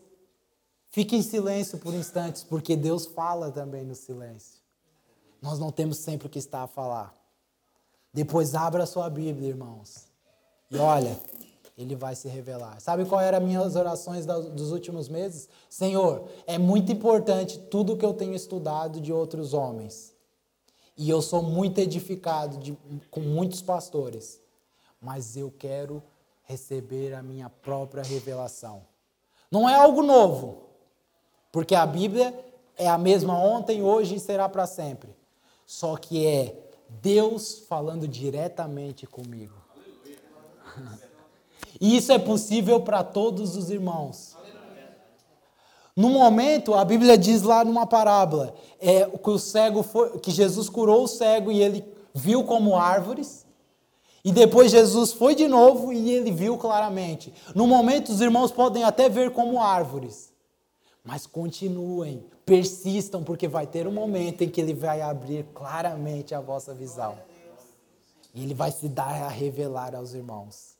fique 0.90 1.16
em 1.16 1.22
silêncio 1.22 1.78
por 1.78 1.94
instantes, 1.94 2.42
porque 2.42 2.76
Deus 2.76 3.07
fala 3.07 3.51
também 3.51 3.84
no 3.84 3.94
silêncio. 3.94 4.61
Nós 5.40 5.59
não 5.59 5.70
temos 5.70 5.98
sempre 5.98 6.26
o 6.26 6.30
que 6.30 6.38
estar 6.38 6.62
a 6.62 6.66
falar. 6.66 7.14
Depois, 8.12 8.55
abra 8.55 8.82
a 8.82 8.86
sua 8.86 9.09
Bíblia, 9.09 9.48
irmãos. 9.48 10.07
E 10.70 10.76
olha, 10.76 11.18
ele 11.76 11.94
vai 11.94 12.14
se 12.14 12.28
revelar. 12.28 12.80
Sabe 12.80 13.04
qual 13.04 13.20
eram 13.20 13.38
as 13.38 13.44
minhas 13.44 13.76
orações 13.76 14.26
dos 14.26 14.70
últimos 14.70 15.08
meses? 15.08 15.48
Senhor, 15.68 16.28
é 16.46 16.58
muito 16.58 16.92
importante 16.92 17.58
tudo 17.58 17.96
que 17.96 18.04
eu 18.04 18.12
tenho 18.12 18.34
estudado 18.34 19.00
de 19.00 19.12
outros 19.12 19.54
homens. 19.54 20.14
E 20.96 21.08
eu 21.08 21.22
sou 21.22 21.42
muito 21.42 21.78
edificado 21.78 22.58
de, 22.58 22.76
com 23.10 23.20
muitos 23.20 23.62
pastores. 23.62 24.40
Mas 25.00 25.36
eu 25.36 25.50
quero 25.50 26.02
receber 26.42 27.14
a 27.14 27.22
minha 27.22 27.48
própria 27.48 28.02
revelação. 28.02 28.82
Não 29.50 29.68
é 29.68 29.74
algo 29.74 30.02
novo, 30.02 30.62
porque 31.50 31.74
a 31.74 31.86
Bíblia 31.86 32.38
é 32.76 32.88
a 32.88 32.98
mesma 32.98 33.38
ontem, 33.38 33.82
hoje 33.82 34.16
e 34.16 34.20
será 34.20 34.48
para 34.48 34.66
sempre. 34.66 35.14
Só 35.66 35.96
que 35.96 36.26
é 36.26 36.70
Deus 36.88 37.60
falando 37.68 38.06
diretamente 38.06 39.06
comigo. 39.06 39.54
E 41.81 41.97
isso 41.97 42.12
é 42.12 42.18
possível 42.18 42.81
para 42.81 43.03
todos 43.03 43.57
os 43.57 43.70
irmãos. 43.70 44.37
No 45.97 46.11
momento, 46.11 46.74
a 46.74 46.85
Bíblia 46.85 47.18
diz 47.18 47.43
lá 47.43 47.64
numa 47.64 47.87
parábola, 47.87 48.55
é, 48.78 49.07
que 49.07 49.31
o 49.31 49.39
cego 49.39 49.83
foi, 49.83 50.18
que 50.18 50.31
Jesus 50.31 50.68
curou 50.68 51.05
o 51.05 51.09
cego 51.09 51.51
e 51.51 51.61
ele 51.61 51.85
viu 52.14 52.45
como 52.45 52.76
árvores. 52.76 53.47
E 54.24 54.31
depois 54.31 54.70
Jesus 54.70 55.12
foi 55.12 55.35
de 55.35 55.49
novo 55.49 55.93
e 55.93 56.11
ele 56.11 56.31
viu 56.31 56.59
claramente. 56.59 57.33
No 57.55 57.66
momento, 57.66 58.11
os 58.11 58.20
irmãos 58.20 58.53
podem 58.53 58.85
até 58.85 59.09
ver 59.09 59.31
como 59.31 59.61
árvores. 59.61 60.31
Mas 61.03 61.26
continuem, 61.26 62.24
persistam, 62.45 63.22
porque 63.22 63.49
vai 63.49 63.66
ter 63.66 63.87
um 63.87 63.93
momento 63.93 64.43
em 64.43 64.49
que 64.49 64.61
ele 64.61 64.74
vai 64.74 65.01
abrir 65.01 65.47
claramente 65.55 66.35
a 66.35 66.41
vossa 66.41 66.74
visão. 66.74 67.16
E 68.35 68.43
ele 68.43 68.55
vai 68.55 68.70
se 68.70 68.89
dar 68.89 69.22
a 69.22 69.28
revelar 69.28 69.95
aos 69.95 70.12
irmãos. 70.12 70.80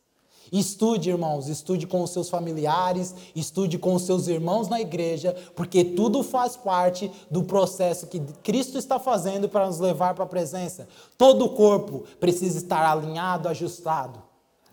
Estude, 0.53 1.11
irmãos, 1.11 1.49
estude 1.49 1.87
com 1.87 2.03
os 2.03 2.11
seus 2.11 2.29
familiares, 2.29 3.15
estude 3.37 3.79
com 3.79 3.95
os 3.95 4.03
seus 4.03 4.27
irmãos 4.27 4.69
na 4.69 4.81
igreja, 4.81 5.37
porque 5.55 5.85
tudo 5.85 6.23
faz 6.23 6.57
parte 6.57 7.11
do 7.31 7.45
processo 7.45 8.07
que 8.09 8.21
Cristo 8.43 8.77
está 8.77 8.99
fazendo 8.99 9.49
para 9.49 9.67
nos 9.67 9.79
levar 9.79 10.15
para 10.15 10.25
a 10.25 10.29
presença. 10.29 10.89
Todo 11.17 11.45
o 11.45 11.51
corpo 11.51 12.05
precisa 12.19 12.59
estar 12.59 12.85
alinhado, 12.85 13.49
ajustado. 13.49 14.21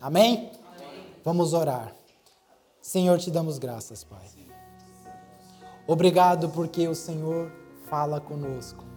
Amém? 0.00 0.50
Amém? 0.76 1.04
Vamos 1.24 1.52
orar. 1.52 1.94
Senhor, 2.82 3.18
te 3.18 3.30
damos 3.30 3.58
graças, 3.58 4.02
Pai. 4.02 4.26
Obrigado 5.86 6.48
porque 6.50 6.86
o 6.88 6.94
Senhor 6.94 7.52
fala 7.88 8.20
conosco. 8.20 8.87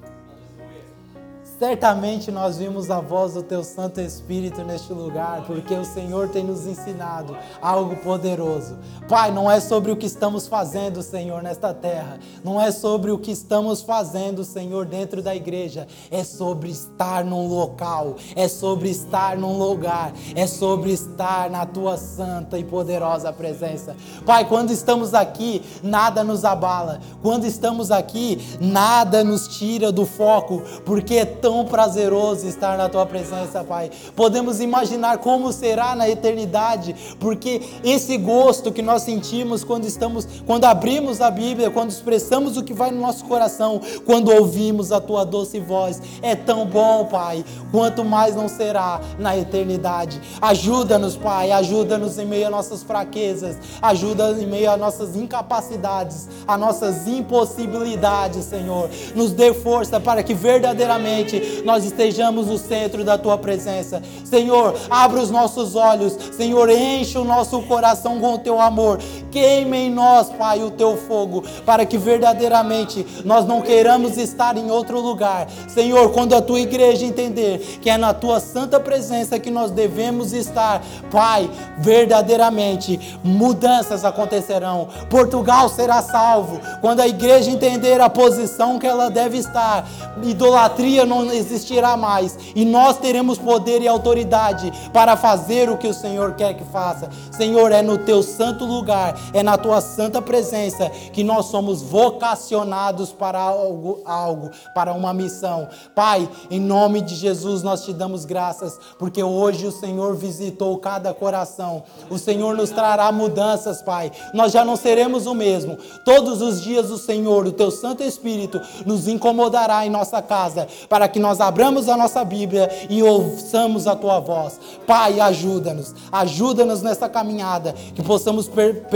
Certamente 1.62 2.32
nós 2.32 2.58
vimos 2.58 2.90
a 2.90 3.00
voz 3.00 3.36
do 3.36 3.44
Teu 3.44 3.64
Santo 3.64 4.02
Espírito 4.02 4.64
neste 4.64 4.92
lugar, 4.92 5.44
porque 5.46 5.76
o 5.76 5.86
Senhor 5.86 6.28
tem 6.28 6.44
nos 6.44 6.66
ensinado 6.66 7.38
algo 7.62 7.98
poderoso. 7.98 8.80
Pai, 9.08 9.32
não 9.32 9.50
é 9.50 9.60
sobre 9.60 9.92
o 9.92 9.96
que 9.96 10.08
estamos 10.08 10.48
fazendo, 10.48 11.04
Senhor, 11.04 11.44
nesta 11.44 11.72
terra, 11.72 12.18
não 12.44 12.60
é 12.60 12.72
sobre 12.72 13.12
o 13.12 13.20
que 13.20 13.30
estamos 13.30 13.84
fazendo, 13.84 14.44
Senhor, 14.44 14.88
dentro 14.88 15.22
da 15.22 15.36
igreja, 15.36 15.88
é 16.10 16.24
sobre 16.24 16.72
estar 16.72 17.24
num 17.24 17.48
local, 17.48 18.16
é 18.36 18.48
sobre 18.48 18.90
estar 18.90 19.38
num 19.38 19.60
lugar, 19.60 20.14
é 20.34 20.48
sobre 20.48 20.92
estar 20.92 21.48
na 21.48 21.64
Tua 21.64 21.96
santa 21.96 22.58
e 22.58 22.64
poderosa 22.64 23.32
presença. 23.32 23.96
Pai, 24.26 24.48
quando 24.48 24.72
estamos 24.72 25.14
aqui, 25.14 25.62
nada 25.84 26.24
nos 26.24 26.44
abala, 26.44 27.00
quando 27.22 27.46
estamos 27.46 27.92
aqui, 27.92 28.58
nada 28.60 29.24
nos 29.24 29.48
tira 29.48 29.92
do 29.92 30.08
foco, 30.08 30.64
porque 30.84 31.18
é 31.18 31.26
tão 31.26 31.51
tão 31.52 31.66
prazeroso 31.66 32.48
estar 32.48 32.78
na 32.78 32.88
tua 32.88 33.06
presença, 33.06 33.62
Pai. 33.62 33.92
Podemos 34.16 34.62
imaginar 34.62 35.18
como 35.18 35.52
será 35.52 35.94
na 35.98 36.08
eternidade, 36.08 36.96
porque 37.20 37.62
esse 37.84 38.16
gosto 38.16 38.72
que 38.72 38.82
nós 38.82 39.02
sentimos 39.02 39.62
quando 39.62 39.84
estamos, 39.84 40.26
quando 40.48 40.64
abrimos 40.64 41.20
a 41.20 41.30
Bíblia, 41.30 41.70
quando 41.70 41.90
expressamos 41.90 42.56
o 42.56 42.64
que 42.64 42.74
vai 42.74 42.90
no 42.90 43.02
nosso 43.02 43.26
coração, 43.26 43.82
quando 44.06 44.32
ouvimos 44.32 44.94
a 44.94 45.02
tua 45.02 45.26
doce 45.26 45.60
voz, 45.60 46.02
é 46.22 46.36
tão 46.36 46.66
bom, 46.66 47.04
Pai. 47.04 47.44
Quanto 47.70 48.06
mais 48.06 48.34
não 48.34 48.48
será 48.48 49.02
na 49.20 49.38
eternidade. 49.38 50.22
Ajuda-nos, 50.42 51.18
Pai, 51.18 51.52
ajuda-nos 51.52 52.18
em 52.18 52.26
meio 52.26 52.48
a 52.48 52.50
nossas 52.50 52.82
fraquezas, 52.82 53.58
ajuda 53.82 54.32
em 54.40 54.48
meio 54.48 54.72
a 54.72 54.78
nossas 54.78 55.18
incapacidades, 55.18 56.30
a 56.48 56.58
nossas 56.58 57.10
impossibilidades, 57.10 58.46
Senhor. 58.46 58.90
Nos 59.14 59.34
dê 59.34 59.54
força 59.54 60.00
para 60.00 60.24
que 60.24 60.34
verdadeiramente 60.34 61.41
nós 61.64 61.86
estejamos 61.86 62.48
no 62.48 62.58
centro 62.58 63.04
da 63.04 63.18
tua 63.18 63.38
presença. 63.38 64.02
Senhor, 64.24 64.76
abra 64.90 65.22
os 65.22 65.30
nossos 65.30 65.76
olhos, 65.76 66.18
Senhor, 66.36 66.70
enche 66.70 67.18
o 67.18 67.24
nosso 67.24 67.62
coração 67.64 68.20
com 68.20 68.36
o 68.36 68.40
teu 68.40 68.60
amor. 68.60 69.00
Queime 69.32 69.78
em 69.78 69.90
nós, 69.90 70.30
Pai, 70.30 70.62
o 70.62 70.70
teu 70.72 70.98
fogo, 70.98 71.44
para 71.66 71.86
que 71.86 71.98
verdadeiramente 71.98 73.06
nós 73.24 73.46
não 73.46 73.62
queiramos 73.62 74.18
estar 74.18 74.58
em 74.58 74.70
outro 74.70 75.00
lugar. 75.00 75.48
Senhor, 75.68 76.12
quando 76.12 76.36
a 76.36 76.42
tua 76.42 76.60
igreja 76.60 77.06
entender 77.06 77.80
que 77.82 77.90
é 77.90 77.98
na 77.98 78.14
tua 78.14 78.40
santa 78.40 78.80
presença 78.80 79.40
que 79.40 79.50
nós 79.50 79.72
devemos 79.72 80.34
estar, 80.34 80.84
Pai, 81.10 81.50
verdadeiramente 81.80 83.18
mudanças 83.24 84.04
acontecerão. 84.04 84.88
Portugal 85.10 85.70
será 85.70 86.02
salvo. 86.02 86.60
Quando 86.82 87.00
a 87.00 87.08
igreja 87.08 87.50
entender 87.50 88.02
a 88.02 88.10
posição 88.10 88.78
que 88.78 88.88
ela 88.88 89.10
deve 89.10 89.38
estar, 89.38 89.88
idolatria 90.24 91.06
não 91.06 91.32
existirá 91.32 91.96
mais 91.96 92.38
e 92.56 92.66
nós 92.66 92.98
teremos 92.98 93.38
poder 93.38 93.82
e 93.82 93.88
autoridade 93.88 94.72
para 94.94 95.16
fazer 95.16 95.70
o 95.70 95.78
que 95.78 95.88
o 95.88 95.94
Senhor 95.94 96.34
quer 96.34 96.54
que 96.54 96.64
faça. 96.64 97.10
Senhor, 97.32 97.72
é 97.72 97.82
no 97.82 97.98
teu 97.98 98.22
santo 98.22 98.66
lugar, 98.66 99.16
é 99.34 99.44
na 99.44 99.58
tua 99.58 99.82
santa 99.82 100.22
presença 100.22 100.90
que 101.12 101.24
nós 101.24 101.48
somos 101.48 101.82
vocacionados 101.82 103.12
para 103.12 103.40
algo, 103.40 104.02
algo, 104.06 104.50
para 104.74 104.94
uma 104.94 105.14
missão. 105.14 105.68
Pai, 105.96 106.28
em 106.50 106.60
nome 106.60 107.02
de 107.02 107.16
Jesus 107.16 107.64
nós 107.64 107.84
te 107.84 107.94
damos 107.94 108.26
graças, 108.26 108.80
porque 108.98 109.24
hoje 109.24 109.66
o 109.66 109.72
Senhor 109.72 110.16
visitou 110.16 110.78
cada 110.78 111.14
coração. 111.14 111.84
O 112.10 112.18
Senhor 112.18 112.56
nos 112.56 112.70
trará 112.70 113.12
mudanças, 113.12 113.82
Pai. 113.82 114.12
Nós 114.34 114.52
já 114.52 114.64
não 114.66 114.76
seremos 114.76 115.26
o 115.26 115.34
mesmo. 115.34 115.78
Todos 116.04 116.42
os 116.42 116.62
dias 116.62 116.90
o 116.90 116.98
Senhor, 116.98 117.46
o 117.46 117.52
teu 117.52 117.72
Santo 117.72 118.04
Espírito, 118.04 118.62
nos 118.86 119.08
incomodará 119.08 119.86
em 119.86 119.90
nossa 119.90 120.22
casa, 120.22 120.68
para 120.90 121.08
que 121.08 121.20
nós 121.20 121.40
abramos 121.40 121.88
a 121.90 121.98
nossa 121.98 122.24
Bíblia 122.24 122.70
e 122.90 123.02
ouçamos 123.04 123.88
a 123.88 123.96
tua 123.96 124.20
voz. 124.20 124.60
Pai, 124.86 125.20
ajuda-nos, 125.20 125.94
ajuda-nos 126.12 126.82
nessa 126.82 127.08
caminhada, 127.08 127.74
que 127.96 128.04
possamos 128.04 128.48
per 128.48 128.88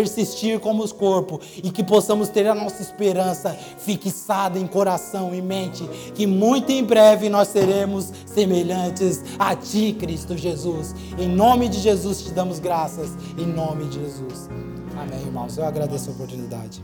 como 0.62 0.84
os 0.84 0.92
corpos 0.92 1.46
e 1.64 1.70
que 1.72 1.84
possamos 1.84 2.30
ter 2.30 2.48
a 2.48 2.56
nossa 2.56 2.82
esperança 2.82 3.58
fixada 3.78 4.60
em 4.60 4.68
coração 4.68 5.34
e 5.34 5.42
mente, 5.42 5.84
que 6.14 6.26
muito 6.26 6.72
em 6.72 6.84
breve 6.84 7.30
nós 7.30 7.50
seremos 7.50 8.12
semelhantes 8.26 9.24
a 9.40 9.56
Ti, 9.56 9.96
Cristo 10.00 10.38
Jesus. 10.38 10.96
Em 11.18 11.28
nome 11.28 11.68
de 11.68 11.80
Jesus 11.80 12.24
te 12.24 12.32
damos 12.32 12.60
graças, 12.60 13.12
em 13.38 13.46
nome 13.46 13.86
de 13.86 14.00
Jesus. 14.00 14.50
Amém, 14.98 15.20
irmãos. 15.22 15.58
Eu 15.58 15.66
agradeço 15.66 16.10
a 16.10 16.14
oportunidade. 16.14 16.82